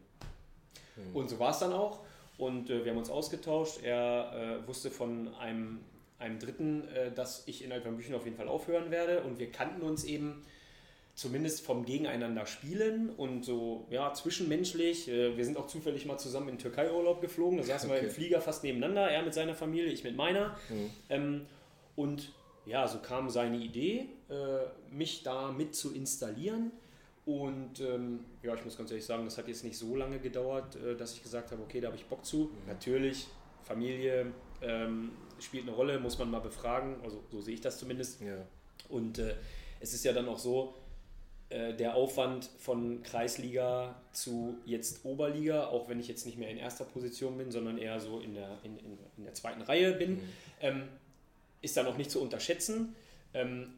Mhm. 0.96 1.16
Und 1.16 1.31
so 1.31 1.38
war 1.38 1.53
es 1.53 1.59
dann 1.59 1.72
auch. 1.72 2.00
Und 2.37 2.68
äh, 2.70 2.85
wir 2.85 2.92
haben 2.92 2.98
uns 2.98 3.11
ausgetauscht. 3.11 3.83
Er 3.83 4.61
äh, 4.62 4.68
wusste 4.68 4.90
von 4.90 5.35
einem, 5.37 5.81
einem 6.18 6.38
Dritten, 6.38 6.87
äh, 6.88 7.11
dass 7.12 7.46
ich 7.46 7.64
in 7.64 7.72
Altweinbüchen 7.72 8.14
auf 8.14 8.24
jeden 8.24 8.37
Fall 8.37 8.48
aufhören 8.48 8.90
werde. 8.90 9.22
Und 9.22 9.38
wir 9.38 9.50
kannten 9.50 9.83
uns 9.83 10.05
eben 10.05 10.42
zumindest 11.20 11.66
vom 11.66 11.85
Gegeneinander 11.85 12.46
spielen 12.46 13.11
und 13.11 13.44
so 13.44 13.87
ja, 13.90 14.14
zwischenmenschlich. 14.14 15.06
Äh, 15.06 15.37
wir 15.37 15.44
sind 15.44 15.59
auch 15.59 15.66
zufällig 15.66 16.06
mal 16.06 16.16
zusammen 16.16 16.48
in 16.48 16.59
Türkei-Urlaub 16.59 17.20
geflogen. 17.20 17.59
Da 17.59 17.64
saßen 17.64 17.90
okay. 17.90 18.00
wir 18.00 18.09
im 18.09 18.14
Flieger 18.14 18.40
fast 18.40 18.64
nebeneinander, 18.64 19.02
er 19.11 19.22
mit 19.22 19.35
seiner 19.35 19.54
Familie, 19.54 19.92
ich 19.92 20.02
mit 20.02 20.16
meiner. 20.16 20.56
Mhm. 20.70 20.90
Ähm, 21.11 21.46
und 21.94 22.33
ja, 22.64 22.88
so 22.88 23.00
kam 23.00 23.28
seine 23.28 23.59
Idee, 23.59 24.09
äh, 24.30 24.61
mich 24.90 25.22
da 25.22 25.52
mit 25.52 25.74
zu 25.74 25.94
installieren. 25.94 26.72
Und 27.26 27.80
ähm, 27.80 28.20
ja, 28.42 28.54
ich 28.54 28.64
muss 28.64 28.78
ganz 28.78 28.90
ehrlich 28.90 29.04
sagen, 29.04 29.26
das 29.26 29.37
hat 29.37 29.46
jetzt 29.46 29.62
nicht 29.62 29.76
so 29.76 29.94
lange 29.94 30.20
gedauert, 30.20 30.76
äh, 30.76 30.96
dass 30.96 31.12
ich 31.12 31.22
gesagt 31.22 31.52
habe, 31.52 31.62
okay, 31.62 31.83
da 31.83 31.88
habe 31.88 31.98
ich 31.98 32.06
Bock 32.06 32.24
zu. 32.24 32.44
Mhm. 32.44 32.50
Natürlich, 32.66 33.26
Familie 33.62 34.33
ähm, 34.62 35.11
spielt 35.38 35.64
eine 35.64 35.76
Rolle, 35.76 36.00
muss 36.00 36.18
man 36.18 36.30
mal 36.30 36.40
befragen, 36.40 36.96
also 37.04 37.22
so 37.30 37.42
sehe 37.42 37.52
ich 37.52 37.61
das 37.61 37.78
zumindest. 37.78 38.22
Ja. 38.22 38.46
Und 38.88 39.18
äh, 39.18 39.35
es 39.80 39.92
ist 39.92 40.02
ja 40.02 40.14
dann 40.14 40.26
auch 40.26 40.38
so, 40.38 40.74
äh, 41.50 41.74
der 41.74 41.96
Aufwand 41.96 42.48
von 42.58 43.02
Kreisliga 43.02 44.00
zu 44.12 44.58
jetzt 44.64 45.04
Oberliga, 45.04 45.66
auch 45.66 45.88
wenn 45.88 45.98
ich 45.98 46.06
jetzt 46.06 46.24
nicht 46.24 46.38
mehr 46.38 46.48
in 46.48 46.56
erster 46.56 46.84
Position 46.84 47.36
bin, 47.38 47.50
sondern 47.50 47.76
eher 47.76 47.98
so 47.98 48.20
in 48.20 48.34
der, 48.34 48.58
in, 48.62 48.78
in, 48.78 48.98
in 49.16 49.24
der 49.24 49.34
zweiten 49.34 49.60
Reihe 49.60 49.92
bin, 49.92 50.12
mhm. 50.12 50.22
ähm, 50.60 50.82
ist 51.60 51.76
dann 51.76 51.86
auch 51.86 51.96
nicht 51.96 52.10
zu 52.10 52.22
unterschätzen. 52.22 52.94
Ähm, 53.34 53.74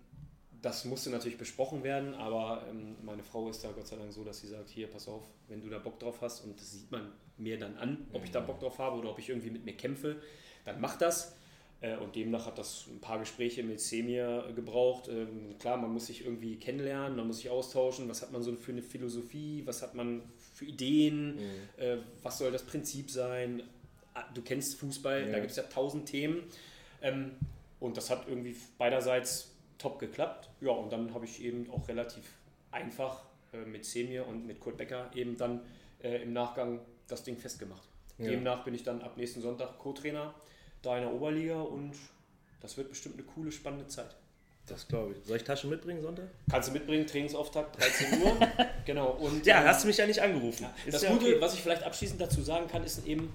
das 0.60 0.84
musste 0.84 1.08
natürlich 1.08 1.38
besprochen 1.38 1.82
werden, 1.82 2.14
aber 2.14 2.66
ähm, 2.68 2.96
meine 3.02 3.22
Frau 3.22 3.48
ist 3.48 3.64
da 3.64 3.72
Gott 3.72 3.88
sei 3.88 3.96
Dank 3.96 4.12
so, 4.12 4.22
dass 4.22 4.40
sie 4.40 4.48
sagt, 4.48 4.68
hier, 4.68 4.86
pass 4.86 5.08
auf, 5.08 5.22
wenn 5.48 5.62
du 5.62 5.70
da 5.70 5.78
Bock 5.78 5.98
drauf 5.98 6.20
hast 6.20 6.44
und 6.44 6.60
das 6.60 6.72
sieht 6.72 6.90
man 6.90 7.10
mir 7.38 7.58
dann 7.58 7.78
an, 7.78 8.06
ob 8.12 8.22
ich 8.22 8.30
da 8.30 8.42
mhm. 8.42 8.46
Bock 8.46 8.60
drauf 8.60 8.78
habe 8.78 8.98
oder 8.98 9.10
ob 9.10 9.18
ich 9.18 9.30
irgendwie 9.30 9.50
mit 9.50 9.64
mir 9.64 9.74
kämpfe, 9.74 10.20
dann 10.64 10.78
mach 10.78 10.96
das. 10.96 11.34
Äh, 11.82 11.96
und 11.96 12.14
demnach 12.14 12.46
hat 12.46 12.58
das 12.58 12.86
ein 12.86 13.00
paar 13.00 13.18
Gespräche 13.18 13.62
mit 13.64 13.80
Semir 13.80 14.50
gebraucht. 14.54 15.08
Ähm, 15.08 15.56
klar, 15.58 15.76
man 15.76 15.92
muss 15.92 16.06
sich 16.06 16.24
irgendwie 16.24 16.56
kennenlernen, 16.56 17.16
man 17.16 17.26
muss 17.26 17.38
sich 17.38 17.50
austauschen. 17.50 18.08
Was 18.08 18.22
hat 18.22 18.32
man 18.32 18.42
so 18.42 18.54
für 18.54 18.70
eine 18.70 18.82
Philosophie? 18.82 19.62
Was 19.66 19.82
hat 19.82 19.94
man 19.94 20.22
für 20.54 20.64
Ideen? 20.64 21.34
Mhm. 21.34 21.40
Äh, 21.76 21.96
was 22.22 22.38
soll 22.38 22.52
das 22.52 22.62
Prinzip 22.62 23.10
sein? 23.10 23.64
Ah, 24.14 24.24
du 24.32 24.42
kennst 24.42 24.78
Fußball, 24.78 25.26
ja. 25.26 25.32
da 25.32 25.38
gibt 25.40 25.50
es 25.50 25.56
ja 25.56 25.64
tausend 25.64 26.06
Themen. 26.06 26.44
Ähm, 27.02 27.32
und 27.80 27.96
das 27.96 28.10
hat 28.10 28.28
irgendwie 28.28 28.54
beiderseits 28.78 29.50
top 29.78 29.98
geklappt. 29.98 30.50
Ja, 30.60 30.70
und 30.70 30.92
dann 30.92 31.12
habe 31.12 31.24
ich 31.24 31.42
eben 31.42 31.68
auch 31.68 31.88
relativ 31.88 32.22
einfach 32.70 33.24
äh, 33.52 33.64
mit 33.64 33.84
Semir 33.84 34.28
und 34.28 34.46
mit 34.46 34.60
Kurt 34.60 34.76
Becker 34.76 35.10
eben 35.14 35.36
dann 35.36 35.60
im 36.04 36.32
Nachgang 36.32 36.80
das 37.06 37.22
Ding 37.22 37.36
festgemacht. 37.36 37.88
Ja. 38.18 38.30
Demnach 38.30 38.64
bin 38.64 38.74
ich 38.74 38.82
dann 38.82 39.02
ab 39.02 39.16
nächsten 39.16 39.40
Sonntag 39.40 39.78
Co-Trainer 39.78 40.34
da 40.82 40.96
in 40.96 41.04
der 41.04 41.12
Oberliga 41.12 41.60
und 41.60 41.92
das 42.60 42.76
wird 42.76 42.90
bestimmt 42.90 43.16
eine 43.16 43.24
coole, 43.24 43.50
spannende 43.50 43.86
Zeit. 43.88 44.14
Das 44.66 44.86
glaube 44.86 45.12
ich. 45.12 45.26
Soll 45.26 45.36
ich 45.36 45.44
Taschen 45.44 45.70
mitbringen 45.70 46.02
Sonntag? 46.02 46.28
Kannst 46.48 46.68
du 46.68 46.72
mitbringen, 46.72 47.06
Trainingsauftakt 47.06 47.80
13 47.80 48.22
Uhr. 48.22 48.36
genau. 48.84 49.10
Und, 49.10 49.44
ja, 49.44 49.60
ähm, 49.60 49.68
hast 49.68 49.82
du 49.82 49.88
mich 49.88 49.96
ja 49.96 50.06
nicht 50.06 50.20
angerufen. 50.20 50.62
Ja, 50.62 50.92
das 50.92 51.02
ja 51.02 51.12
Gute, 51.12 51.26
okay. 51.26 51.40
was 51.40 51.54
ich 51.54 51.60
vielleicht 51.60 51.82
abschließend 51.82 52.20
dazu 52.20 52.42
sagen 52.42 52.68
kann, 52.68 52.84
ist 52.84 53.04
eben, 53.04 53.32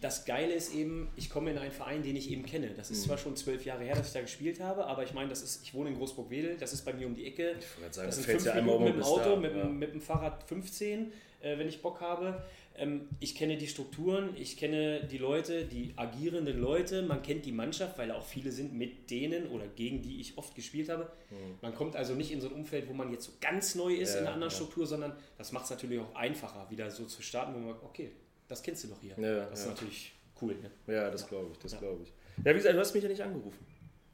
das 0.00 0.26
Geile 0.26 0.52
ist 0.52 0.74
eben, 0.74 1.08
ich 1.16 1.30
komme 1.30 1.50
in 1.50 1.58
einen 1.58 1.72
Verein, 1.72 2.02
den 2.02 2.16
ich 2.16 2.30
eben 2.30 2.44
kenne. 2.44 2.68
Das 2.76 2.90
ist 2.90 3.00
mhm. 3.00 3.06
zwar 3.06 3.18
schon 3.18 3.36
zwölf 3.36 3.64
Jahre 3.64 3.82
her, 3.84 3.96
dass 3.96 4.08
ich 4.08 4.12
da 4.12 4.20
gespielt 4.20 4.60
habe, 4.60 4.86
aber 4.86 5.02
ich 5.02 5.14
meine, 5.14 5.30
das 5.30 5.42
ist, 5.42 5.62
ich 5.62 5.72
wohne 5.72 5.88
in 5.88 5.96
Großburg-Wedel, 5.96 6.58
das 6.58 6.74
ist 6.74 6.84
bei 6.84 6.92
mir 6.92 7.06
um 7.06 7.14
die 7.14 7.26
Ecke. 7.26 7.56
Ich 7.58 7.94
sagen, 7.94 8.06
das 8.08 8.16
sind 8.16 8.26
fünf 8.26 8.44
ja 8.44 8.54
Minuten 8.56 8.84
mit 8.84 8.94
dem 8.94 9.02
Auto, 9.02 9.30
da, 9.30 9.36
mit, 9.36 9.56
ja. 9.56 9.64
mit 9.64 9.94
dem 9.94 10.00
Fahrrad 10.02 10.44
15, 10.44 11.12
äh, 11.40 11.58
wenn 11.58 11.66
ich 11.66 11.80
Bock 11.80 12.00
habe. 12.00 12.44
Ähm, 12.78 13.08
ich 13.20 13.34
kenne 13.34 13.56
die 13.56 13.66
Strukturen, 13.66 14.30
ich 14.36 14.56
kenne 14.56 15.04
die 15.04 15.18
Leute, 15.18 15.64
die 15.64 15.92
agierenden 15.96 16.58
Leute, 16.60 17.02
man 17.02 17.22
kennt 17.22 17.44
die 17.44 17.52
Mannschaft, 17.52 17.98
weil 17.98 18.10
auch 18.12 18.24
viele 18.24 18.52
sind 18.52 18.72
mit 18.72 19.10
denen 19.10 19.48
oder 19.48 19.66
gegen 19.66 20.02
die 20.02 20.20
ich 20.20 20.38
oft 20.38 20.54
gespielt 20.54 20.88
habe. 20.88 21.10
Mhm. 21.30 21.36
Man 21.60 21.74
kommt 21.74 21.96
also 21.96 22.14
nicht 22.14 22.30
in 22.30 22.40
so 22.40 22.48
ein 22.48 22.54
Umfeld, 22.54 22.88
wo 22.88 22.92
man 22.92 23.10
jetzt 23.10 23.24
so 23.24 23.32
ganz 23.40 23.74
neu 23.74 23.94
ist 23.94 24.14
ja, 24.14 24.20
in 24.20 24.26
einer 24.26 24.34
anderen 24.34 24.52
ja. 24.52 24.56
Struktur, 24.56 24.86
sondern 24.86 25.12
das 25.36 25.52
macht 25.52 25.64
es 25.64 25.70
natürlich 25.70 26.00
auch 26.00 26.14
einfacher, 26.14 26.66
wieder 26.70 26.90
so 26.90 27.04
zu 27.04 27.22
starten, 27.22 27.54
wo 27.54 27.58
man, 27.58 27.76
okay, 27.82 28.12
das 28.46 28.62
kennst 28.62 28.84
du 28.84 28.88
doch 28.88 29.00
hier. 29.00 29.14
Ja, 29.18 29.46
das 29.46 29.60
ist 29.60 29.68
natürlich 29.68 30.12
cool. 30.40 30.54
Ne? 30.54 30.94
Ja, 30.94 31.10
das 31.10 31.26
glaube 31.26 31.50
ich, 31.52 31.58
das 31.58 31.78
glaube 31.78 32.02
ich. 32.04 32.12
Ja, 32.44 32.52
wie 32.52 32.58
gesagt, 32.58 32.74
du 32.74 32.80
hast 32.80 32.94
mich 32.94 33.02
ja 33.02 33.08
nicht 33.08 33.22
angerufen. 33.22 33.66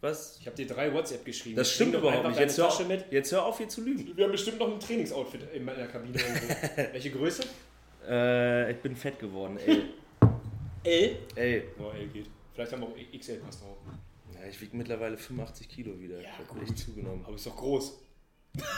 Was? 0.05 0.37
Ich 0.39 0.47
habe 0.47 0.55
dir 0.55 0.67
drei 0.67 0.93
WhatsApp 0.93 1.25
geschrieben. 1.25 1.57
Das 1.57 1.71
stimmt 1.71 1.95
überhaupt 1.95 2.29
nicht. 2.29 2.39
Jetzt 2.39 2.59
hör, 2.59 2.69
auf, 2.69 2.85
jetzt 3.11 3.33
hör 3.33 3.47
auf, 3.47 3.57
hier 3.57 3.69
zu 3.69 3.81
lügen. 3.81 4.15
Wir 4.15 4.25
haben 4.25 4.33
bestimmt 4.33 4.59
noch 4.59 4.71
ein 4.71 4.79
Trainingsoutfit 4.79 5.41
in 5.55 5.65
meiner 5.65 5.87
Kabine. 5.87 6.15
Welche 6.93 7.11
Größe? 7.11 7.43
Äh, 8.09 8.73
ich 8.73 8.79
bin 8.79 8.97
fett 8.97 9.19
geworden, 9.19 9.59
L. 9.59 9.85
L? 10.85 11.17
L. 11.35 11.65
Oh, 11.79 11.91
L 11.91 12.07
geht. 12.09 12.27
Vielleicht 12.53 12.73
haben 12.73 12.83
wir 12.83 12.89
auch 12.89 13.19
XL 13.19 13.39
passt 13.39 13.63
drauf. 13.63 13.79
Ja, 14.35 14.49
ich 14.49 14.61
wiege 14.61 14.77
mittlerweile 14.77 15.17
85 15.17 15.69
Kilo 15.69 15.99
wieder. 15.99 16.21
Ja, 16.21 16.29
ich 16.41 16.49
gut. 16.49 16.63
echt 16.63 16.79
zugenommen. 16.79 17.25
Aber 17.25 17.35
ist 17.35 17.47
doch 17.47 17.57
groß. 17.57 18.01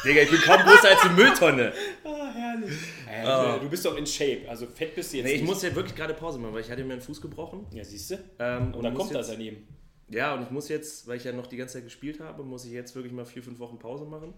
Digga, 0.04 0.22
ich 0.22 0.30
bin 0.30 0.40
kaum 0.40 0.62
größer 0.62 0.88
als 0.88 1.02
eine 1.02 1.14
Mülltonne. 1.14 1.72
Ah, 2.04 2.32
herrlich. 2.32 2.72
Äh, 3.08 3.26
oh. 3.26 3.60
Du 3.60 3.68
bist 3.68 3.84
doch 3.84 3.96
in 3.96 4.06
Shape, 4.06 4.48
also 4.48 4.66
fett 4.66 4.94
bist 4.94 5.12
du 5.12 5.18
jetzt. 5.18 5.26
Nee, 5.26 5.32
ich 5.32 5.40
nicht. 5.42 5.48
muss 5.48 5.62
ja 5.62 5.74
wirklich 5.74 5.94
gerade 5.94 6.14
Pause 6.14 6.38
machen, 6.38 6.54
weil 6.54 6.62
ich 6.62 6.70
hatte 6.70 6.82
mir 6.84 6.94
einen 6.94 7.02
Fuß 7.02 7.20
gebrochen. 7.20 7.66
Ja, 7.72 7.84
siehst 7.84 8.10
du? 8.10 8.18
Ähm, 8.38 8.66
und, 8.68 8.76
und 8.76 8.82
dann 8.84 8.94
kommt 8.94 9.14
das 9.14 9.28
daneben. 9.28 9.66
Ja, 10.08 10.34
und 10.34 10.42
ich 10.42 10.50
muss 10.50 10.68
jetzt, 10.68 11.06
weil 11.06 11.16
ich 11.16 11.24
ja 11.24 11.32
noch 11.32 11.46
die 11.46 11.56
ganze 11.56 11.74
Zeit 11.74 11.84
gespielt 11.84 12.20
habe, 12.20 12.42
muss 12.42 12.64
ich 12.64 12.72
jetzt 12.72 12.94
wirklich 12.94 13.12
mal 13.12 13.24
vier, 13.24 13.42
fünf 13.42 13.58
Wochen 13.58 13.78
Pause 13.78 14.04
machen, 14.04 14.32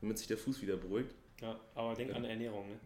damit 0.00 0.18
sich 0.18 0.26
der 0.26 0.38
Fuß 0.38 0.62
wieder 0.62 0.76
beruhigt. 0.76 1.14
Ja, 1.40 1.58
aber 1.74 1.94
denk 1.94 2.10
ja. 2.10 2.16
an 2.16 2.24
Ernährung, 2.24 2.68
ne? 2.68 2.76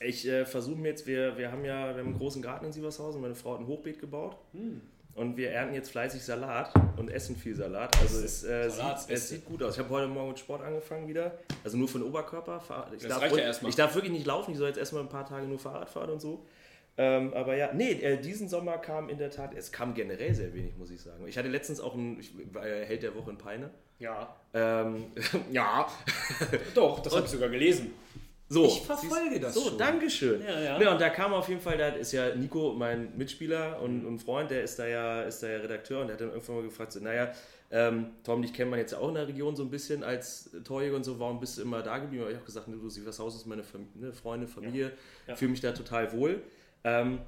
Ich 0.00 0.26
äh, 0.28 0.44
versuche 0.46 0.76
mir 0.76 0.88
jetzt, 0.88 1.06
wir, 1.06 1.36
wir 1.36 1.50
haben 1.50 1.64
ja 1.64 1.94
wir 1.94 2.00
haben 2.00 2.10
einen 2.10 2.18
großen 2.18 2.40
Garten 2.40 2.66
in 2.66 2.72
Sievershausen, 2.72 3.20
meine 3.20 3.34
Frau 3.34 3.54
hat 3.54 3.60
ein 3.60 3.66
Hochbeet 3.66 3.98
gebaut. 3.98 4.36
Hm. 4.52 4.80
Und 5.14 5.36
wir 5.36 5.50
ernten 5.50 5.74
jetzt 5.74 5.90
fleißig 5.90 6.22
Salat 6.22 6.72
und 6.96 7.10
essen 7.10 7.34
viel 7.34 7.56
Salat. 7.56 7.98
Also 8.00 8.24
es, 8.24 8.44
äh, 8.44 8.70
Salat 8.70 9.02
sieht, 9.02 9.10
es 9.10 9.28
sieht 9.28 9.44
gut 9.44 9.60
aus. 9.64 9.74
Ich 9.74 9.80
habe 9.80 9.90
heute 9.90 10.06
Morgen 10.06 10.28
mit 10.28 10.38
Sport 10.38 10.62
angefangen 10.62 11.08
wieder. 11.08 11.36
Also 11.64 11.76
nur 11.76 11.88
für 11.88 11.98
den 11.98 12.06
Oberkörper. 12.06 12.86
Ich 12.94 13.02
das 13.02 13.10
darf, 13.10 13.22
reicht 13.22 13.36
ja 13.36 13.42
erstmal. 13.42 13.70
Ich 13.70 13.74
darf 13.74 13.92
wirklich 13.96 14.12
nicht 14.12 14.26
laufen. 14.26 14.52
Ich 14.52 14.58
soll 14.58 14.68
jetzt 14.68 14.78
erstmal 14.78 15.02
ein 15.02 15.08
paar 15.08 15.26
Tage 15.26 15.46
nur 15.48 15.58
Fahrrad 15.58 15.90
fahren 15.90 16.10
und 16.10 16.20
so. 16.20 16.46
Ähm, 16.96 17.32
aber 17.34 17.56
ja, 17.56 17.72
nee, 17.72 17.92
äh, 17.92 18.20
diesen 18.20 18.48
Sommer 18.48 18.78
kam 18.78 19.08
in 19.08 19.18
der 19.18 19.30
Tat, 19.30 19.54
es 19.54 19.72
kam 19.72 19.94
generell 19.94 20.34
sehr 20.34 20.52
wenig, 20.52 20.76
muss 20.76 20.90
ich 20.90 21.00
sagen. 21.00 21.26
Ich 21.26 21.36
hatte 21.36 21.48
letztens 21.48 21.80
auch 21.80 21.94
ein, 21.94 22.18
ich 22.20 22.32
ja 22.54 22.60
Held 22.60 23.02
der 23.02 23.14
Woche 23.16 23.30
in 23.30 23.38
Peine. 23.38 23.70
Ja. 23.98 24.36
Ähm, 24.54 25.06
ja. 25.50 25.88
Doch, 26.74 27.00
das 27.00 27.14
habe 27.14 27.24
ich 27.24 27.30
sogar 27.32 27.48
gelesen. 27.48 27.92
So, 28.50 28.64
ich 28.64 28.80
verfolge 28.80 29.40
das 29.40 29.54
so, 29.54 29.68
schon. 29.68 29.78
Dankeschön. 29.78 30.40
Ja, 30.42 30.60
ja. 30.60 30.80
ja, 30.80 30.92
und 30.92 31.00
da 31.00 31.10
kam 31.10 31.34
auf 31.34 31.48
jeden 31.48 31.60
Fall, 31.60 31.76
da 31.76 31.88
ist 31.88 32.12
ja 32.12 32.34
Nico, 32.34 32.72
mein 32.72 33.16
Mitspieler 33.16 33.80
und, 33.82 34.06
und 34.06 34.20
Freund, 34.20 34.50
der 34.50 34.62
ist 34.62 34.78
da 34.78 34.86
ja, 34.86 35.22
ist 35.22 35.42
da 35.42 35.48
ja 35.48 35.58
Redakteur 35.58 36.00
und 36.00 36.06
der 36.06 36.14
hat 36.14 36.22
dann 36.22 36.30
irgendwann 36.30 36.56
mal 36.56 36.62
gefragt, 36.62 36.92
so, 36.92 37.00
naja, 37.00 37.32
ähm, 37.70 38.12
Tom, 38.24 38.40
dich 38.40 38.54
kennt 38.54 38.70
man 38.70 38.78
jetzt 38.78 38.94
auch 38.94 39.08
in 39.08 39.14
der 39.16 39.28
Region 39.28 39.54
so 39.54 39.62
ein 39.62 39.70
bisschen 39.70 40.02
als 40.02 40.50
Torjäger 40.64 40.96
und 40.96 41.04
so, 41.04 41.20
warum 41.20 41.38
bist 41.38 41.58
du 41.58 41.62
immer 41.62 41.82
da 41.82 41.98
geblieben? 41.98 42.22
Aber 42.22 42.30
ich 42.30 42.36
habe 42.36 42.46
gesagt, 42.46 42.66
du 42.68 42.88
Sievershaus 42.88 43.36
ist 43.36 43.46
meine 43.46 43.62
Fam 43.62 43.86
ne, 43.94 44.12
Freunde, 44.14 44.46
Familie, 44.46 44.92
ja. 45.26 45.36
fühle 45.36 45.50
mich 45.50 45.60
da 45.60 45.72
total 45.72 46.12
wohl. 46.12 46.42
Ähm, 46.84 47.20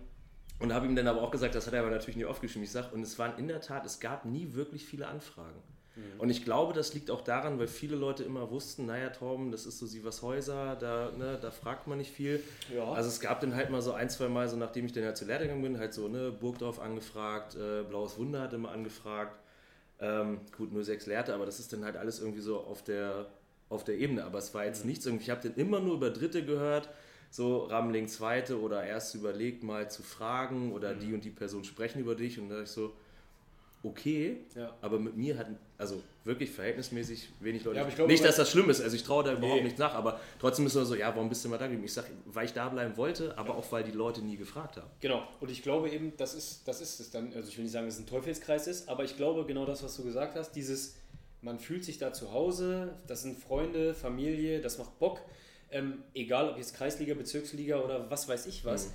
und 0.58 0.74
habe 0.74 0.86
ihm 0.86 0.94
dann 0.94 1.08
aber 1.08 1.22
auch 1.22 1.30
gesagt, 1.30 1.54
das 1.54 1.66
hat 1.66 1.74
er 1.74 1.80
aber 1.80 1.90
natürlich 1.90 2.16
nie 2.16 2.26
aufgeschrieben. 2.26 2.64
Ich 2.64 2.70
sage, 2.70 2.94
und 2.94 3.02
es 3.02 3.18
waren 3.18 3.38
in 3.38 3.48
der 3.48 3.60
Tat, 3.60 3.84
es 3.84 3.98
gab 3.98 4.26
nie 4.26 4.52
wirklich 4.52 4.84
viele 4.84 5.06
Anfragen. 5.06 5.58
Mhm. 5.96 6.20
Und 6.20 6.30
ich 6.30 6.44
glaube, 6.44 6.72
das 6.72 6.94
liegt 6.94 7.10
auch 7.10 7.22
daran, 7.22 7.58
weil 7.58 7.66
viele 7.66 7.96
Leute 7.96 8.24
immer 8.24 8.50
wussten, 8.50 8.86
naja, 8.86 9.10
Torben, 9.10 9.50
das 9.50 9.66
ist 9.66 9.78
so 9.78 9.86
Sievershäuser, 9.86 10.76
da, 10.76 11.10
ne, 11.16 11.38
da 11.40 11.50
fragt 11.50 11.86
man 11.86 11.98
nicht 11.98 12.12
viel. 12.12 12.42
Ja. 12.74 12.92
Also 12.92 13.08
es 13.08 13.20
gab 13.20 13.40
dann 13.40 13.54
halt 13.54 13.70
mal 13.70 13.82
so 13.82 13.92
ein, 13.92 14.08
zwei 14.10 14.28
Mal, 14.28 14.48
so 14.48 14.56
nachdem 14.56 14.86
ich 14.86 14.92
dann 14.92 15.04
halt 15.04 15.16
zu 15.16 15.24
Lehrgang 15.24 15.62
bin, 15.62 15.78
halt 15.78 15.94
so, 15.94 16.08
ne, 16.08 16.30
Burgdorf 16.30 16.80
angefragt, 16.80 17.56
äh, 17.56 17.82
Blaues 17.82 18.18
Wunder 18.18 18.42
hat 18.42 18.52
immer 18.52 18.70
angefragt. 18.70 19.38
Ähm, 20.02 20.40
gut, 20.56 20.72
nur 20.72 20.82
sechs 20.82 21.06
Lehrte, 21.06 21.34
aber 21.34 21.44
das 21.44 21.60
ist 21.60 21.72
dann 21.72 21.84
halt 21.84 21.96
alles 21.96 22.20
irgendwie 22.20 22.40
so 22.40 22.58
auf 22.58 22.82
der, 22.82 23.26
auf 23.68 23.84
der 23.84 23.98
Ebene. 23.98 24.24
Aber 24.24 24.38
es 24.38 24.54
war 24.54 24.64
jetzt 24.64 24.84
mhm. 24.84 24.90
nichts 24.90 25.06
irgendwie, 25.06 25.24
ich 25.24 25.30
habe 25.30 25.46
dann 25.46 25.54
immer 25.56 25.80
nur 25.80 25.94
über 25.94 26.10
Dritte 26.10 26.44
gehört, 26.44 26.88
so 27.30 27.64
Ramling 27.64 28.08
Zweite 28.08 28.60
oder 28.60 28.82
erst 28.82 29.14
überlegt 29.14 29.62
mal 29.62 29.90
zu 29.90 30.02
fragen 30.02 30.72
oder 30.72 30.94
mhm. 30.94 31.00
die 31.00 31.14
und 31.14 31.24
die 31.24 31.30
Person 31.30 31.64
sprechen 31.64 32.00
über 32.00 32.14
dich 32.14 32.38
und 32.38 32.48
da 32.48 32.62
ich 32.62 32.70
so, 32.70 32.94
okay, 33.82 34.38
ja. 34.54 34.74
aber 34.80 34.98
mit 34.98 35.16
mir 35.16 35.38
hat 35.38 35.46
also 35.78 36.02
wirklich 36.24 36.50
verhältnismäßig 36.50 37.30
wenig 37.40 37.64
Leute. 37.64 37.78
Ja, 37.78 37.88
glaube, 37.88 38.12
nicht, 38.12 38.24
dass 38.24 38.36
das 38.36 38.50
schlimm 38.50 38.68
ist, 38.68 38.82
also 38.82 38.94
ich 38.94 39.02
traue 39.02 39.24
da 39.24 39.32
überhaupt 39.32 39.56
nee. 39.56 39.64
nichts 39.64 39.78
nach, 39.78 39.94
aber 39.94 40.20
trotzdem 40.38 40.66
ist 40.66 40.74
es 40.74 40.88
so, 40.88 40.94
ja, 40.94 41.14
warum 41.14 41.28
bist 41.28 41.44
du 41.44 41.48
mal 41.48 41.56
da 41.56 41.64
geblieben? 41.64 41.84
Ich 41.84 41.94
sage, 41.94 42.08
weil 42.26 42.44
ich 42.44 42.52
da 42.52 42.68
bleiben 42.68 42.96
wollte, 42.96 43.36
aber 43.38 43.54
auch 43.56 43.72
weil 43.72 43.82
die 43.82 43.92
Leute 43.92 44.20
nie 44.20 44.36
gefragt 44.36 44.76
haben. 44.76 44.90
Genau, 45.00 45.26
und 45.40 45.50
ich 45.50 45.62
glaube 45.62 45.88
eben, 45.88 46.12
das 46.18 46.34
ist, 46.34 46.68
das 46.68 46.80
ist 46.80 47.00
es 47.00 47.10
dann, 47.10 47.32
also 47.34 47.48
ich 47.48 47.56
will 47.56 47.64
nicht 47.64 47.72
sagen, 47.72 47.86
dass 47.86 47.94
es 47.94 48.00
ein 48.00 48.06
Teufelskreis 48.06 48.66
ist, 48.66 48.88
aber 48.88 49.04
ich 49.04 49.16
glaube 49.16 49.46
genau 49.46 49.64
das, 49.64 49.82
was 49.82 49.96
du 49.96 50.04
gesagt 50.04 50.36
hast, 50.36 50.52
dieses, 50.52 50.96
man 51.40 51.58
fühlt 51.58 51.84
sich 51.84 51.96
da 51.96 52.12
zu 52.12 52.32
Hause, 52.32 52.98
das 53.06 53.22
sind 53.22 53.38
Freunde, 53.38 53.94
Familie, 53.94 54.60
das 54.60 54.76
macht 54.76 54.98
Bock. 54.98 55.20
ähm, 55.70 56.02
egal 56.14 56.50
ob 56.50 56.58
jetzt 56.58 56.74
Kreisliga, 56.74 57.14
Bezirksliga 57.14 57.80
oder 57.80 58.10
was 58.10 58.28
weiß 58.28 58.46
ich 58.46 58.64
was, 58.64 58.88
mhm. 58.88 58.92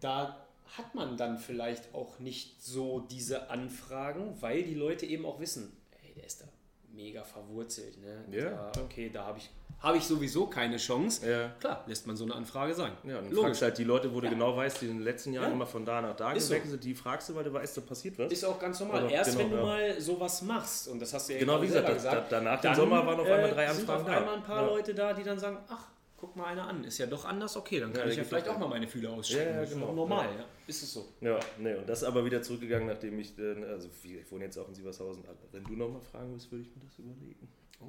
da 0.00 0.43
hat 0.76 0.94
man 0.94 1.16
dann 1.16 1.38
vielleicht 1.38 1.94
auch 1.94 2.18
nicht 2.18 2.62
so 2.62 3.00
diese 3.00 3.50
Anfragen, 3.50 4.36
weil 4.40 4.62
die 4.62 4.74
Leute 4.74 5.06
eben 5.06 5.24
auch 5.26 5.40
wissen, 5.40 5.76
ey, 6.02 6.14
der 6.14 6.26
ist 6.26 6.40
da 6.40 6.46
mega 6.92 7.24
verwurzelt. 7.24 7.98
Ne? 8.00 8.24
Ja. 8.30 8.70
Da, 8.72 8.82
okay, 8.82 9.10
da 9.12 9.24
habe 9.24 9.38
ich 9.38 9.50
habe 9.84 9.98
ich 9.98 10.04
sowieso 10.04 10.46
keine 10.46 10.78
Chance. 10.78 11.30
Ja. 11.30 11.48
Klar, 11.60 11.84
lässt 11.86 12.06
man 12.06 12.16
so 12.16 12.24
eine 12.24 12.34
Anfrage 12.34 12.72
sein. 12.72 12.92
Ja, 13.04 13.18
und 13.18 13.34
fragst 13.34 13.60
halt 13.60 13.76
die 13.76 13.84
Leute, 13.84 14.14
wo 14.14 14.20
du 14.20 14.26
ja. 14.26 14.32
genau 14.32 14.56
weißt, 14.56 14.80
die 14.80 14.86
in 14.86 14.96
den 14.96 15.02
letzten 15.02 15.34
Jahren 15.34 15.48
ja. 15.48 15.52
immer 15.52 15.66
von 15.66 15.84
da 15.84 16.00
nach 16.00 16.16
da 16.16 16.32
ist 16.32 16.48
gewechselt 16.48 16.70
sind, 16.70 16.84
die 16.84 16.94
fragst 16.94 17.28
du, 17.28 17.34
weil 17.34 17.44
du 17.44 17.52
weißt, 17.52 17.76
da 17.76 17.80
passiert 17.82 18.18
was. 18.18 18.32
Ist 18.32 18.44
auch 18.44 18.58
ganz 18.58 18.80
normal. 18.80 19.00
Aber 19.00 19.10
Erst 19.10 19.36
genau, 19.36 19.50
wenn 19.50 19.58
du 19.58 19.62
mal 19.62 20.00
sowas 20.00 20.40
machst, 20.40 20.88
und 20.88 21.00
das 21.00 21.12
hast 21.12 21.28
du 21.28 21.34
ja 21.34 21.40
genau 21.40 21.60
wie 21.60 21.66
gesagt, 21.66 21.92
gesagt, 21.92 22.32
danach 22.32 22.60
dann, 22.62 22.74
Sommer 22.74 23.04
waren 23.04 23.20
auf 23.20 23.26
einmal 23.26 23.50
drei 23.50 23.68
Anfragen 23.68 23.78
sind 23.78 23.90
auf 23.90 24.04
da. 24.04 24.18
einmal 24.18 24.34
ein 24.36 24.42
paar 24.42 24.66
Leute 24.66 24.94
da, 24.94 25.12
die 25.12 25.22
dann 25.22 25.38
sagen, 25.38 25.58
ach, 25.68 25.88
guck 26.24 26.36
mal 26.36 26.46
einer 26.46 26.66
an, 26.66 26.82
ist 26.84 26.96
ja 26.96 27.06
doch 27.06 27.26
anders, 27.26 27.54
okay, 27.56 27.80
dann 27.80 27.92
kann 27.92 28.08
ich 28.08 28.16
ja 28.16 28.24
vielleicht 28.24 28.48
auch 28.48 28.58
mal 28.58 28.68
meine 28.68 28.88
Fühler 28.88 29.10
ausstrecken. 29.10 29.56
Ja, 29.56 29.62
ja, 29.62 29.68
genau. 29.68 29.92
normal, 29.92 30.26
ja. 30.38 30.44
Ist 30.66 30.82
es 30.82 30.92
so. 30.92 31.06
Ja, 31.20 31.38
nee, 31.58 31.74
und 31.74 31.86
das 31.86 32.00
ist 32.00 32.08
aber 32.08 32.24
wieder 32.24 32.40
zurückgegangen, 32.40 32.88
nachdem 32.88 33.18
ich, 33.18 33.34
also 33.38 33.90
ich 34.02 34.32
wohne 34.32 34.44
jetzt 34.44 34.56
auch 34.58 34.66
in 34.68 34.74
Sievershausen, 34.74 35.22
wenn 35.52 35.64
du 35.64 35.72
nochmal 35.74 36.00
fragen 36.00 36.32
willst, 36.32 36.50
würde 36.50 36.64
ich 36.64 36.74
mir 36.74 36.82
das 36.82 36.98
überlegen. 36.98 37.48
Oh. 37.80 37.86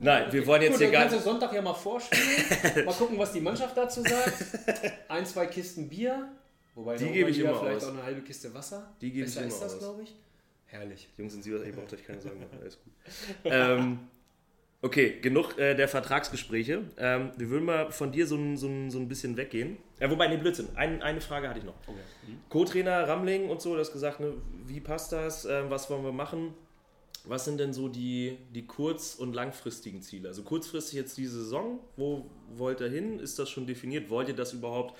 Nein, 0.00 0.32
wir 0.32 0.46
wollen 0.48 0.62
jetzt 0.62 0.72
Gut, 0.72 0.80
hier 0.80 0.90
gar 0.90 1.08
nicht. 1.08 1.22
Sonntag 1.22 1.52
ja 1.52 1.62
mal 1.62 1.74
vorspielen. 1.74 2.84
mal 2.86 2.94
gucken, 2.94 3.16
was 3.18 3.32
die 3.32 3.40
Mannschaft 3.40 3.76
dazu 3.76 4.02
sagt. 4.02 4.32
Ein, 5.08 5.24
zwei 5.24 5.46
Kisten 5.46 5.88
Bier. 5.88 6.28
Wobei 6.74 6.96
die 6.96 7.08
gebe 7.10 7.30
ich 7.30 7.38
immer 7.38 7.54
vielleicht 7.54 7.76
aus. 7.76 7.84
auch 7.84 7.92
eine 7.92 8.02
halbe 8.02 8.22
Kiste 8.22 8.52
Wasser. 8.52 8.92
Die 9.00 9.12
gebe 9.12 9.28
ich 9.28 9.36
immer 9.36 9.46
ist 9.46 9.60
das, 9.60 9.78
glaube 9.78 10.02
ich. 10.02 10.12
Herrlich. 10.66 11.08
Jungs 11.16 11.34
sind 11.34 11.44
Sie 11.44 11.54
was, 11.54 11.62
ich 11.62 11.72
brauche 11.72 11.94
euch 11.94 12.04
keine 12.04 12.20
Sorgen 12.20 12.40
machen. 12.40 12.58
Alles 12.60 12.78
gut. 12.82 12.92
ähm, 13.44 14.00
okay, 14.82 15.18
genug 15.22 15.58
äh, 15.58 15.74
der 15.74 15.88
Vertragsgespräche. 15.88 16.82
Ähm, 16.98 17.30
wir 17.36 17.48
würden 17.48 17.64
mal 17.64 17.90
von 17.90 18.12
dir 18.12 18.26
so 18.26 18.36
ein, 18.36 18.56
so 18.56 18.68
so 18.90 18.98
ein 18.98 19.08
bisschen 19.08 19.36
weggehen. 19.36 19.78
Ja, 20.00 20.10
wobei, 20.10 20.28
nee, 20.28 20.36
Blödsinn. 20.36 20.68
Ein, 20.74 21.02
eine 21.02 21.20
Frage 21.20 21.48
hatte 21.48 21.60
ich 21.60 21.64
noch. 21.64 21.76
Okay. 21.86 21.98
Mhm. 22.26 22.40
Co-Trainer 22.48 23.08
Ramling 23.08 23.48
und 23.48 23.62
so, 23.62 23.74
du 23.74 23.80
hast 23.80 23.92
gesagt, 23.92 24.20
ne, 24.20 24.34
wie 24.66 24.80
passt 24.80 25.12
das? 25.12 25.44
Ähm, 25.44 25.70
was 25.70 25.88
wollen 25.88 26.04
wir 26.04 26.12
machen? 26.12 26.54
Was 27.24 27.44
sind 27.44 27.60
denn 27.60 27.72
so 27.72 27.88
die, 27.88 28.36
die 28.52 28.66
kurz- 28.66 29.14
und 29.14 29.32
langfristigen 29.32 30.02
Ziele? 30.02 30.28
Also 30.28 30.42
kurzfristig 30.42 30.94
jetzt 30.94 31.16
diese 31.16 31.44
Saison, 31.44 31.78
wo 31.96 32.28
wollt 32.52 32.80
ihr 32.80 32.88
hin? 32.88 33.20
Ist 33.20 33.38
das 33.38 33.48
schon 33.48 33.66
definiert? 33.66 34.10
Wollt 34.10 34.28
ihr 34.28 34.34
das 34.34 34.52
überhaupt 34.52 34.98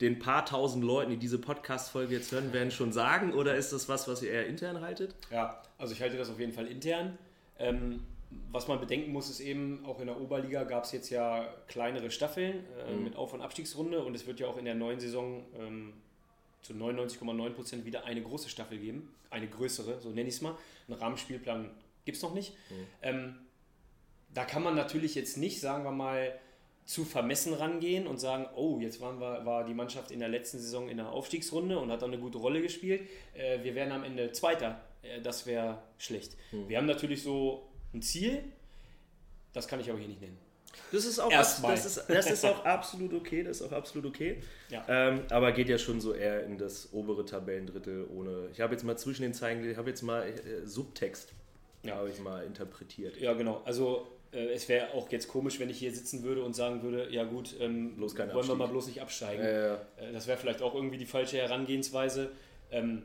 den 0.00 0.20
paar 0.20 0.46
tausend 0.46 0.84
Leuten, 0.84 1.10
die 1.10 1.16
diese 1.16 1.38
Podcast-Folge 1.38 2.14
jetzt 2.14 2.30
hören 2.30 2.52
werden, 2.52 2.70
schon 2.70 2.92
sagen? 2.92 3.32
Oder 3.32 3.56
ist 3.56 3.72
das 3.72 3.88
was, 3.88 4.06
was 4.06 4.22
ihr 4.22 4.30
eher 4.30 4.46
intern 4.46 4.80
haltet? 4.80 5.16
Ja, 5.32 5.62
also 5.76 5.92
ich 5.92 6.00
halte 6.00 6.16
das 6.16 6.30
auf 6.30 6.38
jeden 6.38 6.52
Fall 6.52 6.68
intern. 6.68 7.18
Ähm, 7.58 8.04
was 8.50 8.68
man 8.68 8.80
bedenken 8.80 9.12
muss, 9.12 9.30
ist 9.30 9.40
eben, 9.40 9.84
auch 9.84 10.00
in 10.00 10.06
der 10.06 10.20
Oberliga 10.20 10.64
gab 10.64 10.84
es 10.84 10.92
jetzt 10.92 11.10
ja 11.10 11.52
kleinere 11.66 12.10
Staffeln 12.10 12.64
äh, 12.86 12.92
mhm. 12.92 13.04
mit 13.04 13.16
Auf- 13.16 13.32
und 13.32 13.40
Abstiegsrunde 13.40 14.02
und 14.02 14.14
es 14.14 14.26
wird 14.26 14.40
ja 14.40 14.46
auch 14.46 14.56
in 14.56 14.64
der 14.64 14.74
neuen 14.74 15.00
Saison 15.00 15.44
ähm, 15.58 15.92
zu 16.62 16.72
99,9% 16.72 17.84
wieder 17.84 18.04
eine 18.04 18.22
große 18.22 18.48
Staffel 18.48 18.78
geben, 18.78 19.12
eine 19.30 19.48
größere, 19.48 20.00
so 20.00 20.10
nenne 20.10 20.28
ich 20.28 20.36
es 20.36 20.40
mal. 20.40 20.56
Einen 20.88 20.98
Rahmenspielplan 20.98 21.70
gibt 22.04 22.16
es 22.16 22.22
noch 22.22 22.34
nicht. 22.34 22.54
Mhm. 22.70 22.86
Ähm, 23.02 23.34
da 24.32 24.44
kann 24.44 24.62
man 24.62 24.74
natürlich 24.74 25.14
jetzt 25.14 25.36
nicht, 25.36 25.60
sagen 25.60 25.84
wir 25.84 25.92
mal, 25.92 26.38
zu 26.84 27.04
vermessen 27.04 27.54
rangehen 27.54 28.06
und 28.06 28.18
sagen, 28.18 28.46
oh, 28.56 28.78
jetzt 28.78 29.00
waren 29.00 29.18
wir, 29.18 29.46
war 29.46 29.64
die 29.64 29.72
Mannschaft 29.72 30.10
in 30.10 30.20
der 30.20 30.28
letzten 30.28 30.58
Saison 30.58 30.88
in 30.88 30.98
der 30.98 31.10
Aufstiegsrunde 31.10 31.78
und 31.78 31.90
hat 31.90 32.02
dann 32.02 32.12
eine 32.12 32.20
gute 32.20 32.38
Rolle 32.38 32.60
gespielt. 32.60 33.08
Äh, 33.34 33.62
wir 33.62 33.74
werden 33.74 33.92
am 33.92 34.04
Ende 34.04 34.32
Zweiter. 34.32 34.80
Äh, 35.02 35.20
das 35.22 35.46
wäre 35.46 35.82
schlecht. 35.98 36.36
Mhm. 36.52 36.68
Wir 36.68 36.78
haben 36.78 36.86
natürlich 36.86 37.22
so 37.22 37.66
ein 37.94 38.02
Ziel, 38.02 38.42
das 39.52 39.68
kann 39.68 39.80
ich 39.80 39.88
aber 39.88 39.98
hier 39.98 40.08
nicht 40.08 40.20
nennen. 40.20 40.38
Das 40.92 41.04
ist 41.04 41.18
auch, 41.18 41.30
das 41.30 41.58
ist, 41.86 42.04
das 42.08 42.30
ist 42.30 42.44
auch 42.44 42.64
absolut 42.64 43.14
okay, 43.14 43.42
das 43.42 43.60
ist 43.60 43.66
auch 43.66 43.72
absolut 43.72 44.06
okay. 44.06 44.38
Ja. 44.70 44.84
Ähm, 44.88 45.22
aber 45.30 45.52
geht 45.52 45.68
ja 45.68 45.78
schon 45.78 46.00
so 46.00 46.12
eher 46.12 46.44
in 46.44 46.58
das 46.58 46.92
obere 46.92 47.24
Tabellendrittel 47.24 48.06
ohne. 48.12 48.48
Ich 48.52 48.60
habe 48.60 48.74
jetzt 48.74 48.82
mal 48.84 48.96
zwischen 48.96 49.22
den 49.22 49.34
Zeilen, 49.34 49.68
ich 49.68 49.76
habe 49.76 49.90
jetzt 49.90 50.02
mal 50.02 50.26
äh, 50.26 50.66
Subtext, 50.66 51.32
ja. 51.84 51.96
habe 51.96 52.10
ich 52.10 52.18
mal 52.20 52.44
interpretiert. 52.44 53.16
Ja, 53.20 53.32
genau. 53.34 53.62
Also 53.64 54.08
äh, 54.32 54.52
es 54.52 54.68
wäre 54.68 54.92
auch 54.94 55.10
jetzt 55.10 55.28
komisch, 55.28 55.60
wenn 55.60 55.70
ich 55.70 55.78
hier 55.78 55.92
sitzen 55.92 56.22
würde 56.22 56.42
und 56.42 56.54
sagen 56.54 56.82
würde, 56.82 57.08
ja 57.10 57.24
gut, 57.24 57.54
ähm, 57.60 57.98
wollen 57.98 58.10
Abstieg. 58.20 58.48
wir 58.48 58.54
mal 58.54 58.68
bloß 58.68 58.88
nicht 58.88 59.00
absteigen. 59.00 59.42
Äh, 59.42 59.76
das 60.12 60.26
wäre 60.26 60.38
vielleicht 60.38 60.62
auch 60.62 60.74
irgendwie 60.74 60.98
die 60.98 61.06
falsche 61.06 61.38
Herangehensweise. 61.38 62.30
Ähm, 62.70 63.02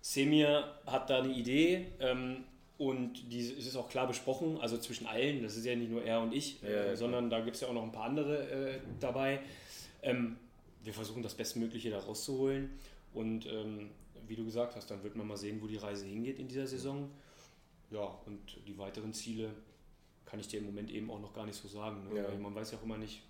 Semir 0.00 0.74
hat 0.86 1.10
da 1.10 1.18
eine 1.18 1.32
Idee. 1.32 1.86
Ähm, 2.00 2.44
und 2.78 3.32
die, 3.32 3.40
es 3.40 3.66
ist 3.66 3.76
auch 3.76 3.88
klar 3.88 4.06
besprochen, 4.06 4.58
also 4.60 4.76
zwischen 4.76 5.06
allen, 5.06 5.42
das 5.42 5.56
ist 5.56 5.64
ja 5.64 5.74
nicht 5.74 5.90
nur 5.90 6.02
er 6.02 6.20
und 6.20 6.34
ich, 6.34 6.60
ja, 6.62 6.68
äh, 6.68 6.96
sondern 6.96 7.30
da 7.30 7.40
gibt 7.40 7.56
es 7.56 7.62
ja 7.62 7.68
auch 7.68 7.72
noch 7.72 7.82
ein 7.82 7.92
paar 7.92 8.04
andere 8.04 8.50
äh, 8.50 8.80
dabei. 9.00 9.40
Ähm, 10.02 10.36
wir 10.82 10.92
versuchen 10.92 11.22
das 11.22 11.34
Bestmögliche 11.34 11.90
da 11.90 11.98
rauszuholen. 11.98 12.70
Und 13.12 13.46
ähm, 13.46 13.90
wie 14.28 14.36
du 14.36 14.44
gesagt 14.44 14.76
hast, 14.76 14.90
dann 14.90 15.02
wird 15.02 15.16
man 15.16 15.26
mal 15.26 15.36
sehen, 15.36 15.60
wo 15.62 15.66
die 15.66 15.76
Reise 15.76 16.06
hingeht 16.06 16.38
in 16.38 16.48
dieser 16.48 16.66
Saison. 16.66 17.10
Ja, 17.90 18.18
und 18.26 18.58
die 18.66 18.76
weiteren 18.76 19.12
Ziele 19.12 19.50
kann 20.24 20.40
ich 20.40 20.48
dir 20.48 20.58
im 20.58 20.66
Moment 20.66 20.90
eben 20.90 21.10
auch 21.10 21.20
noch 21.20 21.32
gar 21.32 21.46
nicht 21.46 21.56
so 21.56 21.68
sagen. 21.68 22.08
Ne? 22.08 22.20
Ja. 22.20 22.38
man 22.38 22.54
weiß 22.54 22.72
ja 22.72 22.78
auch 22.78 22.82
immer 22.82 22.98
nicht, 22.98 23.22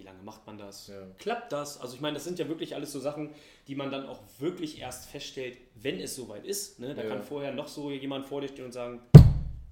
wie 0.00 0.04
lange 0.04 0.22
macht 0.22 0.46
man 0.46 0.56
das? 0.56 0.88
Ja. 0.88 1.06
Klappt 1.18 1.52
das? 1.52 1.78
Also 1.78 1.94
ich 1.94 2.00
meine, 2.00 2.14
das 2.14 2.24
sind 2.24 2.38
ja 2.38 2.48
wirklich 2.48 2.74
alles 2.74 2.90
so 2.90 3.00
Sachen, 3.00 3.34
die 3.68 3.74
man 3.74 3.90
dann 3.90 4.06
auch 4.06 4.20
wirklich 4.38 4.80
erst 4.80 5.10
feststellt, 5.10 5.58
wenn 5.74 6.00
es 6.00 6.16
soweit 6.16 6.46
ist. 6.46 6.78
Ne? 6.78 6.94
Da 6.94 7.02
ja. 7.02 7.08
kann 7.10 7.22
vorher 7.22 7.52
noch 7.52 7.68
so 7.68 7.90
jemand 7.90 8.24
vor 8.24 8.40
dir 8.40 8.48
stehen 8.48 8.64
und 8.64 8.72
sagen, 8.72 9.02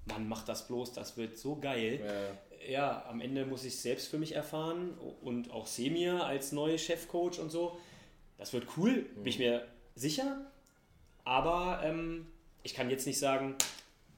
Mann, 0.05 0.29
mach 0.29 0.43
das 0.43 0.67
bloß, 0.67 0.93
das 0.93 1.17
wird 1.17 1.39
so 1.39 1.55
geil. 1.55 1.99
Ja, 2.67 2.71
ja 2.71 3.05
am 3.09 3.21
Ende 3.21 3.47
muss 3.47 3.63
ich 3.63 3.73
es 3.73 3.81
selbst 3.81 4.07
für 4.07 4.19
mich 4.19 4.35
erfahren 4.35 4.93
und 5.21 5.49
auch 5.49 5.65
Semir 5.65 6.23
als 6.23 6.51
neue 6.51 6.77
Chefcoach 6.77 7.39
und 7.39 7.49
so. 7.49 7.79
Das 8.37 8.53
wird 8.53 8.67
cool, 8.77 9.07
mhm. 9.15 9.23
bin 9.23 9.27
ich 9.27 9.39
mir 9.39 9.65
sicher. 9.95 10.45
Aber 11.23 11.81
ähm, 11.83 12.27
ich 12.61 12.75
kann 12.75 12.91
jetzt 12.91 13.07
nicht 13.07 13.17
sagen, 13.17 13.55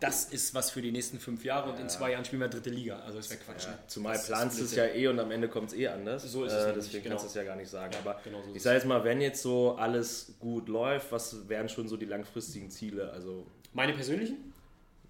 das 0.01 0.25
ist 0.25 0.55
was 0.55 0.71
für 0.71 0.81
die 0.81 0.91
nächsten 0.91 1.19
fünf 1.19 1.45
Jahre 1.45 1.71
und 1.71 1.79
in 1.79 1.87
zwei 1.87 2.11
Jahren 2.11 2.25
spielen 2.25 2.41
wir 2.41 2.49
dritte 2.49 2.71
Liga. 2.71 2.99
Also 3.01 3.19
das 3.19 3.29
wäre 3.29 3.39
Quatsch. 3.39 3.65
Ja, 3.65 3.77
zumal 3.85 4.13
das 4.13 4.25
planst 4.25 4.59
du 4.59 4.63
es 4.63 4.75
ja 4.75 4.87
eh 4.87 5.07
und 5.07 5.19
am 5.19 5.29
Ende 5.29 5.47
kommt 5.47 5.69
es 5.69 5.77
eh 5.77 5.87
anders. 5.87 6.23
So 6.23 6.43
ist 6.43 6.53
es. 6.53 6.65
Äh, 6.65 6.73
deswegen 6.73 7.03
genau. 7.03 7.15
kannst 7.15 7.25
du 7.25 7.29
es 7.29 7.35
ja 7.35 7.43
gar 7.43 7.55
nicht 7.55 7.69
sagen. 7.69 7.93
Aber 8.01 8.19
genau 8.23 8.41
so 8.41 8.55
ich 8.55 8.63
sage 8.63 8.77
jetzt 8.77 8.87
mal, 8.87 9.03
wenn 9.03 9.21
jetzt 9.21 9.43
so 9.43 9.75
alles 9.75 10.33
gut 10.39 10.69
läuft, 10.69 11.11
was 11.11 11.47
wären 11.47 11.69
schon 11.69 11.87
so 11.87 11.97
die 11.97 12.07
langfristigen 12.07 12.71
Ziele? 12.71 13.11
Also 13.11 13.45
Meine 13.73 13.93
persönlichen? 13.93 14.53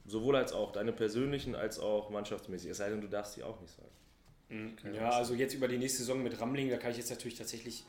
Sowohl 0.05 0.35
als 0.35 0.51
auch 0.51 0.73
deine 0.73 0.91
persönlichen 0.91 1.55
als 1.55 1.79
auch 1.79 2.09
mannschaftsmäßig. 2.09 2.71
Es 2.71 2.77
sei 2.77 2.89
denn, 2.89 2.99
du 2.99 3.07
darfst 3.07 3.37
die 3.37 3.43
auch 3.43 3.61
nicht 3.61 3.73
sagen. 3.73 3.89
Mhm. 4.49 4.93
Ja, 4.93 5.11
also 5.11 5.35
jetzt 5.35 5.53
über 5.53 5.69
die 5.69 5.77
nächste 5.77 5.99
Saison 5.99 6.21
mit 6.21 6.41
Ramling, 6.41 6.69
da 6.69 6.75
kann 6.75 6.91
ich 6.91 6.97
jetzt 6.97 7.11
natürlich 7.11 7.37
tatsächlich 7.37 7.85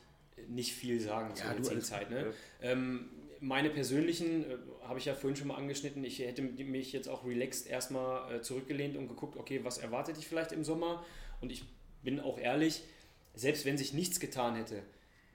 nicht 0.47 0.73
viel 0.73 1.01
sagen 1.01 1.33
ja, 1.35 1.61
zur 1.61 1.81
Zeit. 1.81 2.09
Ne? 2.09 2.27
Ja. 2.61 2.69
Ähm, 2.69 3.09
meine 3.43 3.69
persönlichen 3.69 4.49
äh, 4.49 4.57
habe 4.87 4.99
ich 4.99 5.05
ja 5.05 5.13
vorhin 5.13 5.35
schon 5.35 5.47
mal 5.47 5.55
angeschnitten. 5.55 6.03
Ich 6.03 6.19
hätte 6.19 6.41
mich 6.41 6.93
jetzt 6.93 7.09
auch 7.09 7.25
relaxed 7.25 7.67
erstmal 7.67 8.35
äh, 8.35 8.41
zurückgelehnt 8.41 8.95
und 8.95 9.09
geguckt, 9.09 9.37
okay, 9.37 9.59
was 9.63 9.77
erwartet 9.77 10.17
dich 10.17 10.27
vielleicht 10.27 10.53
im 10.53 10.63
Sommer? 10.63 11.03
Und 11.41 11.51
ich 11.51 11.63
bin 12.03 12.21
auch 12.21 12.39
ehrlich, 12.39 12.83
selbst 13.35 13.65
wenn 13.65 13.77
sich 13.77 13.93
nichts 13.93 14.19
getan 14.21 14.55
hätte, 14.55 14.81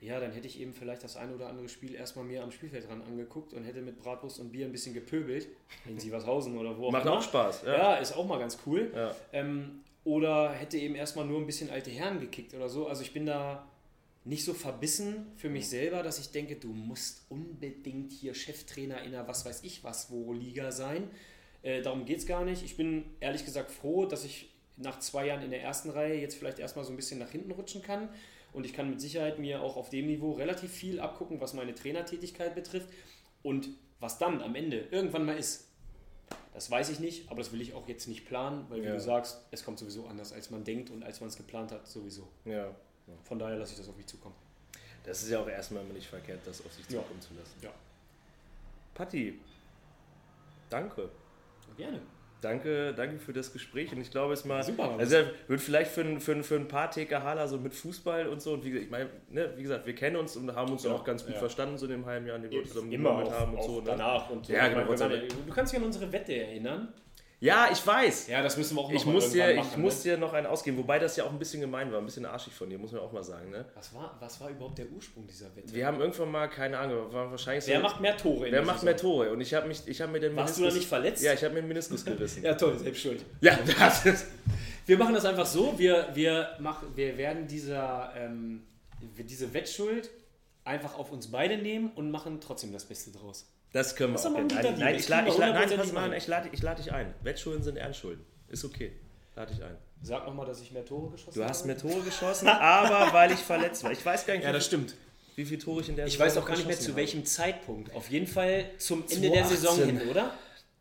ja, 0.01 0.21
dann 0.21 0.33
hätte 0.33 0.47
ich 0.47 0.61
eben 0.61 0.73
vielleicht 0.73 1.05
das 1.05 1.17
ein 1.17 1.35
oder 1.35 1.49
andere 1.49 1.69
Spiel 1.69 1.95
erstmal 1.95 2.25
mir 2.25 2.43
am 2.43 2.51
Spielfeld 2.51 2.89
dran 2.89 3.03
angeguckt 3.03 3.53
und 3.53 3.65
hätte 3.65 3.83
mit 3.83 3.99
Bratwurst 3.99 4.39
und 4.41 4.53
Bier 4.53 4.65
ein 4.65 4.73
bisschen 4.73 4.95
gepöbelt, 4.95 5.49
in 5.87 5.99
Sievershausen 5.99 6.57
oder 6.57 6.79
wo 6.79 6.87
auch 6.87 6.93
Macht 6.93 7.05
immer. 7.05 7.19
auch 7.19 7.23
Spaß. 7.23 7.65
Ja. 7.67 7.77
ja. 7.77 7.95
ist 7.97 8.17
auch 8.17 8.27
mal 8.27 8.39
ganz 8.39 8.59
cool. 8.65 8.91
Ja. 8.95 9.15
Ähm, 9.33 9.81
oder 10.05 10.53
hätte 10.53 10.79
eben 10.79 10.95
erstmal 10.95 11.27
nur 11.27 11.41
ein 11.41 11.47
bisschen 11.47 11.69
alte 11.69 11.91
Herren 11.91 12.21
gekickt 12.21 12.55
oder 12.55 12.69
so. 12.69 12.87
Also 12.87 13.03
ich 13.03 13.13
bin 13.13 13.27
da 13.27 13.67
nicht 14.29 14.45
so 14.45 14.53
verbissen 14.53 15.27
für 15.37 15.49
mich 15.49 15.69
selber, 15.69 16.03
dass 16.03 16.19
ich 16.19 16.31
denke, 16.31 16.57
du 16.57 16.69
musst 16.69 17.23
unbedingt 17.31 18.13
hier 18.13 18.35
Cheftrainer 18.35 19.01
in 19.03 19.15
einer 19.15 19.27
was 19.27 19.47
weiß 19.47 19.65
ich 19.65 19.83
was 19.85 20.11
wo 20.11 20.35
Liga 20.35 20.71
sein. 20.71 21.11
Äh, 21.63 21.81
darum 21.81 22.05
geht 22.05 22.19
es 22.19 22.27
gar 22.27 22.45
nicht. 22.45 22.63
Ich 22.63 22.77
bin 22.77 23.05
ehrlich 23.21 23.47
gesagt 23.47 23.71
froh, 23.71 24.05
dass 24.05 24.25
ich 24.25 24.51
nach 24.77 24.99
zwei 24.99 25.27
Jahren 25.27 25.43
in 25.43 25.51
der 25.51 25.63
ersten 25.63 25.89
Reihe 25.89 26.21
jetzt 26.21 26.37
vielleicht 26.37 26.59
erstmal 26.59 26.85
so 26.85 26.93
ein 26.93 26.97
bisschen 26.97 27.19
nach 27.19 27.31
hinten 27.31 27.51
rutschen 27.51 27.83
kann. 27.83 28.11
Und 28.53 28.67
ich 28.67 28.75
kann 28.75 28.91
mit 28.91 29.01
Sicherheit 29.01 29.39
mir 29.39 29.63
auch 29.63 29.77
auf 29.77 29.89
dem 29.89 30.07
Niveau 30.07 30.33
relativ 30.33 30.71
viel 30.71 31.01
abgucken, 31.01 31.41
was 31.41 31.55
meine 31.55 31.75
Trainertätigkeit 31.75 32.55
betrifft. 32.55 32.91
Und 33.43 33.71
was 33.99 34.19
dann 34.19 34.43
am 34.43 34.55
Ende 34.55 34.89
irgendwann 34.91 35.25
mal 35.25 35.39
ist, 35.39 35.69
das 36.53 36.71
weiß 36.71 36.91
ich 36.91 37.01
nicht, 37.01 37.31
aber 37.31 37.39
das 37.39 37.53
will 37.53 37.63
ich 37.63 37.73
auch 37.73 37.89
jetzt 37.89 38.09
nicht 38.09 38.27
planen, 38.27 38.67
weil 38.69 38.83
wie 38.83 38.87
ja. 38.87 38.93
du 38.93 39.01
sagst, 39.01 39.47
es 39.51 39.65
kommt 39.65 39.79
sowieso 39.79 40.07
anders, 40.07 40.33
als 40.33 40.51
man 40.51 40.65
denkt 40.65 40.91
und 40.91 41.03
als 41.03 41.21
man 41.21 41.29
es 41.29 41.37
geplant 41.37 41.73
hat, 41.73 41.87
sowieso. 41.87 42.29
Ja. 42.45 42.75
Von 43.25 43.39
daher 43.39 43.57
lasse 43.57 43.73
ich 43.73 43.79
das 43.79 43.89
auf 43.89 43.97
mich 43.97 44.07
zukommen. 44.07 44.35
Das 45.05 45.23
ist 45.23 45.31
ja 45.31 45.41
auch 45.41 45.49
erstmal 45.49 45.83
immer 45.85 45.95
nicht 45.95 46.09
verkehrt, 46.09 46.41
das 46.45 46.65
auf 46.65 46.73
sich 46.73 46.87
zukommen 46.87 47.21
zu 47.21 47.35
lassen. 47.35 47.55
Ja. 47.63 47.71
Patti, 48.95 49.39
danke. 50.69 51.11
Gerne. 51.77 52.01
Danke, 52.41 52.95
danke 52.95 53.19
für 53.19 53.33
das 53.33 53.53
Gespräch 53.53 53.91
und 53.93 54.01
ich 54.01 54.13
glaube 54.13 54.33
es 54.33 54.45
mal, 54.45 54.63
Super, 54.63 54.95
also 54.97 55.17
wird 55.49 55.61
vielleicht 55.61 55.91
für, 55.91 56.21
für, 56.21 56.41
für 56.45 56.55
ein 56.55 56.69
paar 56.69 56.89
TKHler 56.89 57.49
so 57.49 57.59
mit 57.59 57.75
Fußball 57.75 58.29
und 58.29 58.41
so 58.41 58.53
und 58.53 58.65
wie, 58.65 58.77
ich 58.79 58.91
meine, 58.91 59.11
ne, 59.31 59.53
wie 59.57 59.63
gesagt, 59.63 59.87
wir 59.87 59.95
kennen 59.95 60.15
uns 60.15 60.37
und 60.37 60.55
haben 60.55 60.71
uns 60.71 60.85
ja, 60.85 60.93
auch 60.93 61.03
ganz 61.03 61.25
gut 61.25 61.35
ja. 61.35 61.41
verstanden 61.41 61.79
so 61.79 61.87
in 61.87 61.93
dem 61.93 62.07
halben 62.07 62.27
Jahr, 62.27 62.37
in 62.37 62.43
dem 62.43 62.53
wir 62.53 62.65
zusammen 62.65 62.93
immer 62.93 63.29
haben 63.29 63.55
und 63.55 63.63
so. 63.65 63.81
Ne? 63.81 63.87
Danach 63.87 64.31
und 64.31 64.47
ja, 64.47 64.69
genau. 64.69 64.85
Meine, 64.85 65.27
du 65.27 65.53
kannst 65.53 65.73
dich 65.73 65.81
an 65.81 65.87
unsere 65.87 66.13
Wette 66.13 66.35
erinnern. 66.35 66.95
Ja, 67.41 67.69
ich 67.71 67.87
weiß. 67.87 68.27
Ja, 68.27 68.43
das 68.43 68.57
müssen 68.57 68.77
wir 68.77 68.81
auch 68.81 68.89
noch 68.91 68.99
Ich 68.99 69.07
mal 69.07 69.13
muss, 69.13 69.31
dir, 69.31 69.45
irgendwann 69.45 69.65
ich 69.65 69.71
machen, 69.71 69.83
muss 69.83 70.05
ne? 70.05 70.11
dir 70.11 70.19
noch 70.19 70.33
einen 70.33 70.47
ausgeben, 70.47 70.77
wobei 70.77 70.99
das 70.99 71.17
ja 71.17 71.25
auch 71.25 71.31
ein 71.31 71.39
bisschen 71.39 71.61
gemein 71.61 71.93
war, 71.93 72.01
ein 72.01 72.05
bisschen 72.05 72.27
arschig 72.27 72.53
von 72.53 72.69
dir, 72.69 72.79
muss 72.79 72.91
man 72.91 73.01
auch 73.01 73.13
mal 73.13 73.23
sagen. 73.23 73.51
Ne? 73.51 73.65
was, 73.75 73.95
war, 73.95 74.17
was 74.19 74.41
war 74.41 74.51
überhaupt 74.51 74.79
der 74.79 74.87
Ursprung 74.91 75.25
dieser 75.27 75.55
Wette? 75.55 75.73
Wir 75.73 75.87
haben 75.87 76.01
irgendwann 76.01 76.33
mal, 76.33 76.49
keine 76.49 76.77
Ahnung, 76.79 77.13
war 77.13 77.31
wahrscheinlich 77.31 77.65
so. 77.65 77.71
Wer 77.71 77.81
macht 77.81 78.01
mehr 78.01 78.17
Tore 78.17 78.51
wer 78.51 78.63
macht 78.63 78.81
Saison? 78.81 78.85
mehr 78.87 78.97
Tore? 78.97 79.31
Und 79.31 79.41
ich 79.41 79.55
habe 79.55 79.69
mich, 79.69 79.87
ich 79.87 80.01
habe 80.01 80.11
mir 80.11 80.21
den 80.21 80.35
Warst 80.35 80.59
du 80.59 80.65
da 80.65 80.73
nicht 80.73 80.89
verletzt? 80.89 81.23
Ja, 81.23 81.33
ich 81.33 81.45
habe 81.45 81.55
mir 81.55 81.61
den 81.61 81.69
Meniskus 81.69 82.05
gerissen. 82.05 82.43
Ja, 82.43 82.55
toll, 82.55 82.77
selbst 82.77 83.01
schuld. 83.01 83.25
ja, 83.41 83.57
das 83.79 84.05
ist. 84.05 84.27
Wir 84.87 84.99
machen 84.99 85.15
das 85.15 85.25
einfach 85.25 85.47
so, 85.47 85.79
wir, 85.79 86.09
wir, 86.15 86.57
machen, 86.59 86.89
wir 86.97 87.17
werden 87.19 87.47
dieser, 87.47 88.13
ähm, 88.17 88.65
diese 89.19 89.53
Wettschuld 89.55 90.11
einfach 90.65 90.99
auf 90.99 91.13
uns 91.13 91.31
beide 91.31 91.59
nehmen 91.59 91.93
und 91.95 92.11
machen 92.11 92.41
trotzdem 92.41 92.73
das 92.73 92.85
Beste 92.85 93.13
draus. 93.13 93.47
Das 93.73 93.95
können 93.97 94.15
wir 94.15 94.21
auch. 94.21 94.33
gerne. 94.35 94.47
Nein, 94.55 94.79
nein, 94.79 94.95
ich 94.97 95.09
lade, 95.09 95.29
ich 95.29 95.39
nein, 95.39 95.71
pass 95.77 95.93
mal 95.93 96.05
an, 96.05 96.13
ich 96.15 96.27
lade, 96.27 96.49
ich 96.53 96.63
lade 96.63 96.83
dich 96.83 96.93
ein. 96.93 97.15
Wettschulden 97.23 97.63
sind 97.63 97.77
Ernstschulden. 97.77 98.25
Ist 98.49 98.65
okay. 98.65 98.93
Lade 99.37 99.53
dich 99.55 99.63
ein. 99.63 99.77
Sag 100.03 100.27
nochmal, 100.27 100.47
dass 100.47 100.61
ich 100.61 100.71
mehr 100.73 100.85
Tore 100.85 101.11
geschossen 101.11 101.35
Du 101.35 101.41
habe. 101.43 101.51
hast 101.51 101.67
mehr 101.67 101.77
Tore 101.77 102.01
geschossen, 102.03 102.49
aber 102.49 103.13
weil 103.13 103.33
ich 103.33 103.41
verletzt 103.41 103.83
war. 103.85 103.93
Ich 103.93 104.05
weiß 104.05 104.27
gar 104.27 104.35
nicht, 104.35 104.45
Ja, 104.45 104.51
wie, 104.51 104.53
das 104.55 104.67
stimmt. 104.67 104.95
wie 105.37 105.45
viele 105.45 105.61
Tore 105.61 105.81
ich 105.83 105.89
in 105.89 105.97
der 105.97 106.07
Ich 106.07 106.13
Saison 106.13 106.27
weiß 106.27 106.37
auch 106.39 106.47
gar 106.47 106.57
nicht 106.57 106.67
mehr 106.67 106.79
zu 106.79 106.95
welchem 106.97 107.25
Zeitpunkt. 107.25 107.95
Auf 107.95 108.09
jeden 108.11 108.27
Fall 108.27 108.65
zum 108.79 109.03
Ende 109.11 109.29
2018. 109.29 109.33
der 109.33 109.45
Saison 109.45 109.85
hin, 109.85 110.09
oder? 110.09 110.33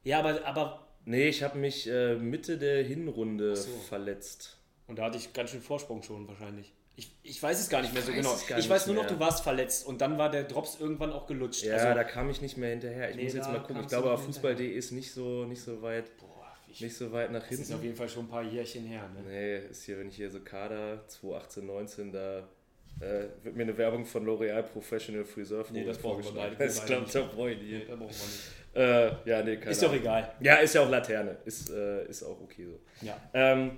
Ja, 0.03 0.19
aber, 0.19 0.45
aber. 0.45 0.87
Nee, 1.05 1.27
ich 1.29 1.41
habe 1.43 1.57
mich 1.57 1.87
äh, 1.89 2.15
Mitte 2.15 2.57
der 2.57 2.83
Hinrunde 2.83 3.55
so. 3.55 3.69
verletzt. 3.89 4.57
Und 4.87 4.99
da 4.99 5.05
hatte 5.05 5.17
ich 5.17 5.33
ganz 5.33 5.49
schön 5.49 5.61
Vorsprung 5.61 6.03
schon 6.03 6.27
wahrscheinlich. 6.27 6.73
Ich, 6.99 7.15
ich 7.21 7.41
weiß 7.43 7.59
es 7.59 7.69
gar 7.69 7.81
nicht 7.83 7.93
mehr 7.93 8.01
so 8.01 8.09
weiß 8.09 8.15
genau. 8.17 8.35
Ich 8.35 8.55
nicht 8.55 8.69
weiß 8.69 8.87
nur 8.87 8.95
noch, 8.95 9.03
mehr. 9.03 9.11
du 9.13 9.19
warst 9.19 9.43
verletzt 9.43 9.85
und 9.85 10.01
dann 10.01 10.17
war 10.17 10.31
der 10.31 10.43
Drops 10.43 10.79
irgendwann 10.79 11.13
auch 11.13 11.27
gelutscht. 11.27 11.63
Ja, 11.63 11.75
also, 11.75 11.93
da 11.93 12.03
kam 12.03 12.29
ich 12.31 12.41
nicht 12.41 12.57
mehr 12.57 12.71
hinterher. 12.71 13.11
Ich 13.11 13.15
Nee, 13.15 13.23
muss 13.25 13.33
jetzt 13.33 13.45
da 13.47 13.51
mal 13.51 13.59
gucken. 13.61 13.81
Ich 13.83 13.87
glaube, 13.87 14.09
nicht 14.09 14.21
Fußball.de 14.25 14.67
ist 14.67 14.91
nicht 14.91 15.11
so, 15.11 15.45
nicht 15.45 15.61
so 15.61 15.79
weit, 15.83 16.05
boah, 16.17 16.27
ich, 16.67 16.81
nicht 16.81 16.97
so 16.97 17.11
weit 17.11 17.31
nach 17.31 17.41
das 17.47 17.51
ist 17.51 17.61
auf 17.61 17.67
hinten. 17.67 17.83
jeden 17.83 17.95
Fall 17.95 18.09
schon 18.09 18.25
ein 18.25 18.29
paar 18.29 18.41
Jährchen 18.43 18.83
her. 18.85 19.07
Ne? 19.13 19.21
Nee, 19.29 19.57
ist 19.69 19.83
hier, 19.83 19.99
wenn 19.99 20.09
ich 20.09 20.15
hier 20.15 20.31
so 20.31 20.39
Kader 20.39 21.07
2018, 21.07 21.65
19, 21.67 22.11
da 22.11 22.39
äh, 22.99 23.25
wird 23.43 23.55
mir 23.55 23.61
eine 23.63 23.77
Werbung 23.77 24.03
von 24.03 24.25
L'Oreal 24.25 24.63
Professional 24.63 25.23
Friseur 25.23 25.63
Nee, 25.71 25.83
das 25.85 25.99
vorgeschlagen. 25.99 26.55
Das 26.59 26.83
glaubt 26.83 27.03
nicht. 27.03 27.13
der 27.13 27.25
Freund 27.25 27.61
hier. 27.61 27.85
Da 27.85 27.95
brauchen 27.95 28.09
wir 28.09 28.25
nicht. 28.25 29.23
Äh, 29.25 29.29
ja, 29.29 29.43
nee, 29.43 29.57
keine 29.57 29.71
Ist 29.71 29.83
doch 29.83 29.93
egal. 29.93 30.31
Ja, 30.39 30.55
ist 30.55 30.73
ja 30.73 30.81
auch 30.81 30.89
Laterne. 30.89 31.37
Ist, 31.45 31.69
äh, 31.69 32.05
ist 32.07 32.23
auch 32.23 32.41
okay 32.41 32.65
so. 32.65 32.79
Ja. 33.05 33.17
Ähm, 33.33 33.77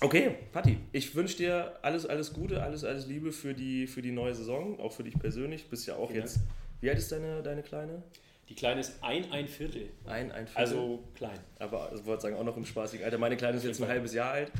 okay, 0.00 0.36
Patti, 0.52 0.78
ich 0.92 1.14
wünsche 1.14 1.36
dir 1.36 1.78
alles, 1.82 2.06
alles 2.06 2.32
Gute, 2.32 2.62
alles, 2.62 2.84
alles 2.84 3.06
Liebe 3.06 3.32
für 3.32 3.54
die, 3.54 3.86
für 3.86 4.02
die 4.02 4.12
neue 4.12 4.34
Saison, 4.34 4.78
auch 4.80 4.92
für 4.92 5.04
dich 5.04 5.18
persönlich. 5.18 5.68
Bist 5.68 5.86
ja 5.86 5.96
auch 5.96 6.10
Vielen 6.10 6.22
jetzt. 6.22 6.40
Wie 6.80 6.88
alt 6.90 6.98
ist 6.98 7.10
deine, 7.10 7.42
deine 7.42 7.62
Kleine? 7.62 8.02
Die 8.48 8.54
Kleine 8.54 8.80
ist 8.80 9.02
ein, 9.02 9.30
ein 9.30 9.46
Viertel. 9.46 9.90
Ein, 10.06 10.32
ein 10.32 10.46
Viertel. 10.46 10.62
Also 10.62 11.04
klein. 11.14 11.38
aber 11.58 11.92
ich 11.94 12.04
wollte 12.06 12.22
sagen, 12.22 12.36
auch 12.36 12.44
noch 12.44 12.56
im 12.56 12.64
spaßigen 12.64 13.04
Alter. 13.04 13.18
Meine 13.18 13.36
Kleine 13.36 13.58
ist 13.58 13.64
jetzt 13.64 13.82
ein 13.82 13.88
halbes 13.88 14.14
Jahr 14.14 14.32
alt. 14.32 14.50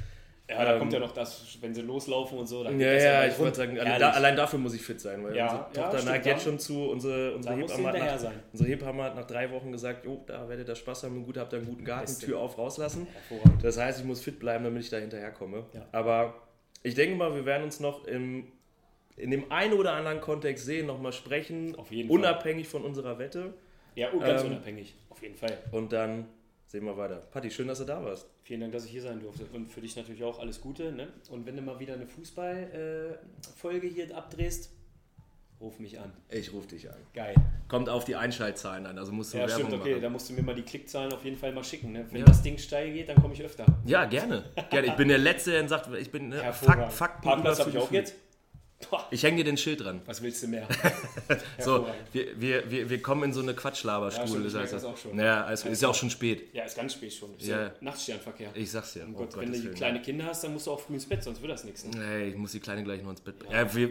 Ja, 0.50 0.64
da 0.64 0.72
Ähm, 0.74 0.78
kommt 0.78 0.92
ja 0.94 0.98
noch 0.98 1.12
das, 1.12 1.58
wenn 1.60 1.74
sie 1.74 1.82
loslaufen 1.82 2.38
und 2.38 2.46
so. 2.46 2.64
Dann 2.64 2.80
Ja, 2.80 2.88
geht 2.88 2.96
das 2.96 3.04
ja, 3.04 3.26
ich 3.26 3.38
wollte 3.38 3.56
sagen, 3.58 3.72
alle, 3.78 3.90
Ehrlich. 3.90 3.98
da, 4.00 4.10
allein 4.12 4.34
dafür 4.34 4.58
muss 4.58 4.72
ich 4.74 4.80
fit 4.82 4.98
sein, 5.00 5.22
weil 5.22 5.36
Ja, 5.36 5.44
unsere 5.44 5.60
ja, 5.62 5.68
Tochter 5.82 5.98
stimmt, 5.98 6.12
neigt 6.12 6.26
jetzt 6.26 6.42
schon 6.44 6.58
zu. 6.58 6.88
Unsere, 6.88 7.34
unsere, 7.34 7.56
Hebamme 7.56 7.88
hat 7.92 7.98
nach, 7.98 8.18
sein. 8.18 8.32
unsere 8.52 8.70
Hebamme 8.70 9.02
hat 9.02 9.14
nach 9.14 9.26
drei 9.26 9.50
Wochen 9.50 9.72
gesagt: 9.72 10.06
Jo, 10.06 10.22
da 10.26 10.48
werdet 10.48 10.66
ihr 10.68 10.74
Spaß 10.74 11.02
haben, 11.04 11.22
gut, 11.24 11.36
habt 11.36 11.52
ihr 11.52 11.58
einen 11.58 11.66
guten 11.68 11.84
Garten, 11.84 12.06
Beste. 12.06 12.26
Tür 12.26 12.38
auf, 12.40 12.56
rauslassen. 12.56 13.06
Hervorragend. 13.28 13.62
Das 13.62 13.78
heißt, 13.78 14.00
ich 14.00 14.06
muss 14.06 14.22
fit 14.22 14.38
bleiben, 14.38 14.64
damit 14.64 14.82
ich 14.82 14.88
da 14.90 14.96
hinterherkomme. 14.96 15.66
Ja. 15.74 15.86
Aber 15.92 16.34
ich 16.82 16.94
denke 16.94 17.16
mal, 17.16 17.34
wir 17.34 17.44
werden 17.44 17.64
uns 17.64 17.80
noch 17.80 18.06
im, 18.06 18.46
in 19.16 19.30
dem 19.30 19.52
einen 19.52 19.74
oder 19.74 19.92
anderen 19.92 20.20
Kontext 20.22 20.64
sehen, 20.64 20.86
nochmal 20.86 21.12
sprechen, 21.12 21.74
Auf 21.76 21.90
jeden 21.90 22.08
Fall. 22.08 22.18
unabhängig 22.18 22.68
von 22.68 22.84
unserer 22.84 23.18
Wette. 23.18 23.52
Ja, 23.96 24.08
oh, 24.14 24.18
ganz 24.18 24.40
Ähm, 24.42 24.52
unabhängig. 24.52 24.94
Auf 25.10 25.20
jeden 25.22 25.34
Fall. 25.34 25.58
Und 25.72 25.92
dann 25.92 26.26
sehen 26.68 26.84
wir 26.84 26.96
weiter. 26.96 27.16
Patti, 27.32 27.50
schön, 27.50 27.66
dass 27.66 27.78
du 27.78 27.84
da 27.84 28.04
warst. 28.04 28.28
Vielen 28.42 28.60
Dank, 28.60 28.72
dass 28.74 28.84
ich 28.84 28.90
hier 28.92 29.02
sein 29.02 29.18
durfte. 29.20 29.44
Und 29.52 29.68
für 29.72 29.80
dich 29.80 29.96
natürlich 29.96 30.22
auch 30.22 30.38
alles 30.38 30.60
Gute. 30.60 30.92
Ne? 30.92 31.08
Und 31.30 31.44
wenn 31.46 31.56
du 31.56 31.62
mal 31.62 31.80
wieder 31.80 31.94
eine 31.94 32.06
Fußball-Folge 32.06 33.86
hier 33.88 34.16
abdrehst, 34.16 34.70
ruf 35.60 35.78
mich 35.80 35.98
an. 35.98 36.12
Ich 36.28 36.52
rufe 36.52 36.68
dich 36.68 36.88
an. 36.88 36.96
Geil. 37.14 37.34
Kommt 37.68 37.88
auf 37.88 38.04
die 38.04 38.14
Einschaltzahlen 38.16 38.86
an, 38.86 38.96
also 38.98 39.12
musst 39.12 39.34
du 39.34 39.38
Ja, 39.38 39.48
Werbung 39.48 39.66
stimmt, 39.66 39.80
okay. 39.80 39.90
machen. 39.92 40.02
Da 40.02 40.10
musst 40.10 40.28
du 40.30 40.34
mir 40.34 40.42
mal 40.42 40.54
die 40.54 40.62
Klickzahlen 40.62 41.12
auf 41.12 41.24
jeden 41.24 41.36
Fall 41.36 41.52
mal 41.52 41.64
schicken. 41.64 41.92
Ne? 41.92 42.06
Wenn 42.10 42.20
Ja. 42.20 42.26
das 42.26 42.42
Ding 42.42 42.56
steil 42.58 42.92
geht, 42.92 43.08
dann 43.08 43.20
komme 43.20 43.34
ich 43.34 43.42
öfter. 43.42 43.66
Ja, 43.84 44.04
gerne. 44.04 44.44
gerne. 44.70 44.86
Ich 44.86 44.92
bin 44.94 45.08
der 45.08 45.18
Letzte, 45.18 45.50
der 45.52 45.66
sagt, 45.68 45.88
ich 45.98 46.10
bin 46.10 46.28
ne, 46.28 46.36
Fakt, 46.36 46.44
Hervorragend. 46.44 46.92
Fakten 46.92 47.22
Parkplatz 47.22 47.58
habe 47.60 47.70
ich 47.70 47.78
auch 47.78 47.90
jetzt. 47.90 48.14
Ich 49.10 49.22
hänge 49.22 49.38
dir 49.38 49.44
den 49.44 49.56
Schild 49.56 49.80
dran. 49.82 50.02
was 50.06 50.22
willst 50.22 50.42
du 50.42 50.48
mehr? 50.48 50.66
So, 51.58 51.86
wir, 52.12 52.40
wir, 52.40 52.70
wir, 52.70 52.88
wir 52.90 53.02
kommen 53.02 53.24
in 53.24 53.32
so 53.32 53.40
eine 53.40 53.54
Quatschlaberstuhl. 53.54 54.50
Ja, 54.50 54.88
auch 54.88 54.96
schon. 54.96 55.18
Ja, 55.18 55.44
also 55.44 55.68
ist 55.68 55.82
ja 55.82 55.88
auch 55.88 55.94
schon 55.94 56.10
spät. 56.10 56.54
Ja, 56.54 56.64
ist 56.64 56.76
ganz 56.76 56.92
spät 56.94 57.12
schon. 57.12 57.36
Ist 57.36 57.48
Ja. 57.48 57.62
ja. 57.62 57.72
Nachtsternverkehr. 57.80 58.50
Ich 58.54 58.70
sag's 58.70 58.92
dir. 58.92 59.06
Oh 59.08 59.14
Oh 59.14 59.18
Gott, 59.24 59.36
wenn 59.38 59.52
du 59.52 59.70
kleine 59.72 60.00
Kinder 60.00 60.26
hast, 60.26 60.44
dann 60.44 60.52
musst 60.52 60.66
du 60.66 60.70
auch 60.70 60.80
früh 60.80 60.94
ins 60.94 61.06
Bett, 61.06 61.22
sonst 61.22 61.42
wird 61.42 61.50
das 61.52 61.64
nichts. 61.64 61.84
Ne? 61.84 62.02
Hey, 62.02 62.28
ich 62.28 62.36
muss 62.36 62.52
die 62.52 62.60
Kleine 62.60 62.84
gleich 62.84 63.02
noch 63.02 63.10
ins 63.10 63.20
Bett 63.20 63.38
bringen. 63.38 63.52
Ja, 63.52 63.74
wir, 63.74 63.90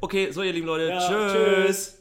okay, 0.00 0.30
so 0.30 0.42
ihr 0.42 0.52
lieben 0.52 0.66
Leute. 0.66 0.88
Ja, 0.88 1.08
tschüss. 1.08 1.66
tschüss. 1.66 1.98